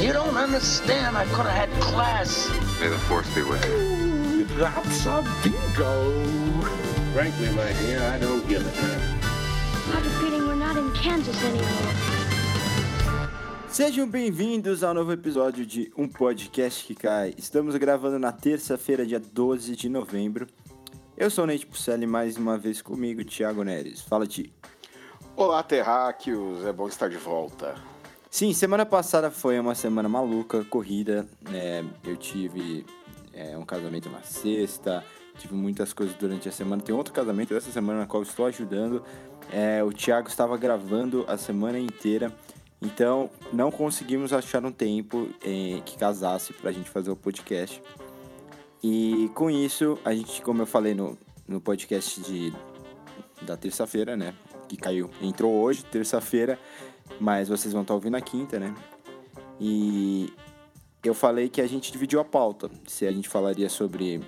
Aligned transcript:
You 0.00 0.12
don't 0.12 0.36
understand. 0.36 1.16
I 1.16 1.24
could 1.26 1.46
have 1.46 1.68
had 1.68 1.70
class. 1.80 2.48
May 2.80 2.88
the 2.88 2.98
force 3.08 3.26
be 3.34 3.42
with 3.42 3.64
you. 3.66 4.44
That's 4.58 5.06
a 5.06 5.24
bingo. 5.42 6.24
Frankly, 7.14 7.48
my 7.50 7.72
dear, 7.80 8.02
I 8.02 8.18
don't 8.18 8.46
give 8.46 8.60
a 8.60 8.70
damn. 8.70 9.00
I 9.88 9.96
have 9.96 10.06
a 10.06 10.10
feeling 10.20 10.46
we're 10.46 10.54
not 10.54 10.76
in 10.76 10.92
Kansas 10.92 11.42
anymore. 11.42 11.94
Sejam 13.68 14.06
bem-vindos 14.08 14.82
ao 14.82 14.92
novo 14.94 15.12
episódio 15.12 15.64
de 15.64 15.90
Um 15.96 16.06
Podcast 16.06 16.84
que 16.84 16.94
Cai. 16.94 17.34
Estamos 17.38 17.74
gravando 17.76 18.18
na 18.18 18.32
terça-feira, 18.32 19.04
dia 19.04 19.18
12 19.20 19.74
de 19.76 19.88
novembro. 19.88 20.46
Eu 21.16 21.30
sou 21.30 21.44
o 21.44 21.46
Nate 21.46 21.64
Pucelli, 21.64 22.06
mais 22.06 22.36
uma 22.36 22.58
vez 22.58 22.82
comigo, 22.82 23.24
Thiago 23.24 23.64
Neres. 23.64 24.02
Fala, 24.02 24.26
Ti. 24.26 24.52
Olá, 25.34 25.62
terráqueos, 25.62 26.62
é 26.66 26.70
bom 26.70 26.86
estar 26.88 27.08
de 27.08 27.16
volta. 27.16 27.74
Sim, 28.30 28.52
semana 28.52 28.84
passada 28.84 29.30
foi 29.30 29.58
uma 29.58 29.74
semana 29.74 30.10
maluca, 30.10 30.62
corrida. 30.66 31.26
né? 31.40 31.82
eu 32.04 32.18
tive 32.18 32.84
é, 33.32 33.56
um 33.56 33.64
casamento 33.64 34.10
na 34.10 34.20
sexta, 34.20 35.02
tive 35.38 35.54
muitas 35.54 35.94
coisas 35.94 36.14
durante 36.16 36.50
a 36.50 36.52
semana. 36.52 36.82
Tem 36.82 36.94
outro 36.94 37.14
casamento 37.14 37.54
dessa 37.54 37.70
semana 37.70 38.00
na 38.00 38.06
qual 38.06 38.22
eu 38.22 38.28
estou 38.28 38.44
ajudando. 38.44 39.02
É, 39.50 39.82
o 39.82 39.90
Thiago 39.94 40.28
estava 40.28 40.54
gravando 40.58 41.24
a 41.26 41.38
semana 41.38 41.78
inteira, 41.78 42.30
então 42.82 43.30
não 43.54 43.70
conseguimos 43.70 44.34
achar 44.34 44.62
um 44.62 44.72
tempo 44.72 45.30
eh, 45.42 45.80
que 45.82 45.96
casasse 45.96 46.52
para 46.52 46.68
a 46.68 46.72
gente 46.74 46.90
fazer 46.90 47.10
o 47.10 47.16
podcast. 47.16 47.82
E 48.82 49.30
com 49.34 49.50
isso, 49.50 49.98
a 50.04 50.14
gente, 50.14 50.42
como 50.42 50.62
eu 50.62 50.66
falei 50.66 50.94
no, 50.94 51.18
no 51.46 51.60
podcast 51.60 52.20
de, 52.20 52.52
da 53.42 53.56
terça-feira, 53.56 54.16
né? 54.16 54.34
Que 54.68 54.76
caiu, 54.76 55.10
entrou 55.20 55.52
hoje, 55.52 55.84
terça-feira, 55.84 56.58
mas 57.20 57.48
vocês 57.48 57.72
vão 57.72 57.82
estar 57.82 57.94
ouvindo 57.94 58.12
na 58.12 58.20
quinta, 58.20 58.58
né? 58.58 58.74
E 59.60 60.32
eu 61.02 61.14
falei 61.14 61.48
que 61.48 61.60
a 61.60 61.66
gente 61.66 61.90
dividiu 61.90 62.20
a 62.20 62.24
pauta. 62.24 62.70
Se 62.86 63.06
a 63.06 63.12
gente 63.12 63.28
falaria 63.28 63.68
sobre 63.68 64.20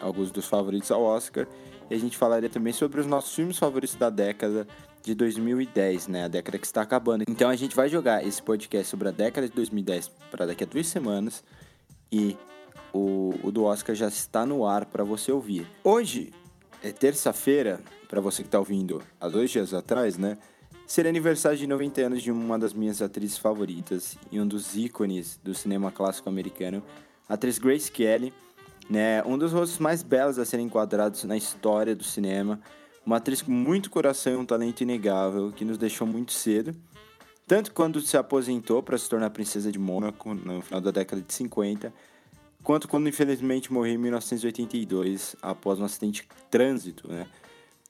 alguns 0.00 0.30
dos 0.30 0.46
favoritos 0.46 0.90
ao 0.90 1.02
Oscar, 1.02 1.46
e 1.90 1.94
a 1.94 1.98
gente 1.98 2.16
falaria 2.16 2.48
também 2.48 2.72
sobre 2.72 3.00
os 3.00 3.06
nossos 3.06 3.34
filmes 3.34 3.58
favoritos 3.58 3.96
da 3.96 4.10
década 4.10 4.66
de 5.02 5.14
2010, 5.14 6.08
né? 6.08 6.24
A 6.24 6.28
década 6.28 6.58
que 6.58 6.66
está 6.66 6.82
acabando. 6.82 7.24
Então 7.26 7.48
a 7.48 7.56
gente 7.56 7.74
vai 7.74 7.88
jogar 7.88 8.26
esse 8.26 8.42
podcast 8.42 8.88
sobre 8.88 9.08
a 9.08 9.10
década 9.10 9.48
de 9.48 9.54
2010 9.54 10.08
para 10.30 10.46
daqui 10.46 10.64
a 10.64 10.66
duas 10.66 10.86
semanas 10.86 11.42
e 12.12 12.36
o, 12.92 13.34
o 13.42 13.50
do 13.50 13.64
Oscar 13.64 13.94
já 13.94 14.08
está 14.08 14.44
no 14.46 14.66
ar 14.66 14.86
para 14.86 15.04
você 15.04 15.30
ouvir. 15.32 15.66
Hoje 15.82 16.32
é 16.82 16.92
terça-feira, 16.92 17.80
para 18.08 18.20
você 18.20 18.42
que 18.42 18.48
está 18.48 18.58
ouvindo 18.58 19.02
há 19.20 19.28
dois 19.28 19.50
dias 19.50 19.74
atrás, 19.74 20.16
né? 20.16 20.38
Seria 20.86 21.10
aniversário 21.10 21.58
de 21.58 21.66
90 21.66 22.00
anos 22.00 22.22
de 22.22 22.32
uma 22.32 22.58
das 22.58 22.72
minhas 22.72 23.02
atrizes 23.02 23.36
favoritas 23.36 24.16
e 24.32 24.40
um 24.40 24.46
dos 24.46 24.74
ícones 24.74 25.38
do 25.42 25.54
cinema 25.54 25.90
clássico 25.90 26.28
americano, 26.28 26.82
a 27.28 27.34
atriz 27.34 27.58
Grace 27.58 27.92
Kelly, 27.92 28.32
né? 28.88 29.22
Um 29.24 29.36
dos 29.36 29.52
rostos 29.52 29.78
mais 29.78 30.02
belos 30.02 30.38
a 30.38 30.44
serem 30.44 30.66
enquadrados 30.66 31.24
na 31.24 31.36
história 31.36 31.94
do 31.94 32.04
cinema, 32.04 32.58
uma 33.04 33.16
atriz 33.16 33.42
com 33.42 33.52
muito 33.52 33.90
coração 33.90 34.32
e 34.32 34.36
um 34.36 34.46
talento 34.46 34.80
inegável 34.80 35.52
que 35.52 35.64
nos 35.64 35.76
deixou 35.76 36.06
muito 36.06 36.32
cedo. 36.32 36.74
Tanto 37.46 37.72
quando 37.72 38.00
se 38.00 38.16
aposentou 38.16 38.82
para 38.82 38.98
se 38.98 39.08
tornar 39.08 39.30
princesa 39.30 39.72
de 39.72 39.78
Mônaco 39.78 40.34
no 40.34 40.60
final 40.60 40.80
da 40.80 40.90
década 40.90 41.22
de 41.22 41.32
50, 41.32 41.92
quanto 42.68 42.86
quando 42.86 43.08
infelizmente 43.08 43.72
morreu 43.72 43.94
em 43.94 43.96
1982 43.96 45.34
após 45.40 45.80
um 45.80 45.86
acidente 45.86 46.20
de 46.20 46.28
trânsito, 46.50 47.10
né? 47.10 47.26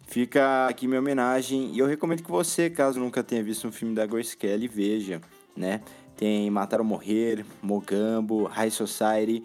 Fica 0.07 0.69
aqui 0.69 0.87
minha 0.87 1.01
homenagem 1.01 1.73
e 1.75 1.81
eu 1.81 1.87
recomendo 1.89 2.23
que 2.23 2.31
você, 2.31 2.71
caso 2.71 3.01
nunca 3.01 3.25
tenha 3.25 3.43
visto 3.43 3.67
um 3.67 3.73
filme 3.73 3.93
da 3.93 4.07
Grace 4.07 4.37
Kelly, 4.37 4.69
veja, 4.69 5.21
né? 5.57 5.81
Tem 6.17 6.49
Matar 6.49 6.79
ou 6.79 6.87
Morrer, 6.87 7.45
Mogambo, 7.61 8.45
High 8.45 8.71
Society. 8.71 9.43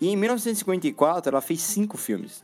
E 0.00 0.08
em 0.08 0.16
1954 0.16 1.28
ela 1.28 1.42
fez 1.42 1.60
cinco 1.60 1.98
filmes. 1.98 2.42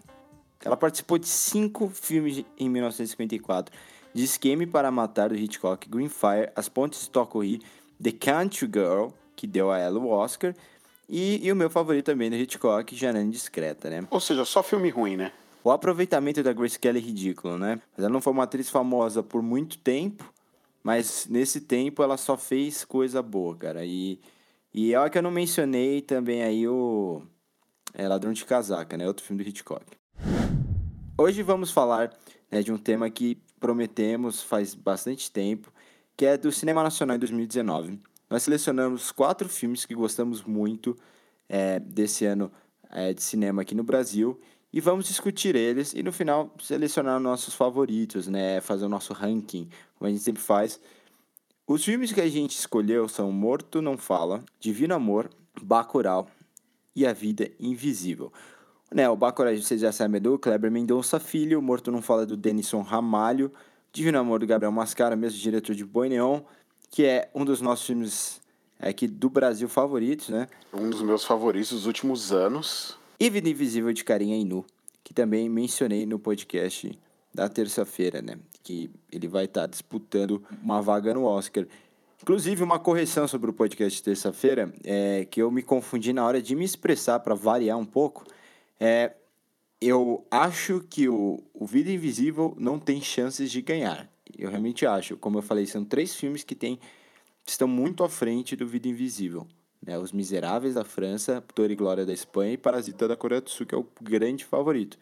Ela 0.62 0.76
participou 0.76 1.16
de 1.16 1.26
cinco 1.26 1.88
filmes 1.88 2.44
em 2.58 2.68
1954. 2.68 3.74
De 4.12 4.24
Esqueme 4.24 4.66
para 4.66 4.90
Matar, 4.90 5.30
do 5.30 5.36
Hitchcock, 5.36 5.88
Green 5.88 6.10
Fire, 6.10 6.52
As 6.54 6.68
Pontes 6.68 7.00
de 7.00 7.08
Tocorri, 7.08 7.62
The 7.98 8.12
Country 8.12 8.66
Girl, 8.66 9.08
que 9.34 9.46
deu 9.46 9.70
a 9.70 9.78
ela 9.78 9.98
o 9.98 10.10
Oscar, 10.10 10.54
e, 11.10 11.44
e 11.44 11.50
o 11.50 11.56
meu 11.56 11.68
favorito 11.68 12.06
também 12.06 12.30
do 12.30 12.36
Hitchcock, 12.36 12.94
Janela 12.94 13.24
Indiscreta, 13.24 13.90
né? 13.90 14.06
Ou 14.08 14.20
seja, 14.20 14.44
só 14.44 14.62
filme 14.62 14.88
ruim, 14.90 15.16
né? 15.16 15.32
O 15.64 15.70
aproveitamento 15.70 16.42
da 16.42 16.52
Grace 16.52 16.78
Kelly 16.78 17.00
é 17.00 17.02
ridículo, 17.02 17.58
né? 17.58 17.80
Mas 17.96 18.04
ela 18.04 18.12
não 18.12 18.20
foi 18.20 18.32
uma 18.32 18.44
atriz 18.44 18.70
famosa 18.70 19.22
por 19.22 19.42
muito 19.42 19.76
tempo, 19.78 20.32
mas 20.84 21.26
nesse 21.28 21.62
tempo 21.62 22.02
ela 22.02 22.16
só 22.16 22.36
fez 22.36 22.84
coisa 22.84 23.20
boa, 23.20 23.56
cara. 23.56 23.84
E, 23.84 24.20
e 24.72 24.94
é 24.94 25.00
o 25.00 25.10
que 25.10 25.18
eu 25.18 25.22
não 25.22 25.32
mencionei 25.32 26.00
também 26.00 26.42
aí 26.44 26.68
o 26.68 27.22
é, 27.92 28.06
Ladrão 28.06 28.32
de 28.32 28.44
Casaca, 28.44 28.96
né? 28.96 29.06
Outro 29.06 29.24
filme 29.24 29.42
do 29.42 29.48
Hitchcock. 29.48 29.84
Hoje 31.18 31.42
vamos 31.42 31.72
falar 31.72 32.16
né, 32.50 32.62
de 32.62 32.72
um 32.72 32.78
tema 32.78 33.10
que 33.10 33.36
prometemos 33.58 34.42
faz 34.42 34.74
bastante 34.74 35.30
tempo, 35.30 35.72
que 36.16 36.24
é 36.24 36.38
do 36.38 36.50
Cinema 36.50 36.82
Nacional 36.82 37.16
em 37.16 37.18
2019. 37.18 38.00
Nós 38.30 38.44
selecionamos 38.44 39.10
quatro 39.10 39.48
filmes 39.48 39.84
que 39.84 39.92
gostamos 39.92 40.44
muito 40.44 40.96
é, 41.48 41.80
desse 41.80 42.24
ano 42.24 42.50
é, 42.88 43.12
de 43.12 43.20
cinema 43.20 43.62
aqui 43.62 43.74
no 43.74 43.82
Brasil 43.82 44.40
e 44.72 44.80
vamos 44.80 45.06
discutir 45.06 45.56
eles 45.56 45.92
e 45.92 46.02
no 46.02 46.12
final 46.12 46.54
selecionar 46.60 47.18
nossos 47.18 47.54
favoritos, 47.54 48.28
né? 48.28 48.60
Fazer 48.60 48.84
o 48.84 48.88
nosso 48.88 49.12
ranking, 49.12 49.68
como 49.96 50.08
a 50.08 50.10
gente 50.10 50.22
sempre 50.22 50.40
faz. 50.40 50.80
Os 51.66 51.84
filmes 51.84 52.12
que 52.12 52.20
a 52.20 52.28
gente 52.28 52.56
escolheu 52.56 53.08
são 53.08 53.32
Morto 53.32 53.82
Não 53.82 53.96
Fala, 53.96 54.44
Divino 54.60 54.94
Amor, 54.94 55.28
Bacurau 55.60 56.28
e 56.94 57.04
A 57.04 57.12
Vida 57.12 57.50
Invisível. 57.58 58.32
Né, 58.92 59.08
o 59.08 59.16
Bacurau, 59.16 59.54
vocês 59.56 59.80
já 59.80 59.92
sabem, 59.92 60.18
é 60.18 60.20
do 60.20 60.36
Kleber 60.38 60.70
Mendonça 60.70 61.20
Filho, 61.20 61.62
Morto 61.62 61.92
Não 61.92 62.02
Fala 62.02 62.22
é 62.22 62.26
do 62.26 62.36
Denison 62.36 62.82
Ramalho, 62.82 63.52
Divino 63.92 64.18
Amor 64.18 64.40
do 64.40 64.46
Gabriel 64.46 64.72
Mascara, 64.72 65.14
mesmo 65.14 65.38
diretor 65.38 65.74
de 65.74 65.84
Boi 65.84 66.08
Neon, 66.08 66.42
que 66.90 67.04
é 67.04 67.30
um 67.34 67.44
dos 67.44 67.60
nossos 67.60 67.86
filmes 67.86 68.40
aqui 68.78 69.06
do 69.06 69.30
Brasil 69.30 69.68
favoritos, 69.68 70.28
né? 70.28 70.48
Um 70.72 70.90
dos 70.90 71.02
meus 71.02 71.24
favoritos 71.24 71.70
dos 71.70 71.86
últimos 71.86 72.32
anos. 72.32 72.98
E 73.18 73.30
Vida 73.30 73.48
Invisível 73.48 73.92
de 73.92 74.02
Carinha 74.02 74.36
Inu, 74.36 74.64
que 75.04 75.14
também 75.14 75.48
mencionei 75.48 76.04
no 76.04 76.18
podcast 76.18 76.98
da 77.32 77.48
terça-feira, 77.48 78.20
né? 78.20 78.36
Que 78.62 78.90
ele 79.12 79.28
vai 79.28 79.44
estar 79.44 79.66
disputando 79.66 80.42
uma 80.62 80.82
vaga 80.82 81.14
no 81.14 81.24
Oscar. 81.24 81.66
Inclusive, 82.22 82.62
uma 82.62 82.78
correção 82.78 83.26
sobre 83.28 83.50
o 83.50 83.52
podcast 83.52 83.96
de 83.96 84.02
terça-feira, 84.02 84.72
é 84.84 85.24
que 85.24 85.40
eu 85.40 85.50
me 85.50 85.62
confundi 85.62 86.12
na 86.12 86.26
hora 86.26 86.42
de 86.42 86.54
me 86.54 86.64
expressar 86.64 87.20
para 87.20 87.34
variar 87.34 87.78
um 87.78 87.84
pouco. 87.84 88.24
É, 88.78 89.12
eu 89.80 90.26
acho 90.30 90.84
que 90.90 91.08
o, 91.08 91.42
o 91.54 91.66
Vida 91.66 91.90
Invisível 91.90 92.54
não 92.58 92.78
tem 92.78 93.00
chances 93.00 93.50
de 93.50 93.62
ganhar. 93.62 94.10
Eu 94.38 94.50
realmente 94.50 94.86
acho. 94.86 95.16
Como 95.16 95.38
eu 95.38 95.42
falei, 95.42 95.66
são 95.66 95.84
três 95.84 96.14
filmes 96.14 96.44
que 96.44 96.54
tem, 96.54 96.78
estão 97.46 97.68
muito 97.68 98.04
à 98.04 98.08
frente 98.08 98.56
do 98.56 98.66
Vida 98.66 98.88
Invisível. 98.88 99.46
Né? 99.84 99.98
Os 99.98 100.12
Miseráveis 100.12 100.74
da 100.74 100.84
França, 100.84 101.42
Dor 101.54 101.70
e 101.70 101.76
Glória 101.76 102.04
da 102.04 102.12
Espanha 102.12 102.52
e 102.52 102.58
Parasita 102.58 103.08
da 103.08 103.16
Coreia 103.16 103.40
do 103.40 103.50
Sul, 103.50 103.66
que 103.66 103.74
é 103.74 103.78
o 103.78 103.86
grande 104.00 104.44
favorito. 104.44 104.98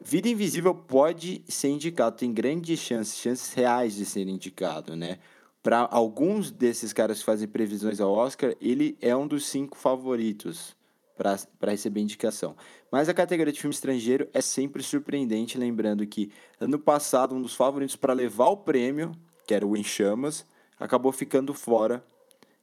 Vida 0.00 0.28
Invisível 0.28 0.74
pode 0.74 1.42
ser 1.48 1.68
indicado, 1.68 2.16
tem 2.16 2.32
grandes 2.32 2.78
chances, 2.78 3.18
chances 3.18 3.52
reais 3.52 3.96
de 3.96 4.04
ser 4.04 4.28
indicado, 4.28 4.94
né? 4.94 5.18
Para 5.60 5.88
alguns 5.90 6.52
desses 6.52 6.92
caras 6.92 7.18
que 7.18 7.24
fazem 7.24 7.48
previsões 7.48 8.00
ao 8.00 8.12
Oscar, 8.12 8.54
ele 8.60 8.96
é 9.00 9.14
um 9.16 9.26
dos 9.26 9.46
cinco 9.46 9.76
favoritos 9.76 10.76
para 11.16 11.72
receber 11.72 12.00
indicação. 12.00 12.54
Mas 12.90 13.08
a 13.08 13.14
categoria 13.14 13.52
de 13.52 13.60
filme 13.60 13.74
estrangeiro 13.74 14.28
é 14.32 14.40
sempre 14.40 14.82
surpreendente, 14.82 15.58
lembrando 15.58 16.06
que 16.06 16.32
ano 16.60 16.78
passado 16.78 17.34
um 17.34 17.42
dos 17.42 17.54
favoritos 17.54 17.96
para 17.96 18.12
levar 18.12 18.48
o 18.48 18.56
prêmio, 18.56 19.12
que 19.46 19.54
era 19.54 19.66
o 19.66 19.76
Em 19.76 19.84
Chamas, 19.84 20.46
acabou 20.78 21.12
ficando 21.12 21.52
fora, 21.52 22.02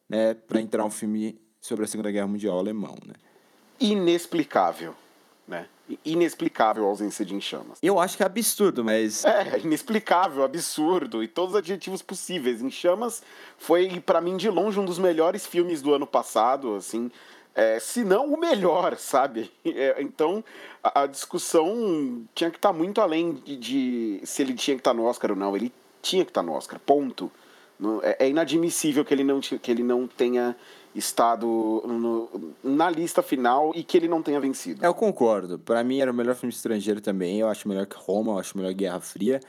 né, 0.10 0.34
para 0.34 0.60
entrar 0.60 0.84
um 0.86 0.90
filme 0.90 1.40
sobre 1.60 1.86
a 1.86 1.88
Segunda 1.88 2.12
Guerra 2.12 2.28
Mundial 2.28 2.58
alemão, 2.58 2.96
né? 3.06 3.14
Inexplicável, 3.80 4.96
né? 5.48 5.68
Inexplicável 6.04 6.86
a 6.86 6.88
ausência 6.88 7.24
de 7.24 7.36
Em 7.36 7.42
Chamas. 7.42 7.78
Eu 7.82 8.00
acho 8.00 8.18
que 8.18 8.24
é 8.24 8.26
absurdo, 8.26 8.84
mas 8.84 9.24
É, 9.26 9.60
inexplicável, 9.60 10.44
absurdo 10.44 11.24
e 11.24 11.28
todos 11.28 11.54
os 11.54 11.60
adjetivos 11.60 12.02
possíveis. 12.02 12.62
Em 12.62 12.72
Chamas 12.72 13.22
foi, 13.58 14.00
para 14.00 14.22
mim, 14.22 14.38
de 14.38 14.50
longe 14.50 14.80
um 14.80 14.86
dos 14.86 14.98
melhores 14.98 15.46
filmes 15.46 15.82
do 15.84 15.94
ano 15.94 16.08
passado, 16.08 16.76
assim, 16.76 17.12
é, 17.56 17.80
se 17.80 18.04
não 18.04 18.34
o 18.34 18.40
melhor, 18.40 18.98
sabe? 18.98 19.50
É, 19.66 20.02
então 20.02 20.44
a, 20.84 21.04
a 21.04 21.08
discussão 21.08 22.26
tinha 22.36 22.52
que 22.52 22.58
estar 22.58 22.72
muito 22.74 23.02
além 23.02 23.34
de, 23.34 23.56
de 23.58 24.22
se 24.24 24.42
ele 24.42 24.54
tinha 24.54 24.76
que 24.76 24.82
estar 24.82 24.94
no 24.94 25.06
Oscar 25.06 25.32
ou 25.32 25.38
não. 25.38 25.56
Ele 25.56 25.72
tinha 26.02 26.24
que 26.24 26.30
estar 26.32 26.44
no 26.44 26.54
Oscar, 26.54 26.80
ponto. 26.80 27.32
Não- 27.80 28.02
é, 28.04 28.16
é 28.20 28.30
inadmissível 28.30 29.04
que 29.04 29.14
ele 29.14 29.24
não, 29.24 29.40
que 29.40 29.72
ele 29.72 29.84
não 29.84 30.08
tenha 30.08 30.56
estado 30.94 31.46
no, 31.86 32.54
na 32.64 32.90
lista 32.90 33.22
final 33.22 33.72
e 33.76 33.84
que 33.84 33.98
ele 33.98 34.08
não 34.08 34.22
tenha 34.22 34.40
vencido. 34.40 34.86
Eu 34.86 34.94
concordo. 34.94 35.60
Para 35.60 35.84
mim 35.84 36.00
era 36.00 36.12
o 36.12 36.14
melhor 36.14 36.36
filme 36.36 36.54
estrangeiro 36.54 37.02
também. 37.02 37.40
Eu 37.40 37.50
acho 37.50 37.68
melhor 37.68 37.86
que 37.86 37.98
Roma, 37.98 38.34
eu 38.34 38.40
acho 38.40 38.58
melhor 38.58 38.74
Guerra 38.74 39.00
Fria. 39.02 39.42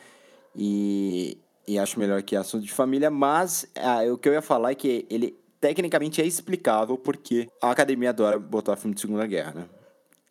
E, 0.54 1.38
e 1.68 1.78
acho 1.78 1.98
melhor 2.00 2.22
que 2.22 2.34
Assunto 2.34 2.64
de 2.64 2.72
Família. 2.72 3.10
Mas 3.10 3.70
ah, 3.76 4.00
o 4.12 4.18
que 4.18 4.28
eu 4.28 4.32
ia 4.32 4.42
falar 4.42 4.72
é 4.72 4.74
que 4.74 5.06
ele 5.08 5.38
tecnicamente 5.60 6.20
é 6.20 6.26
explicável 6.26 6.96
porque 6.96 7.48
a 7.60 7.70
academia 7.70 8.10
adora 8.10 8.38
botar 8.38 8.76
filme 8.76 8.94
de 8.94 9.00
Segunda 9.00 9.26
Guerra, 9.26 9.52
né? 9.52 9.68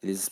Eles 0.02 0.30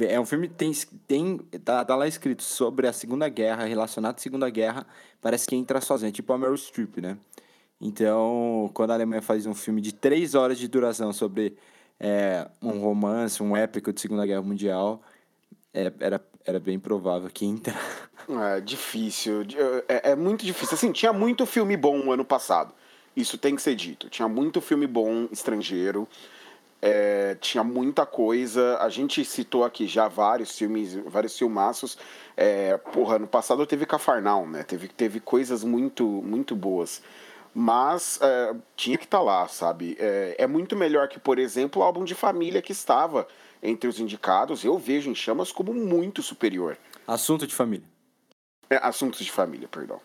é 0.00 0.20
um 0.20 0.26
filme 0.26 0.48
que 0.48 0.54
tem, 0.54 0.72
tem 1.06 1.38
tá, 1.64 1.84
tá 1.84 1.96
lá 1.96 2.06
escrito 2.06 2.42
sobre 2.42 2.86
a 2.86 2.92
Segunda 2.92 3.28
Guerra, 3.28 3.64
relacionado 3.64 4.16
à 4.16 4.18
Segunda 4.18 4.50
Guerra, 4.50 4.86
parece 5.20 5.46
que 5.46 5.56
entra 5.56 5.80
sozinho, 5.80 6.12
tipo 6.12 6.32
a 6.32 6.38
Meryl 6.38 6.56
Streep, 6.56 6.98
né? 6.98 7.16
Então, 7.80 8.70
quando 8.72 8.90
a 8.90 8.94
Alemanha 8.94 9.22
faz 9.22 9.46
um 9.46 9.54
filme 9.54 9.80
de 9.80 9.92
três 9.92 10.34
horas 10.34 10.58
de 10.58 10.66
duração 10.66 11.12
sobre 11.12 11.56
é, 12.00 12.48
um 12.62 12.80
romance, 12.80 13.42
um 13.42 13.56
épico 13.56 13.92
de 13.92 14.00
Segunda 14.00 14.26
Guerra 14.26 14.42
Mundial, 14.42 15.02
é, 15.72 15.92
era, 16.00 16.20
era 16.44 16.58
bem 16.58 16.78
provável 16.78 17.28
que 17.28 17.44
entra. 17.44 17.74
É 18.28 18.60
difícil, 18.64 19.42
é, 19.88 20.12
é 20.12 20.16
muito 20.16 20.44
difícil. 20.44 20.74
Assim, 20.74 20.92
tinha 20.92 21.12
muito 21.12 21.44
filme 21.44 21.76
bom 21.76 22.10
ano 22.10 22.24
passado, 22.24 22.74
isso 23.16 23.38
tem 23.38 23.56
que 23.56 23.62
ser 23.62 23.74
dito. 23.74 24.10
Tinha 24.10 24.28
muito 24.28 24.60
filme 24.60 24.86
bom 24.86 25.26
estrangeiro. 25.32 26.06
É, 26.82 27.34
tinha 27.40 27.64
muita 27.64 28.04
coisa. 28.04 28.78
A 28.78 28.88
gente 28.90 29.24
citou 29.24 29.64
aqui 29.64 29.86
já 29.86 30.06
vários 30.06 30.56
filmes, 30.56 30.94
vários 31.06 31.36
filmaços. 31.36 31.96
É, 32.36 32.76
porra, 32.76 33.18
no 33.18 33.26
passado 33.26 33.66
teve 33.66 33.86
Cafarnaum, 33.86 34.46
né? 34.46 34.62
Teve, 34.62 34.88
teve 34.88 35.18
coisas 35.18 35.64
muito, 35.64 36.04
muito 36.04 36.54
boas. 36.54 37.02
Mas 37.54 38.20
é, 38.20 38.54
tinha 38.76 38.98
que 38.98 39.04
estar 39.04 39.18
tá 39.18 39.24
lá, 39.24 39.48
sabe? 39.48 39.96
É, 39.98 40.36
é, 40.38 40.46
muito 40.46 40.76
melhor 40.76 41.08
que, 41.08 41.18
por 41.18 41.38
exemplo, 41.38 41.80
o 41.80 41.84
álbum 41.84 42.04
de 42.04 42.14
família 42.14 42.60
que 42.60 42.72
estava 42.72 43.26
entre 43.62 43.88
os 43.88 43.98
indicados. 43.98 44.62
Eu 44.62 44.78
vejo 44.78 45.10
em 45.10 45.14
Chamas 45.14 45.50
como 45.50 45.72
muito 45.72 46.22
superior. 46.22 46.76
Assunto 47.06 47.46
de 47.46 47.54
família. 47.54 47.86
É, 48.68 48.76
assuntos 48.76 49.24
de 49.24 49.30
família, 49.30 49.68
perdão. 49.68 50.00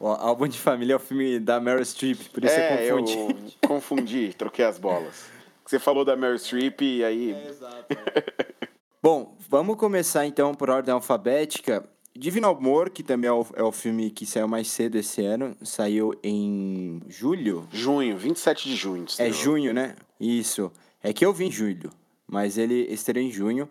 O 0.00 0.08
álbum 0.08 0.48
de 0.48 0.58
família 0.58 0.94
é 0.94 0.96
o 0.96 0.98
filme 0.98 1.38
da 1.38 1.60
Meryl 1.60 1.84
Streep, 1.84 2.30
por 2.32 2.42
isso 2.42 2.54
é, 2.54 2.90
eu 2.90 2.96
confundi. 2.96 3.18
Eu 3.60 3.68
confundi, 3.68 4.34
troquei 4.36 4.64
as 4.64 4.78
bolas. 4.78 5.26
Você 5.66 5.78
falou 5.78 6.06
da 6.06 6.16
Meryl 6.16 6.38
Streep 6.38 6.80
e 6.80 7.04
aí. 7.04 7.32
É, 7.32 7.48
exato. 7.48 7.84
Bom, 9.02 9.36
vamos 9.46 9.76
começar 9.76 10.24
então 10.24 10.54
por 10.54 10.70
ordem 10.70 10.94
alfabética. 10.94 11.86
Divino 12.16 12.48
Amor, 12.48 12.88
que 12.88 13.02
também 13.02 13.28
é 13.28 13.32
o, 13.32 13.46
é 13.54 13.62
o 13.62 13.70
filme 13.70 14.10
que 14.10 14.24
saiu 14.24 14.48
mais 14.48 14.68
cedo 14.68 14.96
esse 14.96 15.22
ano, 15.22 15.54
saiu 15.62 16.18
em 16.24 17.02
julho? 17.06 17.68
Junho, 17.70 18.16
27 18.16 18.70
de 18.70 18.76
junho. 18.76 19.04
É 19.18 19.30
junho, 19.30 19.74
né? 19.74 19.96
Isso. 20.18 20.72
É 21.02 21.12
que 21.12 21.26
eu 21.26 21.32
vi 21.32 21.44
em 21.44 21.52
julho, 21.52 21.90
mas 22.26 22.56
ele 22.56 22.86
estreou 22.90 23.24
em 23.24 23.30
junho. 23.30 23.68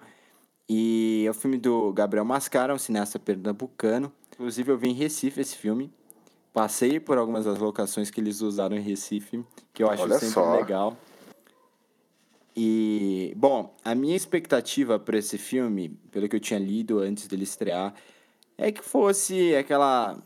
E 0.69 1.23
é 1.25 1.29
o 1.31 1.33
filme 1.33 1.57
do 1.57 1.91
Gabriel 1.91 2.23
Mascara, 2.23 2.73
um 2.73 2.77
cineasta 2.77 3.17
pernambucano. 3.17 4.13
Inclusive, 4.31 4.71
eu 4.71 4.77
vi 4.77 4.89
em 4.89 4.93
Recife 4.93 5.41
esse 5.41 5.57
filme. 5.57 5.91
Passei 6.53 6.99
por 6.99 7.17
algumas 7.17 7.45
das 7.45 7.59
locações 7.59 8.09
que 8.09 8.19
eles 8.19 8.41
usaram 8.41 8.75
em 8.75 8.81
Recife, 8.81 9.43
que 9.73 9.83
eu 9.83 9.89
acho 9.89 10.03
Olha 10.03 10.15
sempre 10.15 10.33
só. 10.33 10.55
legal. 10.55 10.97
E, 12.55 13.33
bom, 13.37 13.73
a 13.85 13.93
minha 13.95 14.15
expectativa 14.15 14.99
para 14.99 15.17
esse 15.17 15.37
filme, 15.37 15.89
pelo 16.11 16.27
que 16.27 16.35
eu 16.35 16.39
tinha 16.39 16.59
lido 16.59 16.99
antes 16.99 17.27
dele 17.27 17.43
estrear, 17.43 17.93
é 18.57 18.71
que 18.71 18.83
fosse 18.83 19.55
aquela 19.55 20.17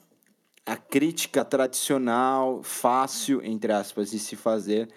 a 0.66 0.78
crítica 0.78 1.44
tradicional, 1.44 2.64
fácil, 2.64 3.44
entre 3.44 3.72
aspas, 3.74 4.12
de 4.12 4.18
se 4.18 4.36
fazer 4.36 4.90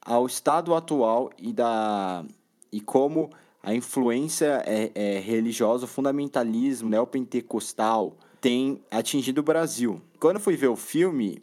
ao 0.00 0.26
estado 0.26 0.74
atual 0.74 1.30
e 1.36 1.52
da 1.52 2.24
e 2.72 2.80
como 2.80 3.30
a 3.62 3.74
influência 3.74 4.62
é, 4.64 4.90
é 4.94 5.18
religiosa, 5.18 5.84
o 5.84 5.88
fundamentalismo 5.88 6.88
neopentecostal 6.88 8.16
tem 8.40 8.82
atingido 8.90 9.40
o 9.40 9.44
Brasil. 9.44 10.00
Quando 10.18 10.40
fui 10.40 10.56
ver 10.56 10.68
o 10.68 10.76
filme, 10.76 11.42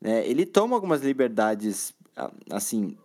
né, 0.00 0.26
ele 0.26 0.46
toma 0.46 0.76
algumas 0.76 1.02
liberdades, 1.02 1.94
assim, 2.50 2.96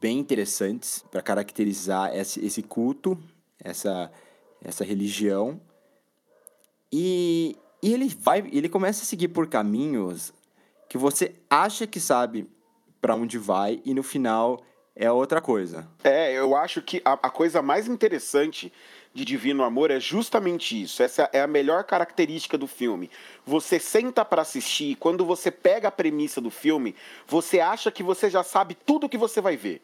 bem 0.00 0.18
interessantes 0.18 1.04
para 1.10 1.22
caracterizar 1.22 2.14
esse, 2.14 2.44
esse 2.44 2.62
culto, 2.62 3.18
essa, 3.62 4.10
essa 4.62 4.84
religião. 4.84 5.60
E, 6.92 7.56
e 7.82 7.92
ele 7.92 8.08
vai, 8.08 8.48
ele 8.52 8.68
começa 8.68 9.02
a 9.02 9.06
seguir 9.06 9.28
por 9.28 9.48
caminhos 9.48 10.32
que 10.88 10.96
você 10.96 11.34
acha 11.50 11.86
que 11.86 12.00
sabe 12.00 12.48
para 13.00 13.14
onde 13.14 13.38
vai 13.38 13.80
e 13.84 13.94
no 13.94 14.02
final 14.02 14.62
é 14.96 15.10
outra 15.12 15.40
coisa. 15.40 15.88
É, 16.02 16.32
eu 16.32 16.56
acho 16.56 16.82
que 16.82 17.00
a, 17.04 17.12
a, 17.12 17.30
coisa 17.30 17.62
mais 17.62 17.86
interessante 17.86 18.72
de 19.14 19.24
Divino 19.24 19.64
Amor 19.64 19.90
é 19.90 19.98
justamente 19.98 20.80
isso. 20.80 21.02
Essa 21.02 21.28
é 21.32 21.40
a 21.40 21.46
melhor 21.46 21.84
característica 21.84 22.56
do 22.56 22.66
filme. 22.66 23.10
Você 23.46 23.78
senta 23.78 24.24
para 24.24 24.42
assistir 24.42 24.96
quando 24.96 25.24
você 25.24 25.50
pega 25.50 25.88
a 25.88 25.92
premissa 25.92 26.40
do 26.40 26.50
filme, 26.50 26.94
você 27.26 27.60
acha 27.60 27.90
que 27.90 28.02
você 28.02 28.30
já 28.30 28.42
sabe 28.42 28.74
tudo 28.74 29.06
o 29.06 29.08
que 29.08 29.18
você 29.18 29.40
vai 29.40 29.56
ver. 29.56 29.82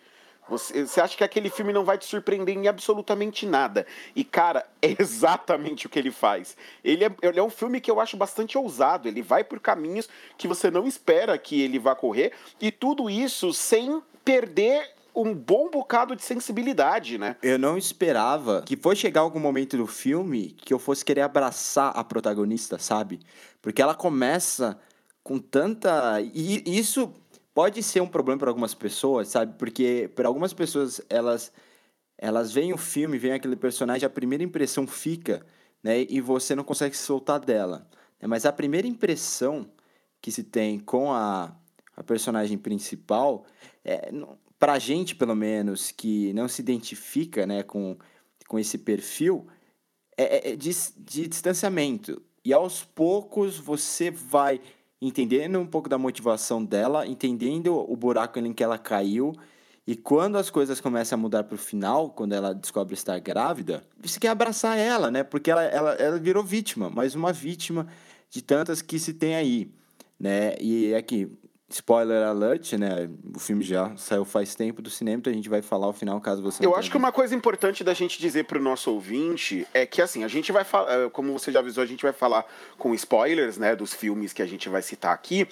Você, 0.48 0.86
você 0.86 1.00
acha 1.00 1.16
que 1.16 1.24
aquele 1.24 1.48
filme 1.48 1.72
não 1.72 1.84
vai 1.84 1.96
te 1.96 2.04
surpreender 2.04 2.54
em 2.54 2.68
absolutamente 2.68 3.46
nada. 3.46 3.86
E, 4.14 4.22
cara, 4.22 4.66
é 4.82 4.94
exatamente 5.00 5.86
o 5.86 5.88
que 5.88 5.98
ele 5.98 6.10
faz. 6.10 6.56
Ele 6.82 7.04
é, 7.04 7.10
ele 7.22 7.40
é 7.40 7.42
um 7.42 7.50
filme 7.50 7.80
que 7.80 7.90
eu 7.90 8.00
acho 8.00 8.16
bastante 8.16 8.58
ousado. 8.58 9.08
Ele 9.08 9.22
vai 9.22 9.42
por 9.42 9.58
caminhos 9.58 10.08
que 10.36 10.46
você 10.46 10.70
não 10.70 10.86
espera 10.86 11.38
que 11.38 11.62
ele 11.62 11.78
vá 11.78 11.94
correr. 11.94 12.32
E 12.60 12.70
tudo 12.70 13.08
isso 13.08 13.52
sem 13.52 14.02
perder 14.24 14.90
um 15.14 15.34
bom 15.34 15.70
bocado 15.70 16.16
de 16.16 16.22
sensibilidade, 16.22 17.18
né? 17.18 17.36
Eu 17.42 17.58
não 17.58 17.78
esperava 17.78 18.62
que 18.62 18.76
fosse 18.76 19.02
chegar 19.02 19.20
algum 19.20 19.38
momento 19.38 19.76
do 19.76 19.86
filme 19.86 20.50
que 20.50 20.74
eu 20.74 20.78
fosse 20.78 21.04
querer 21.04 21.20
abraçar 21.20 21.92
a 21.96 22.02
protagonista, 22.02 22.78
sabe? 22.78 23.20
Porque 23.62 23.80
ela 23.80 23.94
começa 23.94 24.78
com 25.22 25.38
tanta. 25.38 26.20
E 26.20 26.62
isso 26.66 27.14
pode 27.54 27.82
ser 27.82 28.00
um 28.00 28.08
problema 28.08 28.40
para 28.40 28.50
algumas 28.50 28.74
pessoas, 28.74 29.28
sabe? 29.28 29.54
Porque 29.56 30.10
para 30.14 30.28
algumas 30.28 30.52
pessoas 30.52 31.00
elas 31.08 31.52
elas 32.16 32.52
veem 32.52 32.72
o 32.72 32.78
filme, 32.78 33.18
veem 33.18 33.34
aquele 33.34 33.56
personagem, 33.56 34.06
a 34.06 34.10
primeira 34.10 34.42
impressão 34.42 34.86
fica, 34.86 35.44
né? 35.82 36.02
E 36.08 36.20
você 36.20 36.54
não 36.54 36.64
consegue 36.64 36.96
se 36.96 37.02
soltar 37.02 37.40
dela. 37.40 37.86
Né? 38.20 38.26
Mas 38.26 38.46
a 38.46 38.52
primeira 38.52 38.86
impressão 38.86 39.66
que 40.20 40.30
se 40.30 40.42
tem 40.42 40.78
com 40.78 41.12
a, 41.12 41.54
a 41.96 42.02
personagem 42.02 42.56
principal, 42.56 43.44
é, 43.84 44.10
pra 44.64 44.78
gente 44.78 45.14
pelo 45.14 45.36
menos, 45.36 45.90
que 45.90 46.32
não 46.32 46.48
se 46.48 46.62
identifica, 46.62 47.46
né, 47.46 47.62
com, 47.62 47.98
com 48.48 48.58
esse 48.58 48.78
perfil, 48.78 49.46
é, 50.16 50.52
é 50.52 50.56
de, 50.56 50.70
de 50.96 51.28
distanciamento. 51.28 52.22
E 52.42 52.50
aos 52.50 52.82
poucos 52.82 53.58
você 53.58 54.10
vai 54.10 54.62
entendendo 55.02 55.58
um 55.58 55.66
pouco 55.66 55.86
da 55.86 55.98
motivação 55.98 56.64
dela, 56.64 57.06
entendendo 57.06 57.76
o 57.76 57.94
buraco 57.94 58.38
em 58.38 58.54
que 58.54 58.64
ela 58.64 58.78
caiu. 58.78 59.34
E 59.86 59.94
quando 59.94 60.38
as 60.38 60.48
coisas 60.48 60.80
começam 60.80 61.18
a 61.18 61.20
mudar 61.20 61.44
para 61.44 61.56
o 61.56 61.58
final, 61.58 62.08
quando 62.08 62.32
ela 62.32 62.54
descobre 62.54 62.94
estar 62.94 63.18
grávida, 63.18 63.84
você 64.02 64.18
quer 64.18 64.28
abraçar 64.28 64.78
ela, 64.78 65.10
né? 65.10 65.22
Porque 65.22 65.50
ela, 65.50 65.62
ela, 65.64 65.92
ela 65.96 66.18
virou 66.18 66.42
vítima, 66.42 66.88
mais 66.88 67.14
uma 67.14 67.34
vítima 67.34 67.86
de 68.30 68.40
tantas 68.40 68.80
que 68.80 68.98
se 68.98 69.12
tem 69.12 69.34
aí, 69.34 69.70
né? 70.18 70.56
E 70.58 70.94
aqui, 70.94 71.30
Spoiler 71.68 72.26
alert, 72.26 72.74
né? 72.74 73.08
O 73.34 73.38
filme 73.38 73.64
já 73.64 73.96
saiu 73.96 74.24
faz 74.24 74.54
tempo 74.54 74.82
do 74.82 74.90
cinema, 74.90 75.18
então 75.18 75.32
a 75.32 75.34
gente 75.34 75.48
vai 75.48 75.62
falar 75.62 75.88
o 75.88 75.92
final 75.92 76.20
caso 76.20 76.42
você 76.42 76.64
Eu 76.64 76.76
acho 76.76 76.90
que 76.90 76.96
uma 76.96 77.10
coisa 77.10 77.34
importante 77.34 77.82
da 77.82 77.94
gente 77.94 78.20
dizer 78.20 78.44
pro 78.44 78.60
nosso 78.60 78.90
ouvinte 78.92 79.66
é 79.72 79.86
que, 79.86 80.02
assim, 80.02 80.24
a 80.24 80.28
gente 80.28 80.52
vai 80.52 80.62
falar, 80.62 80.92
eh, 80.92 81.10
como 81.10 81.32
você 81.32 81.50
já 81.50 81.60
avisou, 81.60 81.82
a 81.82 81.86
gente 81.86 82.02
vai 82.02 82.12
falar 82.12 82.44
com 82.76 82.94
spoilers, 82.94 83.56
né, 83.56 83.74
dos 83.74 83.94
filmes 83.94 84.32
que 84.32 84.42
a 84.42 84.46
gente 84.46 84.68
vai 84.68 84.82
citar 84.82 85.14
aqui. 85.14 85.48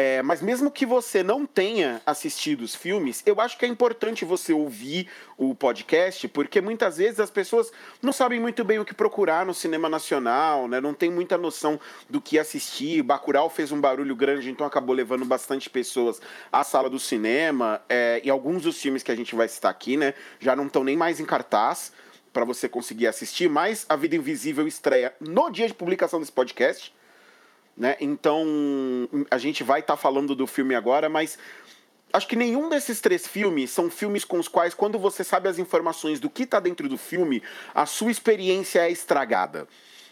É, 0.00 0.22
mas 0.22 0.40
mesmo 0.40 0.70
que 0.70 0.86
você 0.86 1.24
não 1.24 1.44
tenha 1.44 2.00
assistido 2.06 2.62
os 2.62 2.72
filmes, 2.72 3.20
eu 3.26 3.40
acho 3.40 3.58
que 3.58 3.64
é 3.64 3.68
importante 3.68 4.24
você 4.24 4.52
ouvir 4.52 5.08
o 5.36 5.56
podcast, 5.56 6.28
porque 6.28 6.60
muitas 6.60 6.98
vezes 6.98 7.18
as 7.18 7.32
pessoas 7.32 7.72
não 8.00 8.12
sabem 8.12 8.38
muito 8.38 8.62
bem 8.62 8.78
o 8.78 8.84
que 8.84 8.94
procurar 8.94 9.44
no 9.44 9.52
cinema 9.52 9.88
nacional, 9.88 10.68
né? 10.68 10.80
não 10.80 10.94
tem 10.94 11.10
muita 11.10 11.36
noção 11.36 11.80
do 12.08 12.20
que 12.20 12.38
assistir. 12.38 13.02
Bacurau 13.02 13.50
fez 13.50 13.72
um 13.72 13.80
barulho 13.80 14.14
grande, 14.14 14.48
então 14.48 14.64
acabou 14.64 14.94
levando 14.94 15.24
bastante 15.24 15.68
pessoas 15.68 16.22
à 16.52 16.62
sala 16.62 16.88
do 16.88 17.00
cinema. 17.00 17.82
É, 17.88 18.20
e 18.22 18.30
alguns 18.30 18.62
dos 18.62 18.80
filmes 18.80 19.02
que 19.02 19.10
a 19.10 19.16
gente 19.16 19.34
vai 19.34 19.48
citar 19.48 19.72
aqui 19.72 19.96
né, 19.96 20.14
já 20.38 20.54
não 20.54 20.66
estão 20.66 20.84
nem 20.84 20.96
mais 20.96 21.18
em 21.18 21.24
cartaz 21.24 21.92
para 22.32 22.44
você 22.44 22.68
conseguir 22.68 23.08
assistir, 23.08 23.50
mas 23.50 23.84
A 23.88 23.96
Vida 23.96 24.14
Invisível 24.14 24.68
estreia 24.68 25.12
no 25.18 25.50
dia 25.50 25.66
de 25.66 25.74
publicação 25.74 26.20
desse 26.20 26.30
podcast. 26.30 26.96
Né? 27.78 27.96
Então, 28.00 28.44
a 29.30 29.38
gente 29.38 29.62
vai 29.62 29.78
estar 29.78 29.94
tá 29.94 29.96
falando 29.96 30.34
do 30.34 30.48
filme 30.48 30.74
agora, 30.74 31.08
mas 31.08 31.38
acho 32.12 32.26
que 32.26 32.34
nenhum 32.34 32.68
desses 32.68 33.00
três 33.00 33.24
filmes 33.24 33.70
são 33.70 33.88
filmes 33.88 34.24
com 34.24 34.36
os 34.36 34.48
quais, 34.48 34.74
quando 34.74 34.98
você 34.98 35.22
sabe 35.22 35.48
as 35.48 35.60
informações 35.60 36.18
do 36.18 36.28
que 36.28 36.42
está 36.42 36.58
dentro 36.58 36.88
do 36.88 36.98
filme, 36.98 37.40
a 37.72 37.86
sua 37.86 38.10
experiência 38.10 38.80
é 38.80 38.90
estragada. 38.90 39.68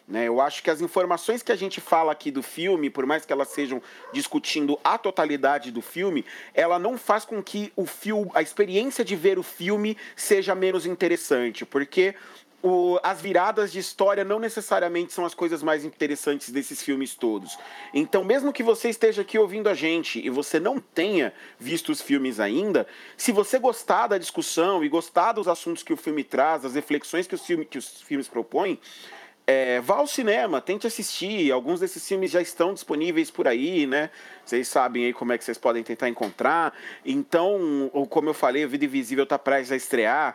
Né? 0.06 0.28
Eu 0.28 0.40
acho 0.40 0.62
que 0.62 0.70
as 0.70 0.80
informações 0.80 1.42
que 1.42 1.50
a 1.50 1.56
gente 1.56 1.80
fala 1.80 2.12
aqui 2.12 2.30
do 2.30 2.40
filme, 2.40 2.88
por 2.88 3.04
mais 3.04 3.26
que 3.26 3.32
elas 3.32 3.48
sejam 3.48 3.82
discutindo 4.12 4.78
a 4.84 4.96
totalidade 4.96 5.72
do 5.72 5.82
filme, 5.82 6.24
ela 6.54 6.78
não 6.78 6.96
faz 6.96 7.24
com 7.24 7.42
que 7.42 7.72
o 7.74 7.84
filme, 7.84 8.30
a 8.32 8.40
experiência 8.40 9.04
de 9.04 9.16
ver 9.16 9.40
o 9.40 9.42
filme 9.42 9.96
seja 10.14 10.54
menos 10.54 10.86
interessante, 10.86 11.66
porque 11.66 12.14
o, 12.62 12.98
as 13.02 13.20
viradas 13.20 13.70
de 13.70 13.78
história 13.78 14.24
não 14.24 14.38
necessariamente 14.38 15.12
são 15.12 15.24
as 15.24 15.34
coisas 15.34 15.62
mais 15.62 15.84
interessantes 15.84 16.50
desses 16.50 16.82
filmes 16.82 17.14
todos. 17.14 17.56
Então, 17.92 18.24
mesmo 18.24 18.52
que 18.52 18.62
você 18.62 18.88
esteja 18.88 19.22
aqui 19.22 19.38
ouvindo 19.38 19.68
a 19.68 19.74
gente 19.74 20.24
e 20.24 20.30
você 20.30 20.58
não 20.58 20.78
tenha 20.78 21.32
visto 21.58 21.90
os 21.92 22.00
filmes 22.00 22.40
ainda, 22.40 22.86
se 23.16 23.32
você 23.32 23.58
gostar 23.58 24.08
da 24.08 24.18
discussão 24.18 24.84
e 24.84 24.88
gostar 24.88 25.32
dos 25.32 25.48
assuntos 25.48 25.82
que 25.82 25.92
o 25.92 25.96
filme 25.96 26.24
traz, 26.24 26.62
das 26.62 26.74
reflexões 26.74 27.26
que 27.26 27.34
os, 27.34 27.44
filme, 27.44 27.64
que 27.64 27.78
os 27.78 28.02
filmes 28.02 28.28
propõem, 28.28 28.80
é, 29.46 29.80
vá 29.80 29.96
ao 29.96 30.06
cinema, 30.06 30.60
tente 30.60 30.86
assistir. 30.86 31.52
Alguns 31.52 31.78
desses 31.78 32.06
filmes 32.06 32.32
já 32.32 32.40
estão 32.40 32.74
disponíveis 32.74 33.30
por 33.30 33.46
aí, 33.46 33.86
né? 33.86 34.10
Vocês 34.44 34.66
sabem 34.66 35.04
aí 35.04 35.12
como 35.12 35.32
é 35.32 35.38
que 35.38 35.44
vocês 35.44 35.56
podem 35.56 35.84
tentar 35.84 36.08
encontrar. 36.08 36.74
Então, 37.04 37.90
como 38.10 38.28
eu 38.28 38.34
falei, 38.34 38.64
o 38.64 38.68
Vida 38.68 38.84
Invisível 38.84 39.22
está 39.22 39.38
prestes 39.38 39.70
a 39.70 39.76
estrear. 39.76 40.34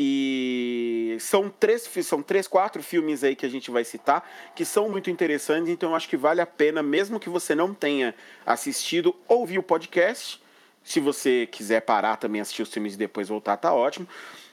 E 0.00 1.16
são 1.18 1.50
três, 1.50 1.82
são 2.04 2.22
três, 2.22 2.46
quatro 2.46 2.80
filmes 2.84 3.24
aí 3.24 3.34
que 3.34 3.44
a 3.44 3.48
gente 3.48 3.68
vai 3.68 3.82
citar 3.82 4.24
que 4.54 4.64
são 4.64 4.88
muito 4.88 5.10
interessantes, 5.10 5.68
então 5.68 5.90
eu 5.90 5.96
acho 5.96 6.08
que 6.08 6.16
vale 6.16 6.40
a 6.40 6.46
pena, 6.46 6.84
mesmo 6.84 7.18
que 7.18 7.28
você 7.28 7.52
não 7.52 7.74
tenha 7.74 8.14
assistido, 8.46 9.12
ouvir 9.26 9.58
o 9.58 9.62
podcast. 9.62 10.40
Se 10.84 11.00
você 11.00 11.48
quiser 11.50 11.80
parar 11.80 12.16
também, 12.16 12.40
assistir 12.40 12.62
os 12.62 12.72
filmes 12.72 12.94
e 12.94 12.96
depois 12.96 13.28
voltar, 13.28 13.56
tá 13.56 13.74
ótimo. 13.74 14.06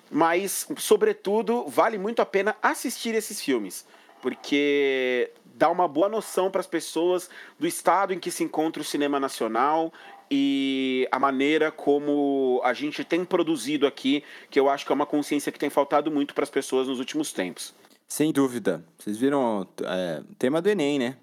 Mas, 0.09 0.67
sobretudo, 0.77 1.65
vale 1.67 1.99
muito 1.99 2.23
a 2.23 2.25
pena 2.25 2.57
assistir 2.59 3.13
esses 3.13 3.39
filmes, 3.39 3.85
porque 4.23 5.31
dá 5.53 5.69
uma 5.69 5.87
boa 5.87 6.09
noção 6.09 6.49
para 6.49 6.61
as 6.61 6.67
pessoas 6.67 7.29
do 7.59 7.67
estado 7.67 8.13
em 8.13 8.19
que 8.19 8.31
se 8.31 8.43
encontra 8.43 8.81
o 8.81 8.85
cinema 8.85 9.19
nacional 9.19 9.93
e 10.29 11.07
a 11.11 11.19
maneira 11.19 11.71
como 11.71 12.61
a 12.63 12.73
gente 12.73 13.03
tem 13.03 13.23
produzido 13.23 13.85
aqui, 13.85 14.23
que 14.49 14.59
eu 14.59 14.69
acho 14.69 14.85
que 14.85 14.91
é 14.91 14.95
uma 14.95 15.05
consciência 15.05 15.51
que 15.51 15.59
tem 15.59 15.69
faltado 15.69 16.11
muito 16.11 16.33
para 16.33 16.43
as 16.43 16.49
pessoas 16.49 16.87
nos 16.87 16.99
últimos 16.99 17.31
tempos. 17.31 17.73
Sem 18.07 18.31
dúvida. 18.31 18.85
Vocês 18.97 19.17
viram 19.17 19.67
é, 19.83 20.23
o 20.29 20.35
tema 20.35 20.61
do 20.61 20.69
Enem, 20.69 20.99
né? 20.99 21.17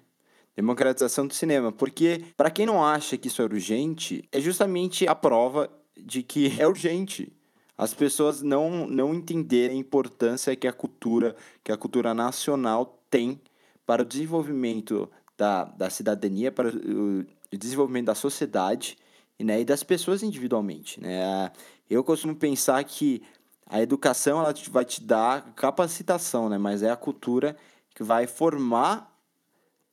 Democratização 0.55 1.25
do 1.25 1.33
cinema. 1.33 1.71
Porque, 1.71 2.23
para 2.37 2.51
quem 2.51 2.65
não 2.65 2.83
acha 2.83 3.17
que 3.17 3.27
isso 3.27 3.41
é 3.41 3.45
urgente, 3.45 4.23
é 4.31 4.39
justamente 4.39 5.07
a 5.07 5.15
prova 5.15 5.69
de 5.97 6.21
que 6.21 6.53
é 6.59 6.67
urgente. 6.67 7.31
As 7.77 7.93
pessoas 7.93 8.41
não, 8.41 8.85
não 8.87 9.13
entenderem 9.13 9.77
a 9.77 9.79
importância 9.79 10.55
que 10.55 10.67
a 10.67 10.73
cultura, 10.73 11.35
que 11.63 11.71
a 11.71 11.77
cultura 11.77 12.13
nacional 12.13 13.01
tem 13.09 13.41
para 13.85 14.03
o 14.03 14.05
desenvolvimento 14.05 15.09
da, 15.37 15.65
da 15.65 15.89
cidadania, 15.89 16.51
para 16.51 16.69
o 16.69 17.25
de 17.53 17.57
desenvolvimento 17.57 18.05
da 18.07 18.15
sociedade 18.15 18.97
né, 19.39 19.61
e 19.61 19.65
das 19.65 19.83
pessoas 19.83 20.23
individualmente. 20.23 20.99
Né? 20.99 21.51
Eu 21.89 22.03
costumo 22.03 22.35
pensar 22.35 22.83
que 22.83 23.21
a 23.67 23.81
educação 23.81 24.39
ela 24.39 24.53
vai 24.71 24.83
te 24.83 25.03
dar 25.03 25.53
capacitação, 25.53 26.49
né? 26.49 26.57
mas 26.57 26.81
é 26.81 26.89
a 26.89 26.95
cultura 26.95 27.55
que 27.93 28.03
vai 28.03 28.25
formar 28.25 29.15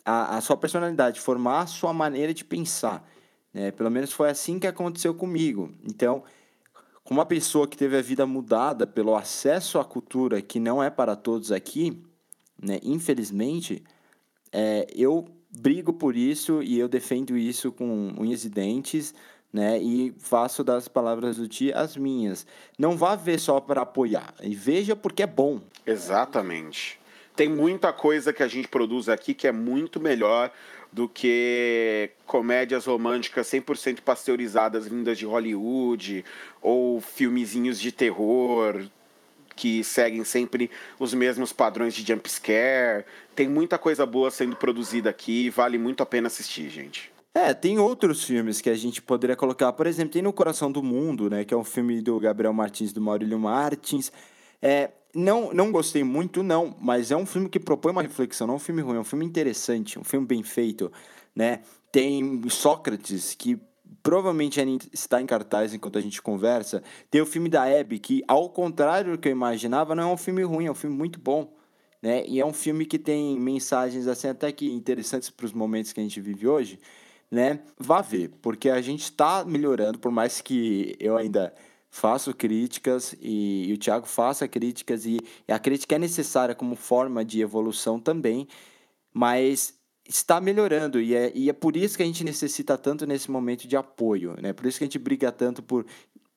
a, 0.04 0.38
a 0.38 0.40
sua 0.40 0.56
personalidade, 0.56 1.20
formar 1.20 1.60
a 1.60 1.66
sua 1.66 1.92
maneira 1.92 2.32
de 2.32 2.44
pensar. 2.44 3.06
Né? 3.52 3.70
Pelo 3.70 3.90
menos 3.90 4.10
foi 4.10 4.30
assim 4.30 4.58
que 4.58 4.66
aconteceu 4.66 5.14
comigo. 5.14 5.70
Então, 5.84 6.24
como 7.04 7.20
uma 7.20 7.26
pessoa 7.26 7.68
que 7.68 7.76
teve 7.76 7.96
a 7.96 8.02
vida 8.02 8.24
mudada 8.24 8.86
pelo 8.86 9.14
acesso 9.14 9.78
à 9.78 9.84
cultura 9.84 10.40
que 10.40 10.58
não 10.58 10.82
é 10.82 10.88
para 10.88 11.14
todos 11.14 11.52
aqui, 11.52 12.02
né? 12.60 12.78
infelizmente, 12.82 13.84
é, 14.50 14.86
eu 14.94 15.28
brigo 15.50 15.92
por 15.92 16.16
isso 16.16 16.62
e 16.62 16.78
eu 16.78 16.88
defendo 16.88 17.36
isso 17.36 17.72
com 17.72 18.14
unhas 18.18 18.44
e 18.44 18.48
dentes, 18.48 19.14
né? 19.52 19.78
E 19.78 20.14
faço 20.18 20.62
das 20.62 20.88
palavras 20.88 21.36
do 21.36 21.48
Ti 21.48 21.72
as 21.72 21.96
minhas. 21.96 22.46
Não 22.78 22.96
vá 22.96 23.16
ver 23.16 23.38
só 23.38 23.60
para 23.60 23.82
apoiar, 23.82 24.34
e 24.42 24.54
veja 24.54 24.94
porque 24.94 25.22
é 25.22 25.26
bom. 25.26 25.60
Exatamente. 25.86 26.98
Tem 27.34 27.48
muita 27.48 27.92
coisa 27.92 28.32
que 28.32 28.42
a 28.42 28.48
gente 28.48 28.68
produz 28.68 29.08
aqui 29.08 29.34
que 29.34 29.46
é 29.46 29.52
muito 29.52 29.98
melhor 30.00 30.52
do 30.92 31.08
que 31.08 32.10
comédias 32.26 32.86
românticas 32.86 33.46
100% 33.46 34.00
pasteurizadas 34.00 34.88
vindas 34.88 35.16
de 35.16 35.24
Hollywood 35.24 36.24
ou 36.60 37.00
filmezinhos 37.00 37.80
de 37.80 37.92
terror 37.92 38.84
que 39.60 39.84
seguem 39.84 40.24
sempre 40.24 40.70
os 40.98 41.12
mesmos 41.12 41.52
padrões 41.52 41.92
de 41.92 42.02
jump 42.02 42.26
scare. 42.30 43.04
Tem 43.36 43.46
muita 43.46 43.76
coisa 43.76 44.06
boa 44.06 44.30
sendo 44.30 44.56
produzida 44.56 45.10
aqui, 45.10 45.50
vale 45.50 45.76
muito 45.76 46.02
a 46.02 46.06
pena 46.06 46.28
assistir, 46.28 46.70
gente. 46.70 47.12
É, 47.34 47.52
tem 47.52 47.78
outros 47.78 48.24
filmes 48.24 48.62
que 48.62 48.70
a 48.70 48.74
gente 48.74 49.02
poderia 49.02 49.36
colocar. 49.36 49.70
Por 49.74 49.86
exemplo, 49.86 50.14
tem 50.14 50.22
No 50.22 50.32
Coração 50.32 50.72
do 50.72 50.82
Mundo, 50.82 51.28
né? 51.28 51.44
Que 51.44 51.52
é 51.52 51.56
um 51.56 51.62
filme 51.62 52.00
do 52.00 52.18
Gabriel 52.18 52.54
Martins 52.54 52.90
do 52.90 53.02
Maurílio 53.02 53.38
Martins. 53.38 54.10
É, 54.62 54.92
não, 55.14 55.52
não 55.52 55.70
gostei 55.70 56.02
muito, 56.02 56.42
não, 56.42 56.74
mas 56.80 57.10
é 57.10 57.16
um 57.16 57.26
filme 57.26 57.50
que 57.50 57.60
propõe 57.60 57.92
uma 57.92 58.02
reflexão, 58.02 58.46
não 58.46 58.54
é 58.54 58.56
um 58.56 58.60
filme 58.60 58.80
ruim, 58.80 58.96
é 58.96 59.00
um 59.00 59.04
filme 59.04 59.26
interessante, 59.26 59.98
um 59.98 60.04
filme 60.04 60.26
bem 60.26 60.42
feito, 60.42 60.90
né? 61.36 61.60
Tem 61.92 62.40
Sócrates, 62.48 63.34
que 63.34 63.60
provavelmente 64.02 64.60
ainda 64.60 64.84
está 64.92 65.20
em 65.20 65.26
cartaz 65.26 65.74
enquanto 65.74 65.98
a 65.98 66.00
gente 66.00 66.20
conversa. 66.22 66.82
Tem 67.10 67.20
o 67.20 67.26
filme 67.26 67.48
da 67.48 67.64
Abby, 67.64 67.98
que, 67.98 68.22
ao 68.26 68.48
contrário 68.48 69.12
do 69.12 69.18
que 69.18 69.28
eu 69.28 69.32
imaginava, 69.32 69.94
não 69.94 70.10
é 70.10 70.12
um 70.12 70.16
filme 70.16 70.42
ruim, 70.42 70.66
é 70.66 70.70
um 70.70 70.74
filme 70.74 70.96
muito 70.96 71.20
bom. 71.20 71.52
Né? 72.02 72.24
E 72.26 72.40
é 72.40 72.46
um 72.46 72.52
filme 72.52 72.86
que 72.86 72.98
tem 72.98 73.38
mensagens 73.38 74.06
assim 74.06 74.28
até 74.28 74.50
que 74.50 74.70
interessantes 74.72 75.28
para 75.28 75.44
os 75.44 75.52
momentos 75.52 75.92
que 75.92 76.00
a 76.00 76.02
gente 76.02 76.20
vive 76.20 76.48
hoje. 76.48 76.78
Né? 77.30 77.60
Vá 77.78 78.00
ver, 78.00 78.30
porque 78.40 78.70
a 78.70 78.80
gente 78.80 79.02
está 79.02 79.44
melhorando, 79.44 79.98
por 79.98 80.10
mais 80.10 80.40
que 80.40 80.96
eu 80.98 81.16
ainda 81.16 81.52
faço 81.90 82.32
críticas 82.34 83.14
e, 83.20 83.66
e 83.68 83.72
o 83.72 83.78
Thiago 83.78 84.06
faça 84.06 84.48
críticas, 84.48 85.04
e, 85.04 85.18
e 85.46 85.52
a 85.52 85.58
crítica 85.58 85.96
é 85.96 85.98
necessária 85.98 86.54
como 86.54 86.74
forma 86.74 87.24
de 87.24 87.40
evolução 87.40 87.98
também, 87.98 88.48
mas 89.12 89.79
está 90.10 90.40
melhorando 90.40 91.00
e 91.00 91.14
é, 91.14 91.32
e 91.34 91.48
é 91.48 91.52
por 91.52 91.76
isso 91.76 91.96
que 91.96 92.02
a 92.02 92.06
gente 92.06 92.24
necessita 92.24 92.76
tanto 92.76 93.06
nesse 93.06 93.30
momento 93.30 93.66
de 93.66 93.76
apoio, 93.76 94.36
né? 94.40 94.52
Por 94.52 94.66
isso 94.66 94.78
que 94.78 94.84
a 94.84 94.86
gente 94.86 94.98
briga 94.98 95.30
tanto 95.30 95.62
por 95.62 95.86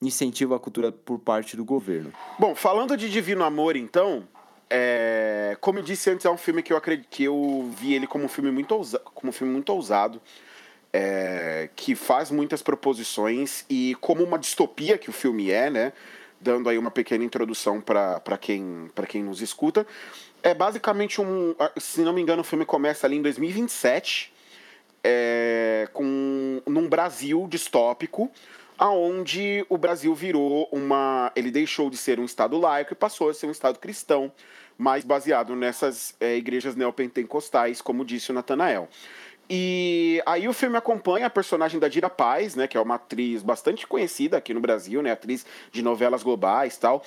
incentivo 0.02 0.54
à 0.54 0.60
cultura 0.60 0.92
por 0.92 1.20
parte 1.20 1.58
do 1.58 1.66
governo. 1.66 2.14
Bom, 2.38 2.54
falando 2.54 2.96
de 2.96 3.10
Divino 3.10 3.44
Amor, 3.44 3.76
então, 3.76 4.28
é, 4.70 5.58
como 5.60 5.80
eu 5.80 5.84
disse 5.84 6.10
antes, 6.10 6.26
é 6.26 6.30
um 6.30 6.38
filme 6.38 6.62
que 6.62 6.72
eu 6.72 6.78
acredito 6.78 7.08
que 7.10 7.24
eu 7.24 7.72
vi 7.80 7.94
ele 7.94 8.06
como 8.06 8.26
um 8.26 8.30
filme 8.30 8.52
muito 8.52 8.74
ousado, 8.74 9.04
como 9.14 9.30
um 9.30 9.34
filme 9.34 9.52
muito 9.52 9.72
ousado, 9.72 10.22
é, 10.92 11.70
que 11.76 11.96
faz 11.96 12.30
muitas 12.30 12.62
proposições 12.62 13.66
e 13.70 13.96
como 14.00 14.24
uma 14.24 14.38
distopia 14.38 14.98
que 14.98 15.10
o 15.10 15.14
filme 15.14 15.50
é, 15.50 15.70
né? 15.70 15.94
Dando 16.40 16.70
aí 16.70 16.78
uma 16.78 16.92
pequena 16.92 17.24
introdução 17.24 17.82
para 17.82 18.38
quem, 18.40 18.92
quem 19.08 19.24
nos 19.24 19.42
escuta. 19.42 19.88
É 20.44 20.54
basicamente 20.54 21.22
um. 21.22 21.56
Se 21.78 22.02
não 22.02 22.12
me 22.12 22.22
engano, 22.22 22.42
o 22.42 22.44
filme 22.44 22.66
começa 22.66 23.08
ali 23.08 23.16
em 23.16 23.22
2027, 23.22 24.34
é, 25.02 25.88
com, 25.94 26.62
num 26.68 26.86
Brasil 26.90 27.48
distópico, 27.50 28.30
aonde 28.78 29.66
o 29.70 29.78
Brasil 29.78 30.14
virou 30.14 30.68
uma. 30.70 31.32
Ele 31.34 31.50
deixou 31.50 31.90
de 31.90 31.96
ser 31.96 32.20
um 32.20 32.26
Estado 32.26 32.60
laico 32.60 32.92
e 32.92 32.96
passou 32.96 33.30
a 33.30 33.34
ser 33.34 33.48
um 33.48 33.52
Estado 33.52 33.80
cristão, 33.80 34.30
mais 34.78 35.06
baseado 35.06 35.56
nessas 35.56 36.14
é, 36.20 36.36
igrejas 36.36 36.76
neopentecostais, 36.76 37.82
como 37.82 38.04
disse 38.04 38.32
o 38.32 38.34
Natanael. 38.34 38.90
E 39.50 40.22
aí 40.26 40.48
o 40.48 40.54
filme 40.54 40.78
acompanha 40.78 41.28
a 41.28 41.30
personagem 41.30 41.80
da 41.80 41.88
Dira 41.88 42.10
Paz, 42.10 42.56
né, 42.56 42.66
que 42.66 42.78
é 42.78 42.80
uma 42.82 42.96
atriz 42.96 43.44
bastante 43.44 43.86
conhecida 43.86 44.38
aqui 44.38 44.54
no 44.54 44.62
Brasil, 44.62 45.02
né, 45.02 45.12
atriz 45.12 45.46
de 45.70 45.82
novelas 45.82 46.24
globais 46.24 46.78
tal 46.78 47.04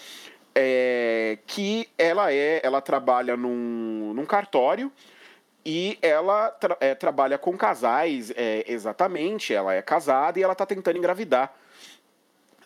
é, 0.58 1.36
que 1.46 1.86
ela 1.98 2.32
é, 2.32 2.62
ela 2.64 2.80
trabalha 2.80 3.36
num, 3.36 4.14
num 4.14 4.24
cartório 4.24 4.90
e 5.62 5.98
ela 6.00 6.50
tra 6.50 6.78
é, 6.80 6.94
trabalha 6.94 7.36
com 7.36 7.54
casais, 7.58 8.32
é, 8.34 8.64
exatamente, 8.66 9.52
ela 9.52 9.74
é 9.74 9.82
casada 9.82 10.38
e 10.38 10.42
ela 10.42 10.54
está 10.54 10.64
tentando 10.64 10.96
engravidar. 10.96 11.54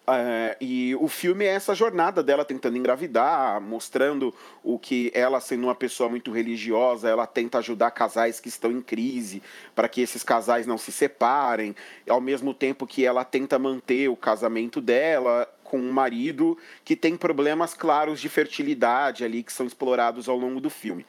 É, 0.06 0.56
e 0.61 0.94
o 0.97 1.09
filme 1.09 1.44
é 1.44 1.49
essa 1.49 1.75
jornada 1.75 2.23
dela 2.23 2.44
tentando 2.44 2.76
engravidar, 2.76 3.61
mostrando 3.61 4.35
o 4.62 4.78
que 4.78 5.11
ela, 5.14 5.40
sendo 5.40 5.64
uma 5.64 5.75
pessoa 5.75 6.09
muito 6.09 6.32
religiosa, 6.32 7.09
ela 7.09 7.26
tenta 7.26 7.59
ajudar 7.59 7.90
casais 7.92 8.40
que 8.40 8.49
estão 8.49 8.70
em 8.70 8.80
crise, 8.80 9.42
para 9.75 9.88
que 9.88 10.00
esses 10.00 10.23
casais 10.23 10.66
não 10.66 10.78
se 10.78 10.90
separem, 10.92 11.75
ao 12.09 12.20
mesmo 12.20 12.52
tempo 12.54 12.87
que 12.87 13.04
ela 13.04 13.25
tenta 13.25 13.59
manter 13.59 14.09
o 14.09 14.16
casamento 14.16 14.80
dela, 14.80 15.49
com 15.71 15.79
um 15.79 15.93
marido 15.93 16.59
que 16.85 16.97
tem 16.97 17.17
problemas 17.17 17.75
claros 17.75 18.21
de 18.21 18.29
fertilidade 18.29 19.23
ali 19.23 19.45
que 19.45 19.53
são 19.53 19.65
explorados 19.65 20.29
ao 20.29 20.37
longo 20.37 20.61
do 20.61 20.69
filme. 20.69 21.07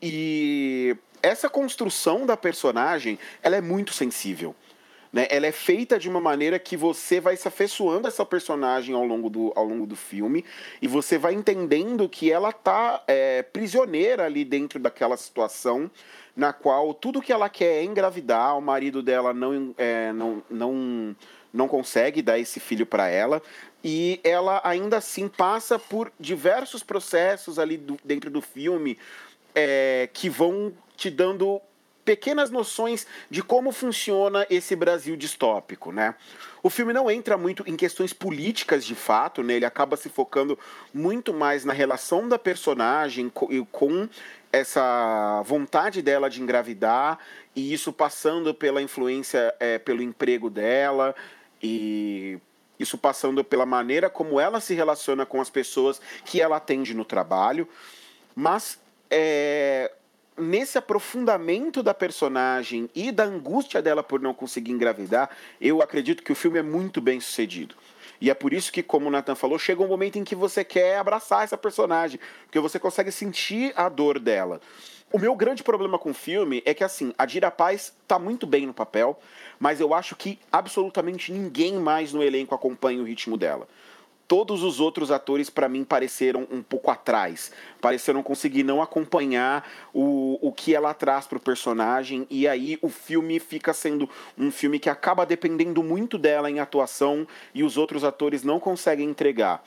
E 0.00 0.96
essa 1.20 1.48
construção 1.48 2.24
da 2.24 2.36
personagem, 2.36 3.18
ela 3.42 3.56
é 3.56 3.60
muito 3.60 3.92
sensível. 3.92 4.54
Né? 5.12 5.26
Ela 5.30 5.46
é 5.46 5.52
feita 5.52 5.98
de 5.98 6.08
uma 6.08 6.20
maneira 6.20 6.60
que 6.60 6.76
você 6.76 7.20
vai 7.20 7.36
se 7.36 7.48
afeiçoando 7.48 8.06
essa 8.06 8.24
personagem 8.24 8.94
ao 8.94 9.04
longo 9.04 9.28
do, 9.28 9.52
ao 9.56 9.64
longo 9.64 9.84
do 9.84 9.96
filme 9.96 10.44
e 10.80 10.86
você 10.86 11.18
vai 11.18 11.34
entendendo 11.34 12.08
que 12.08 12.30
ela 12.30 12.52
tá 12.52 13.02
é, 13.08 13.42
prisioneira 13.42 14.26
ali 14.26 14.44
dentro 14.44 14.78
daquela 14.78 15.16
situação 15.16 15.90
na 16.36 16.52
qual 16.52 16.94
tudo 16.94 17.22
que 17.22 17.32
ela 17.32 17.48
quer 17.48 17.80
é 17.80 17.84
engravidar, 17.84 18.56
o 18.56 18.60
marido 18.60 19.02
dela 19.02 19.32
não, 19.32 19.74
é, 19.76 20.12
não, 20.12 20.42
não, 20.50 21.16
não 21.54 21.68
consegue 21.68 22.20
dar 22.20 22.38
esse 22.38 22.58
filho 22.58 22.84
para 22.84 23.08
ela 23.08 23.40
e 23.82 24.20
ela 24.24 24.60
ainda 24.64 24.96
assim 24.96 25.28
passa 25.28 25.78
por 25.78 26.12
diversos 26.18 26.82
processos 26.82 27.58
ali 27.58 27.76
do, 27.76 27.96
dentro 28.04 28.28
do 28.28 28.42
filme 28.42 28.98
é, 29.54 30.08
que 30.12 30.28
vão 30.28 30.72
te 30.96 31.08
dando 31.08 31.62
pequenas 32.04 32.50
noções 32.50 33.06
de 33.30 33.42
como 33.42 33.72
funciona 33.72 34.46
esse 34.50 34.76
Brasil 34.76 35.16
distópico, 35.16 35.90
né? 35.90 36.14
O 36.62 36.68
filme 36.68 36.92
não 36.92 37.10
entra 37.10 37.38
muito 37.38 37.64
em 37.66 37.76
questões 37.76 38.12
políticas 38.12 38.84
de 38.84 38.94
fato, 38.94 39.42
né? 39.42 39.54
Ele 39.54 39.64
acaba 39.64 39.96
se 39.96 40.08
focando 40.08 40.58
muito 40.92 41.32
mais 41.32 41.64
na 41.64 41.72
relação 41.72 42.28
da 42.28 42.38
personagem 42.38 43.30
com, 43.30 44.08
essa 44.52 45.42
vontade 45.44 46.00
dela 46.00 46.30
de 46.30 46.40
engravidar 46.40 47.18
e 47.56 47.72
isso 47.72 47.92
passando 47.92 48.54
pela 48.54 48.80
influência, 48.80 49.52
é, 49.58 49.78
pelo 49.78 50.02
emprego 50.02 50.48
dela 50.48 51.14
e 51.64 52.38
isso 52.78 52.98
passando 52.98 53.42
pela 53.42 53.64
maneira 53.64 54.10
como 54.10 54.38
ela 54.38 54.60
se 54.60 54.74
relaciona 54.74 55.24
com 55.24 55.40
as 55.40 55.48
pessoas 55.48 55.98
que 56.26 56.42
ela 56.42 56.56
atende 56.56 56.92
no 56.92 57.06
trabalho, 57.06 57.66
mas 58.34 58.78
é, 59.10 59.90
nesse 60.36 60.76
aprofundamento 60.76 61.82
da 61.82 61.94
personagem 61.94 62.90
e 62.94 63.10
da 63.10 63.24
angústia 63.24 63.80
dela 63.80 64.02
por 64.02 64.20
não 64.20 64.34
conseguir 64.34 64.72
engravidar, 64.72 65.30
eu 65.58 65.80
acredito 65.80 66.22
que 66.22 66.32
o 66.32 66.36
filme 66.36 66.58
é 66.58 66.62
muito 66.62 67.00
bem 67.00 67.18
sucedido. 67.18 67.74
E 68.20 68.28
é 68.28 68.34
por 68.34 68.52
isso 68.52 68.70
que, 68.70 68.82
como 68.82 69.08
o 69.08 69.10
Nathan 69.10 69.34
falou, 69.34 69.58
chega 69.58 69.82
um 69.82 69.88
momento 69.88 70.18
em 70.18 70.24
que 70.24 70.34
você 70.34 70.62
quer 70.62 70.98
abraçar 70.98 71.44
essa 71.44 71.56
personagem, 71.56 72.20
porque 72.44 72.60
você 72.60 72.78
consegue 72.78 73.10
sentir 73.10 73.72
a 73.74 73.88
dor 73.88 74.18
dela. 74.18 74.60
O 75.14 75.18
meu 75.20 75.36
grande 75.36 75.62
problema 75.62 75.96
com 75.96 76.10
o 76.10 76.12
filme 76.12 76.60
é 76.66 76.74
que, 76.74 76.82
assim, 76.82 77.14
a 77.16 77.24
Dira 77.24 77.48
Paz 77.48 77.94
tá 78.04 78.18
muito 78.18 78.48
bem 78.48 78.66
no 78.66 78.74
papel, 78.74 79.16
mas 79.60 79.78
eu 79.78 79.94
acho 79.94 80.16
que 80.16 80.40
absolutamente 80.50 81.30
ninguém 81.30 81.74
mais 81.74 82.12
no 82.12 82.20
elenco 82.20 82.52
acompanha 82.52 83.00
o 83.00 83.04
ritmo 83.04 83.36
dela 83.36 83.68
todos 84.26 84.62
os 84.64 84.80
outros 84.80 85.12
atores 85.12 85.50
para 85.50 85.68
mim 85.68 85.84
pareceram 85.84 86.48
um 86.50 86.62
pouco 86.62 86.90
atrás, 86.90 87.52
pareceram 87.78 88.22
conseguir 88.22 88.64
não 88.64 88.80
acompanhar 88.82 89.68
o, 89.92 90.38
o 90.40 90.50
que 90.50 90.74
ela 90.74 90.94
traz 90.94 91.26
para 91.26 91.36
o 91.36 91.40
personagem 91.40 92.26
e 92.30 92.48
aí 92.48 92.78
o 92.80 92.88
filme 92.88 93.38
fica 93.38 93.74
sendo 93.74 94.08
um 94.36 94.50
filme 94.50 94.80
que 94.80 94.88
acaba 94.88 95.26
dependendo 95.26 95.82
muito 95.82 96.16
dela 96.16 96.50
em 96.50 96.58
atuação 96.58 97.28
e 97.54 97.62
os 97.62 97.76
outros 97.76 98.02
atores 98.02 98.42
não 98.42 98.58
conseguem 98.58 99.10
entregar. 99.10 99.62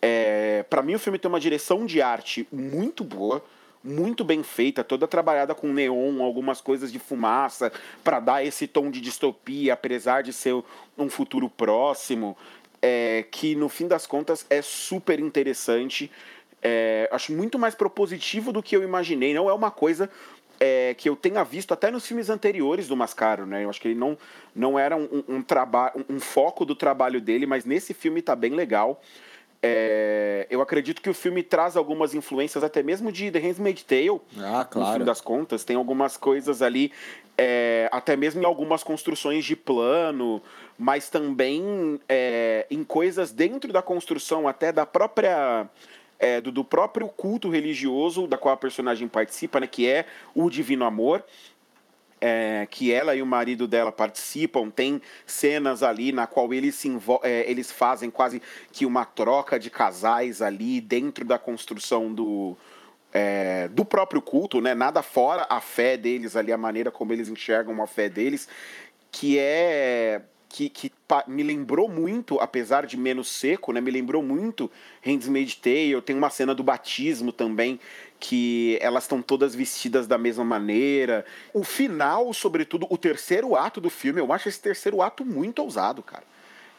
É, 0.00 0.64
para 0.70 0.82
mim 0.82 0.94
o 0.94 0.98
filme 1.00 1.18
tem 1.18 1.28
uma 1.28 1.40
direção 1.40 1.84
de 1.84 2.00
arte 2.00 2.46
muito 2.52 3.02
boa 3.02 3.42
muito 3.86 4.24
bem 4.24 4.42
feita, 4.42 4.82
toda 4.82 5.06
trabalhada 5.06 5.54
com 5.54 5.72
neon, 5.72 6.22
algumas 6.22 6.60
coisas 6.60 6.90
de 6.92 6.98
fumaça, 6.98 7.72
para 8.02 8.20
dar 8.20 8.44
esse 8.44 8.66
tom 8.66 8.90
de 8.90 9.00
distopia, 9.00 9.74
apesar 9.74 10.22
de 10.22 10.32
ser 10.32 10.54
um 10.98 11.08
futuro 11.08 11.48
próximo 11.48 12.36
é, 12.82 13.24
que 13.30 13.54
no 13.54 13.68
fim 13.68 13.88
das 13.88 14.06
contas 14.06 14.46
é 14.50 14.60
super 14.62 15.18
interessante. 15.18 16.10
É, 16.62 17.08
acho 17.12 17.32
muito 17.32 17.58
mais 17.58 17.74
propositivo 17.74 18.52
do 18.52 18.62
que 18.62 18.76
eu 18.76 18.82
imaginei. 18.82 19.32
Não 19.34 19.48
é 19.48 19.52
uma 19.52 19.70
coisa 19.70 20.10
é, 20.58 20.94
que 20.94 21.08
eu 21.08 21.16
tenha 21.16 21.44
visto 21.44 21.72
até 21.72 21.90
nos 21.90 22.06
filmes 22.06 22.30
anteriores 22.30 22.88
do 22.88 22.96
Mascaro, 22.96 23.46
né? 23.46 23.64
Eu 23.64 23.70
acho 23.70 23.80
que 23.80 23.88
ele 23.88 23.98
não, 23.98 24.16
não 24.54 24.78
era 24.78 24.96
um, 24.96 25.22
um, 25.28 25.42
trabalho, 25.42 26.04
um 26.08 26.18
foco 26.18 26.64
do 26.64 26.74
trabalho 26.74 27.20
dele, 27.20 27.46
mas 27.46 27.64
nesse 27.64 27.92
filme 27.92 28.22
tá 28.22 28.34
bem 28.34 28.52
legal. 28.52 29.00
É, 29.62 30.46
eu 30.50 30.60
acredito 30.60 31.00
que 31.02 31.10
o 31.10 31.14
filme 31.14 31.42
traz 31.42 31.76
algumas 31.76 32.14
influências 32.14 32.62
até 32.62 32.82
mesmo 32.82 33.10
de 33.10 33.30
The 33.30 33.38
Handmaid's 33.38 33.82
Tale. 33.82 34.20
Ah, 34.38 34.64
claro. 34.64 34.92
No 34.92 34.98
fim 34.98 35.04
das 35.04 35.20
contas, 35.20 35.64
tem 35.64 35.76
algumas 35.76 36.16
coisas 36.16 36.62
ali, 36.62 36.92
é, 37.36 37.88
até 37.92 38.16
mesmo 38.16 38.42
em 38.42 38.44
algumas 38.44 38.82
construções 38.82 39.44
de 39.44 39.56
plano, 39.56 40.42
mas 40.78 41.08
também 41.08 42.00
é, 42.08 42.66
em 42.70 42.84
coisas 42.84 43.32
dentro 43.32 43.72
da 43.72 43.82
construção 43.82 44.46
até 44.46 44.72
da 44.72 44.86
própria 44.86 45.68
é, 46.18 46.40
do, 46.40 46.50
do, 46.50 46.64
próprio 46.64 47.08
culto 47.08 47.50
religioso 47.50 48.26
da 48.26 48.38
qual 48.38 48.54
a 48.54 48.56
personagem 48.56 49.06
participa, 49.06 49.60
né, 49.60 49.66
que 49.66 49.86
é 49.86 50.06
o 50.34 50.48
Divino 50.48 50.84
Amor. 50.84 51.22
É, 52.18 52.66
que 52.70 52.90
ela 52.90 53.14
e 53.14 53.20
o 53.20 53.26
marido 53.26 53.68
dela 53.68 53.92
participam, 53.92 54.70
tem 54.70 55.02
cenas 55.26 55.82
ali 55.82 56.12
na 56.12 56.26
qual 56.26 56.54
eles, 56.54 56.82
é, 57.22 57.50
eles 57.50 57.70
fazem 57.70 58.10
quase 58.10 58.40
que 58.72 58.86
uma 58.86 59.04
troca 59.04 59.58
de 59.58 59.68
casais 59.68 60.40
ali 60.40 60.80
dentro 60.80 61.26
da 61.26 61.38
construção 61.38 62.14
do, 62.14 62.56
é, 63.12 63.68
do 63.68 63.84
próprio 63.84 64.22
culto, 64.22 64.60
né? 64.60 64.74
Nada 64.74 65.02
fora 65.02 65.46
a 65.48 65.60
fé 65.60 65.96
deles 65.96 66.36
ali, 66.36 66.52
a 66.52 66.58
maneira 66.58 66.90
como 66.90 67.12
eles 67.12 67.28
enxergam 67.28 67.82
a 67.82 67.86
fé 67.86 68.08
deles, 68.08 68.48
que 69.10 69.38
é 69.38 70.22
que, 70.48 70.68
que 70.68 70.92
me 71.26 71.42
lembrou 71.42 71.88
muito, 71.88 72.38
apesar 72.40 72.86
de 72.86 72.96
menos 72.96 73.28
seco, 73.28 73.72
né? 73.72 73.80
Me 73.80 73.90
lembrou 73.90 74.22
muito 74.22 74.70
Handmaid's 75.02 75.56
Tale. 75.56 76.00
Tem 76.02 76.16
uma 76.16 76.30
cena 76.30 76.54
do 76.54 76.62
batismo 76.62 77.32
também, 77.32 77.80
que 78.18 78.78
elas 78.80 79.04
estão 79.04 79.20
todas 79.20 79.54
vestidas 79.54 80.06
da 80.06 80.16
mesma 80.16 80.44
maneira. 80.44 81.24
O 81.52 81.64
final, 81.64 82.32
sobretudo, 82.32 82.86
o 82.90 82.96
terceiro 82.96 83.56
ato 83.56 83.80
do 83.80 83.90
filme, 83.90 84.20
eu 84.20 84.32
acho 84.32 84.48
esse 84.48 84.60
terceiro 84.60 85.02
ato 85.02 85.24
muito 85.24 85.60
ousado, 85.60 86.02
cara. 86.02 86.24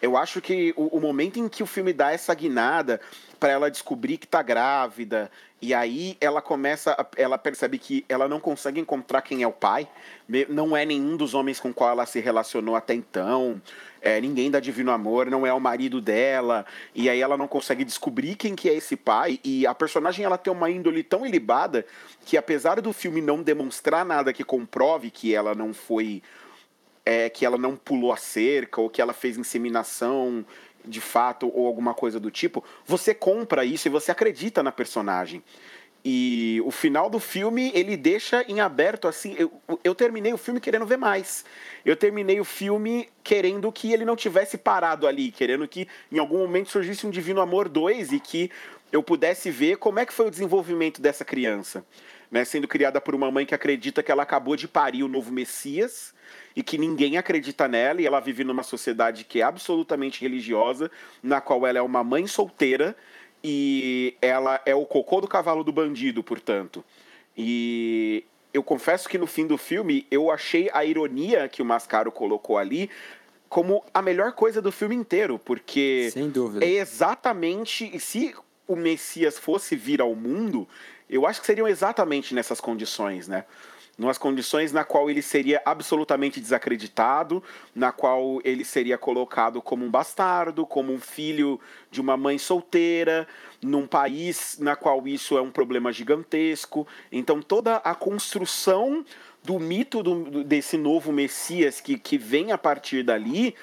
Eu 0.01 0.15
acho 0.15 0.41
que 0.41 0.73
o, 0.77 0.97
o 0.97 1.01
momento 1.01 1.39
em 1.39 1.49
que 1.49 1.63
o 1.63 1.65
filme 1.65 1.91
dá 1.91 2.12
essa 2.12 2.34
guinada 2.34 3.01
para 3.39 3.49
ela 3.49 3.71
descobrir 3.71 4.17
que 4.17 4.27
tá 4.27 4.41
grávida, 4.41 5.32
e 5.60 5.74
aí 5.74 6.15
ela 6.22 6.41
começa, 6.41 6.96
ela 7.15 7.38
percebe 7.38 7.80
que 7.80 8.06
ela 8.08 8.28
não 8.28 8.39
consegue 8.39 8.80
encontrar 8.80 9.22
quem 9.24 9.41
é 9.41 9.48
o 9.48 9.52
pai, 9.52 9.88
não 10.48 10.78
é 10.78 10.86
nenhum 10.86 11.17
dos 11.17 11.34
homens 11.34 11.60
com 11.60 11.74
qual 11.74 11.89
ela 11.89 12.06
se 12.06 12.20
relacionou 12.20 12.76
até 12.76 12.93
então, 12.93 13.60
é, 14.00 14.22
ninguém 14.22 14.52
da 14.52 14.60
Divino 14.60 14.91
Amor, 14.91 15.32
não 15.32 15.48
é 15.48 15.54
o 15.54 15.60
marido 15.60 16.00
dela, 16.00 16.63
e 16.93 17.10
aí 17.10 17.20
ela 17.20 17.36
não 17.36 17.48
consegue 17.48 17.84
descobrir 17.84 18.36
quem 18.36 18.56
que 18.56 18.70
é 18.70 18.76
esse 18.76 18.96
pai, 18.96 19.39
e 19.43 19.65
a 19.65 19.74
personagem 19.74 20.24
ela 20.24 20.38
tem 20.38 20.54
uma 20.54 20.70
índole 20.70 21.02
tão 21.02 21.26
ilibada 21.26 21.84
que 22.24 22.38
apesar 22.38 22.80
do 22.80 22.93
filme 22.93 23.20
não 23.20 23.41
demonstrar 23.41 24.06
nada 24.06 24.32
que 24.32 24.43
comprove 24.43 25.10
que 25.10 25.34
ela 25.34 25.56
não 25.56 25.74
foi 25.74 26.22
é, 27.04 27.30
que 27.30 27.46
ela 27.46 27.58
não 27.58 27.78
pulou 27.78 28.12
a 28.12 28.17
cerca 28.17 28.82
ou 28.82 28.89
que 28.89 29.02
ela 29.02 29.13
fez 29.13 29.38
inseminação 29.38 30.46
de 30.86 31.02
fato 31.02 31.52
ou 31.54 31.68
alguma 31.68 31.94
coisa 31.94 32.20
do 32.20 32.32
tipo, 32.32 32.63
você 32.86 33.13
compra 33.13 33.66
isso 33.66 33.88
e 33.88 33.92
você 33.92 34.12
acredita 34.12 34.63
na 34.63 34.72
personagem. 34.72 35.44
E 36.10 36.62
o 36.63 36.72
final 36.72 37.10
do 37.10 37.20
filme, 37.20 37.70
ele 37.76 37.98
deixa 37.98 38.42
em 38.48 38.62
aberto 38.62 39.10
assim. 39.10 39.36
Eu, 39.38 39.52
eu 39.84 39.94
terminei 39.94 40.32
o 40.32 40.38
filme 40.38 40.62
querendo 40.62 40.86
ver 40.86 40.98
mais. 40.98 41.44
Eu 41.84 41.98
terminei 41.98 42.40
o 42.40 42.46
filme 42.46 43.10
querendo 43.24 43.70
que 43.74 43.92
ele 43.92 44.06
não 44.06 44.16
tivesse 44.16 44.58
parado 44.58 45.06
ali, 45.06 45.32
querendo 45.32 45.68
que 45.68 45.88
em 46.10 46.18
algum 46.18 46.38
momento 46.38 46.70
surgisse 46.70 47.06
um 47.06 47.10
Divino 47.10 47.42
Amor 47.42 47.68
2 47.68 48.13
e 48.13 48.20
que 48.22 48.50
eu 48.90 49.04
pudesse 49.04 49.52
ver 49.52 49.78
como 49.78 50.00
é 50.00 50.06
que 50.06 50.13
foi 50.13 50.28
o 50.28 50.32
desenvolvimento 50.32 51.02
dessa 51.02 51.26
criança. 51.26 51.84
Né, 52.30 52.44
sendo 52.44 52.68
criada 52.68 53.00
por 53.00 53.16
uma 53.16 53.32
mãe 53.32 53.46
que 53.46 53.56
acredita 53.56 54.04
que 54.04 54.12
ela 54.12 54.24
acabou 54.24 54.58
de 54.58 54.68
parir 54.68 55.02
o 55.02 55.08
novo 55.08 55.32
Messias 55.32 56.13
e 56.58 56.63
que 56.63 56.76
ninguém 56.76 57.17
acredita 57.17 57.67
nela, 57.67 58.02
e 58.02 58.08
ela 58.08 58.20
vive 58.20 58.43
numa 58.43 58.63
sociedade 58.63 59.24
que 59.24 59.41
é 59.41 59.43
absolutamente 59.43 60.20
religiosa, 60.20 60.89
na 61.22 61.39
qual 61.39 61.67
ela 61.67 61.78
é 61.78 61.82
uma 61.84 62.04
mãe 62.04 62.26
solteira 62.26 62.98
e 63.43 64.15
ela 64.20 64.60
é 64.65 64.74
o 64.74 64.84
cocô 64.84 65.22
do 65.22 65.28
cavalo 65.28 65.63
do 65.63 65.72
bandido, 65.72 66.24
portanto. 66.24 66.84
E 67.38 68.24
eu 68.52 68.63
confesso 68.63 69.08
que 69.08 69.20
no 69.20 69.28
fim 69.28 69.46
do 69.46 69.56
filme 69.56 70.08
eu 70.10 70.32
achei 70.32 70.67
a 70.74 70.84
ironia 70.84 71.48
que 71.48 71.62
o 71.62 71.65
Mascaro 71.65 72.12
colocou 72.12 72.58
ali 72.58 72.89
como 73.48 73.84
a 73.93 74.02
melhor 74.02 74.32
coisa 74.32 74.60
do 74.60 74.72
filme 74.72 74.96
inteiro, 74.96 75.38
porque 75.38 76.10
Sem 76.12 76.28
dúvida. 76.28 76.65
é 76.65 76.70
exatamente 76.70 78.00
se 78.00 78.34
o 78.67 78.76
Messias 78.76 79.38
fosse 79.38 79.76
vir 79.76 80.02
ao 80.02 80.15
mundo, 80.15 80.67
eu 81.08 81.28
acho 81.28 81.39
que 81.39 81.46
seriam 81.46 81.67
exatamente 81.67 82.34
nessas 82.34 82.60
condições, 82.60 83.28
né? 83.28 83.46
Numas 83.98 84.18
condições 84.18 84.72
na 84.72 84.84
qual 84.84 85.10
ele 85.10 85.22
seria 85.22 85.62
absolutamente 85.66 86.40
desacreditado, 86.40 87.44
na 87.74 87.92
qual 87.92 88.40
ele 88.44 88.64
seria 88.64 88.98
colocado 88.98 89.62
como 89.62 89.84
um 89.86 89.90
bastardo, 89.90 90.66
como 90.66 90.94
um 90.94 91.00
filho 91.00 91.60
de 91.90 92.00
uma 92.00 92.16
mãe 92.16 92.38
solteira, 92.38 93.28
num 93.62 93.88
país 93.88 94.58
na 94.60 94.76
qual 94.76 95.08
isso 95.08 95.38
é 95.38 95.42
um 95.42 95.50
problema 95.50 95.92
gigantesco. 95.92 96.88
Então 97.12 97.42
toda 97.42 97.78
a 97.78 97.96
construção 97.96 99.04
do 99.44 99.60
mito 99.60 100.04
do, 100.04 100.44
desse 100.44 100.78
novo 100.78 101.12
Messias 101.12 101.80
que, 101.82 101.98
que 101.98 102.18
vem 102.18 102.52
a 102.52 102.58
partir 102.58 103.02
dali, 103.02 103.56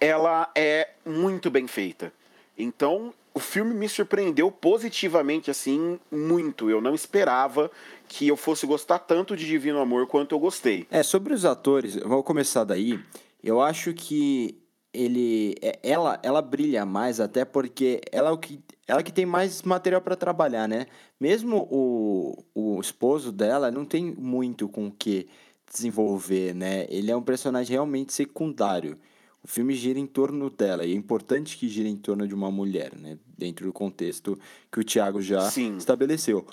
ela 0.00 0.50
é 0.54 0.90
muito 1.04 1.50
bem 1.50 1.66
feita. 1.66 2.12
Então, 2.58 3.14
o 3.34 3.40
filme 3.40 3.74
me 3.74 3.88
surpreendeu 3.88 4.50
positivamente, 4.50 5.50
assim, 5.50 5.98
muito. 6.10 6.68
Eu 6.68 6.80
não 6.80 6.94
esperava 6.94 7.70
que 8.08 8.28
eu 8.28 8.36
fosse 8.36 8.66
gostar 8.66 8.98
tanto 8.98 9.36
de 9.36 9.46
Divino 9.46 9.80
Amor 9.80 10.06
quanto 10.06 10.34
eu 10.34 10.38
gostei. 10.38 10.86
É, 10.90 11.02
sobre 11.02 11.32
os 11.32 11.44
atores, 11.44 11.96
vou 11.96 12.22
começar 12.22 12.64
daí. 12.64 12.98
Eu 13.42 13.60
acho 13.60 13.92
que 13.94 14.58
ele 14.94 15.54
é- 15.62 15.78
ela 15.82 16.20
ela 16.22 16.42
brilha 16.42 16.84
mais 16.84 17.18
até 17.18 17.44
porque 17.46 18.02
ela 18.12 18.28
é 18.28 18.32
o 18.32 18.36
que 18.36 18.60
ela 18.86 19.02
que 19.02 19.10
tem 19.12 19.24
mais 19.24 19.62
material 19.62 20.02
para 20.02 20.14
trabalhar, 20.14 20.68
né? 20.68 20.86
Mesmo 21.18 21.66
o, 21.70 22.44
o 22.54 22.78
esposo 22.80 23.32
dela 23.32 23.70
não 23.70 23.86
tem 23.86 24.14
muito 24.18 24.68
com 24.68 24.88
o 24.88 24.92
que 24.92 25.26
desenvolver, 25.72 26.54
né? 26.54 26.84
Ele 26.90 27.10
é 27.10 27.16
um 27.16 27.22
personagem 27.22 27.72
realmente 27.72 28.12
secundário. 28.12 28.98
O 29.44 29.48
filme 29.48 29.74
gira 29.74 29.98
em 29.98 30.06
torno 30.06 30.48
dela 30.48 30.84
e 30.84 30.92
é 30.92 30.94
importante 30.94 31.56
que 31.56 31.68
gira 31.68 31.88
em 31.88 31.96
torno 31.96 32.28
de 32.28 32.34
uma 32.34 32.50
mulher, 32.50 32.92
né? 32.96 33.18
Dentro 33.36 33.66
do 33.66 33.72
contexto 33.72 34.38
que 34.70 34.78
o 34.78 34.84
Thiago 34.84 35.20
já 35.20 35.50
Sim. 35.50 35.76
estabeleceu. 35.76 36.46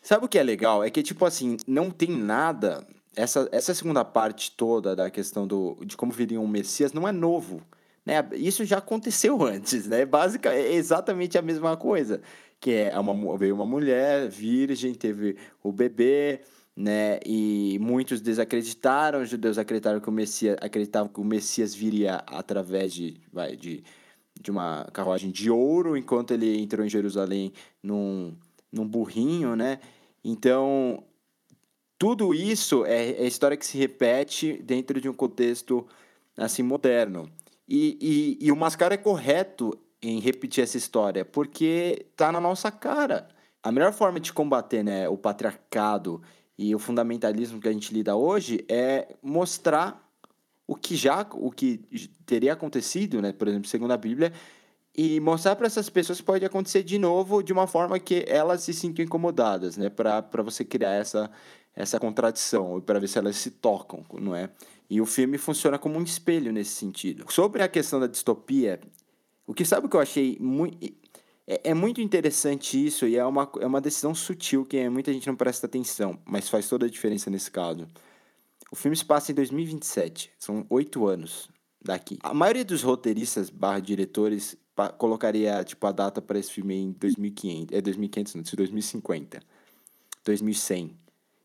Sabe 0.00 0.24
o 0.24 0.28
que 0.28 0.38
é 0.38 0.42
legal? 0.42 0.82
É 0.82 0.90
que, 0.90 1.02
tipo 1.02 1.24
assim, 1.24 1.56
não 1.66 1.90
tem 1.90 2.10
nada. 2.10 2.86
Essa, 3.16 3.48
essa 3.50 3.74
segunda 3.74 4.04
parte 4.04 4.52
toda 4.52 4.94
da 4.94 5.10
questão 5.10 5.46
do, 5.46 5.76
de 5.84 5.96
como 5.96 6.12
viria 6.12 6.40
um 6.40 6.46
Messias 6.46 6.92
não 6.92 7.06
é 7.06 7.12
novo. 7.12 7.60
Né? 8.06 8.14
Isso 8.32 8.64
já 8.64 8.78
aconteceu 8.78 9.42
antes, 9.44 9.86
né? 9.86 10.06
Básica, 10.06 10.54
é 10.54 10.72
exatamente 10.72 11.36
a 11.36 11.42
mesma 11.42 11.76
coisa. 11.76 12.22
Que 12.60 12.72
é 12.72 12.98
uma, 12.98 13.36
veio 13.36 13.54
uma 13.54 13.66
mulher 13.66 14.28
virgem, 14.28 14.94
teve 14.94 15.36
o 15.62 15.72
bebê, 15.72 16.40
né? 16.76 17.18
E 17.24 17.78
muitos 17.80 18.20
desacreditaram, 18.20 19.22
os 19.22 19.28
judeus 19.28 19.58
acreditaram 19.58 20.00
que 20.00 20.08
o 20.08 20.12
Messias, 20.12 20.56
acreditavam 20.60 21.08
que 21.08 21.20
o 21.20 21.24
Messias 21.24 21.74
viria 21.74 22.16
através 22.26 22.92
de, 22.92 23.20
vai, 23.32 23.56
de, 23.56 23.82
de 24.40 24.50
uma 24.50 24.86
carruagem 24.92 25.30
de 25.30 25.50
ouro, 25.50 25.96
enquanto 25.96 26.32
ele 26.32 26.58
entrou 26.60 26.84
em 26.84 26.88
Jerusalém 26.88 27.52
num, 27.82 28.34
num 28.72 28.86
burrinho, 28.86 29.54
né? 29.56 29.80
Então, 30.24 31.02
tudo 31.98 32.32
isso 32.34 32.84
é, 32.86 33.10
é 33.10 33.26
história 33.26 33.56
que 33.56 33.66
se 33.66 33.76
repete 33.76 34.54
dentro 34.62 35.00
de 35.00 35.08
um 35.08 35.14
contexto 35.14 35.86
assim 36.36 36.62
moderno. 36.62 37.30
E, 37.68 37.98
e, 38.40 38.46
e 38.46 38.50
o 38.50 38.56
Mascara 38.56 38.94
é 38.94 38.98
correto 38.98 39.78
em 40.02 40.18
repetir 40.18 40.64
essa 40.64 40.78
história, 40.78 41.24
porque 41.24 42.06
tá 42.16 42.32
na 42.32 42.40
nossa 42.40 42.70
cara. 42.70 43.28
A 43.62 43.70
melhor 43.70 43.92
forma 43.92 44.18
de 44.18 44.32
combater 44.32 44.82
né, 44.82 45.08
o 45.08 45.16
patriarcado 45.16 46.22
e 46.60 46.74
o 46.74 46.78
fundamentalismo 46.78 47.58
que 47.58 47.66
a 47.66 47.72
gente 47.72 47.90
lida 47.90 48.14
hoje 48.14 48.62
é 48.68 49.16
mostrar 49.22 50.06
o 50.66 50.76
que 50.76 50.94
já 50.94 51.26
o 51.32 51.50
que 51.50 51.78
teria 52.26 52.52
acontecido, 52.52 53.22
né, 53.22 53.32
por 53.32 53.48
exemplo, 53.48 53.66
segundo 53.66 53.92
a 53.92 53.96
Bíblia, 53.96 54.30
e 54.94 55.18
mostrar 55.20 55.56
para 55.56 55.66
essas 55.66 55.88
pessoas 55.88 56.20
que 56.20 56.26
pode 56.26 56.44
acontecer 56.44 56.82
de 56.82 56.98
novo 56.98 57.42
de 57.42 57.50
uma 57.50 57.66
forma 57.66 57.98
que 57.98 58.26
elas 58.28 58.62
se 58.62 58.74
sintam 58.74 59.02
incomodadas, 59.02 59.78
né, 59.78 59.88
para 59.88 60.42
você 60.42 60.62
criar 60.62 60.92
essa 60.92 61.30
essa 61.74 61.98
contradição, 61.98 62.78
para 62.78 62.98
ver 62.98 63.08
se 63.08 63.16
elas 63.16 63.36
se 63.36 63.52
tocam, 63.52 64.04
não 64.20 64.36
é? 64.36 64.50
E 64.90 65.00
o 65.00 65.06
filme 65.06 65.38
funciona 65.38 65.78
como 65.78 65.98
um 65.98 66.02
espelho 66.02 66.52
nesse 66.52 66.72
sentido. 66.72 67.24
Sobre 67.32 67.62
a 67.62 67.68
questão 67.68 67.98
da 67.98 68.06
distopia, 68.06 68.80
o 69.46 69.54
que 69.54 69.64
sabe 69.64 69.86
o 69.86 69.88
que 69.88 69.96
eu 69.96 70.00
achei 70.00 70.36
muito 70.38 70.76
é, 71.50 71.70
é 71.70 71.74
muito 71.74 72.00
interessante 72.00 72.86
isso 72.86 73.08
e 73.08 73.16
é 73.16 73.24
uma, 73.26 73.50
é 73.60 73.66
uma 73.66 73.80
decisão 73.80 74.14
sutil 74.14 74.64
que 74.64 74.88
muita 74.88 75.12
gente 75.12 75.26
não 75.26 75.34
presta 75.34 75.66
atenção, 75.66 76.16
mas 76.24 76.48
faz 76.48 76.68
toda 76.68 76.86
a 76.86 76.88
diferença 76.88 77.28
nesse 77.28 77.50
caso. 77.50 77.88
O 78.70 78.76
filme 78.76 78.96
se 78.96 79.04
passa 79.04 79.32
em 79.32 79.34
2027, 79.34 80.30
são 80.38 80.64
oito 80.70 81.08
anos 81.08 81.48
daqui. 81.82 82.18
A 82.22 82.32
maioria 82.32 82.64
dos 82.64 82.84
roteiristas 82.84 83.50
barra 83.50 83.80
diretores 83.80 84.56
colocaria 84.96 85.62
tipo, 85.64 85.84
a 85.88 85.92
data 85.92 86.22
para 86.22 86.38
esse 86.38 86.52
filme 86.52 86.76
em 86.76 86.92
2500, 86.92 87.76
é 87.76 87.80
2500 87.80 88.34
não, 88.36 88.42
2050, 88.42 89.40
2100. 90.24 90.96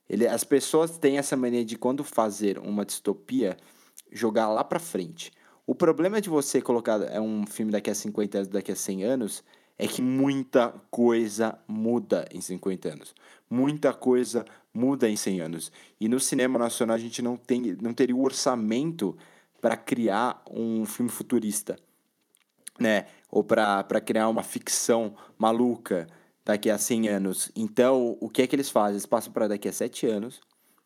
Ele, 0.07 0.27
as 0.27 0.43
pessoas 0.43 0.99
têm 0.99 1.17
essa 1.17 1.35
mania 1.35 1.65
de 1.65 1.75
quando 1.75 2.03
fazer 2.03 2.59
uma 2.59 2.85
distopia, 2.85 3.57
jogar 4.11 4.49
lá 4.49 4.63
pra 4.63 4.79
frente. 4.79 5.31
O 5.65 5.73
problema 5.73 6.21
de 6.21 6.29
você 6.29 6.61
colocar 6.61 7.01
é 7.01 7.19
um 7.19 7.47
filme 7.47 7.71
daqui 7.71 7.89
a 7.89 7.95
50 7.95 8.37
anos, 8.37 8.47
daqui 8.49 8.71
a 8.71 8.75
100 8.75 9.03
anos, 9.03 9.43
é 9.77 9.87
que 9.87 10.01
muita 10.01 10.69
coisa 10.89 11.57
muda 11.67 12.27
em 12.31 12.41
50 12.41 12.93
anos. 12.93 13.15
Muita 13.49 13.93
coisa 13.93 14.45
muda 14.73 15.09
em 15.09 15.15
100 15.15 15.41
anos. 15.41 15.71
E 15.99 16.07
no 16.07 16.19
cinema 16.19 16.57
nacional 16.57 16.95
a 16.95 16.99
gente 16.99 17.21
não, 17.21 17.35
tem, 17.35 17.77
não 17.81 17.93
teria 17.93 18.15
o 18.15 18.23
orçamento 18.23 19.17
para 19.61 19.75
criar 19.75 20.43
um 20.49 20.85
filme 20.85 21.09
futurista 21.09 21.75
né? 22.79 23.05
Ou 23.31 23.43
para 23.43 24.01
criar 24.01 24.29
uma 24.29 24.43
ficção 24.43 25.15
maluca 25.37 26.07
daqui 26.43 26.69
a 26.69 26.77
100 26.77 27.09
anos. 27.09 27.51
Então, 27.55 28.17
o 28.19 28.29
que 28.29 28.41
é 28.41 28.47
que 28.47 28.55
eles 28.55 28.69
fazem? 28.69 28.93
Eles 28.93 29.05
passam 29.05 29.33
para 29.33 29.47
daqui 29.47 29.67
a 29.67 29.73
7 29.73 30.05
anos, 30.05 30.41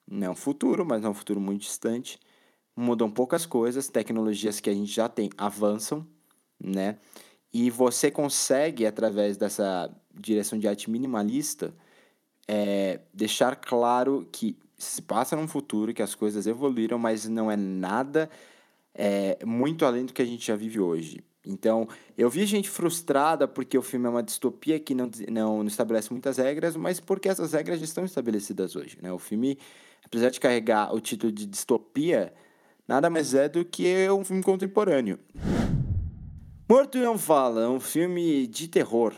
não 0.09 0.27
é 0.27 0.29
um 0.29 0.35
futuro, 0.35 0.85
mas 0.85 1.03
é 1.03 1.09
um 1.09 1.13
futuro 1.13 1.39
muito 1.39 1.61
distante. 1.61 2.19
Mudam 2.75 3.11
poucas 3.11 3.45
coisas, 3.45 3.87
tecnologias 3.87 4.59
que 4.59 4.69
a 4.69 4.73
gente 4.73 4.91
já 4.91 5.09
tem 5.09 5.29
avançam, 5.37 6.07
né? 6.59 6.97
E 7.53 7.69
você 7.69 8.11
consegue, 8.11 8.85
através 8.85 9.37
dessa 9.37 9.89
direção 10.13 10.59
de 10.59 10.67
arte 10.67 10.89
minimalista, 10.89 11.73
é, 12.47 12.99
deixar 13.13 13.55
claro 13.55 14.27
que 14.31 14.57
se 14.77 15.01
passa 15.01 15.35
num 15.35 15.47
futuro, 15.47 15.93
que 15.93 16.01
as 16.01 16.15
coisas 16.15 16.47
evoluíram, 16.47 16.97
mas 16.97 17.27
não 17.27 17.51
é 17.51 17.57
nada 17.57 18.29
é, 18.93 19.37
muito 19.45 19.85
além 19.85 20.05
do 20.05 20.13
que 20.13 20.21
a 20.21 20.25
gente 20.25 20.45
já 20.45 20.55
vive 20.55 20.79
hoje. 20.79 21.23
Então, 21.45 21.87
eu 22.17 22.29
vi 22.29 22.45
gente 22.45 22.69
frustrada 22.69 23.47
porque 23.47 23.77
o 23.77 23.81
filme 23.81 24.05
é 24.05 24.09
uma 24.09 24.23
distopia 24.23 24.79
que 24.79 24.93
não, 24.93 25.09
não, 25.29 25.57
não 25.59 25.67
estabelece 25.67 26.11
muitas 26.11 26.37
regras, 26.37 26.75
mas 26.75 26.99
porque 26.99 27.29
essas 27.29 27.53
regras 27.53 27.79
já 27.79 27.85
estão 27.85 28.05
estabelecidas 28.05 28.75
hoje. 28.75 28.97
Né? 29.01 29.11
O 29.11 29.19
filme, 29.19 29.57
apesar 30.05 30.29
de 30.29 30.39
carregar 30.39 30.93
o 30.93 30.99
título 30.99 31.31
de 31.31 31.45
distopia, 31.45 32.33
nada 32.87 33.09
mais 33.09 33.33
é 33.33 33.49
do 33.49 33.65
que 33.65 34.09
um 34.09 34.23
filme 34.23 34.43
contemporâneo. 34.43 35.17
Morto 36.71 36.99
Não 36.99 37.17
Fala 37.17 37.63
é 37.63 37.67
um 37.67 37.79
filme 37.79 38.45
de 38.45 38.67
terror 38.67 39.15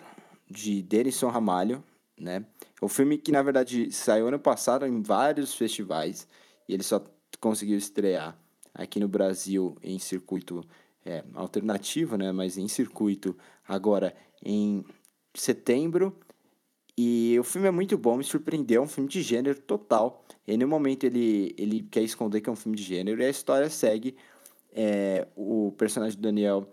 de 0.50 0.82
Denison 0.82 1.28
Ramalho, 1.28 1.84
né? 2.18 2.46
É 2.82 2.86
um 2.86 2.88
filme 2.88 3.18
que, 3.18 3.30
na 3.30 3.44
verdade, 3.44 3.92
saiu 3.92 4.30
ano 4.30 4.40
passado 4.40 4.86
em 4.88 5.02
vários 5.02 5.54
festivais 5.54 6.26
e 6.66 6.74
ele 6.74 6.82
só 6.82 7.04
conseguiu 7.42 7.78
estrear 7.78 8.40
aqui 8.74 9.02
no 9.02 9.08
Brasil 9.10 9.76
em 9.84 10.00
circuito 10.00 10.64
é, 11.06 11.26
alternativo, 11.34 12.16
né? 12.16 12.32
Mas 12.32 12.58
em 12.58 12.70
circuito 12.70 13.38
agora 13.68 14.16
em 14.42 14.86
setembro. 15.36 16.18
E 16.98 17.38
o 17.38 17.44
filme 17.44 17.68
é 17.68 17.72
muito 17.72 17.98
bom, 17.98 18.16
me 18.16 18.24
surpreendeu, 18.24 18.82
é 18.82 18.86
um 18.86 18.88
filme 18.88 19.10
de 19.10 19.22
gênero 19.22 19.60
total. 19.60 20.24
E 20.48 20.56
no 20.56 20.70
momento 20.70 21.04
ele, 21.04 21.54
ele 21.58 21.82
quer 21.92 22.04
esconder 22.04 22.40
que 22.40 22.48
é 22.48 22.54
um 22.54 22.56
filme 22.56 22.78
de 22.78 22.84
gênero 22.84 23.22
e 23.22 23.26
a 23.26 23.30
história 23.30 23.70
segue 23.70 24.16
é, 24.72 25.28
o 25.36 25.74
personagem 25.78 26.18
do 26.18 26.22
Daniel 26.22 26.66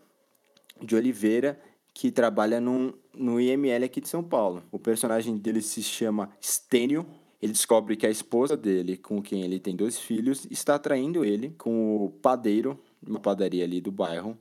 de 0.81 0.97
Oliveira, 0.97 1.61
que 1.93 2.11
trabalha 2.11 2.61
num, 2.61 2.93
no 3.15 3.41
IML 3.41 3.85
aqui 3.85 4.01
de 4.01 4.09
São 4.09 4.23
Paulo. 4.23 4.63
O 4.71 4.79
personagem 4.79 5.37
dele 5.37 5.61
se 5.61 5.83
chama 5.83 6.31
Stênio. 6.41 7.07
Ele 7.41 7.53
descobre 7.53 7.97
que 7.97 8.07
a 8.07 8.11
esposa 8.11 8.57
dele, 8.57 8.97
com 8.97 9.23
quem 9.23 9.43
ele 9.43 9.59
tem 9.59 9.75
dois 9.75 9.99
filhos, 9.99 10.47
está 10.51 10.79
traindo 10.79 11.25
ele 11.25 11.51
com 11.59 12.05
o 12.05 12.11
padeiro, 12.11 12.79
uma 13.07 13.21
padaria 13.21 13.65
ali 13.65 13.81
do 13.81 13.91
bairro. 13.93 14.37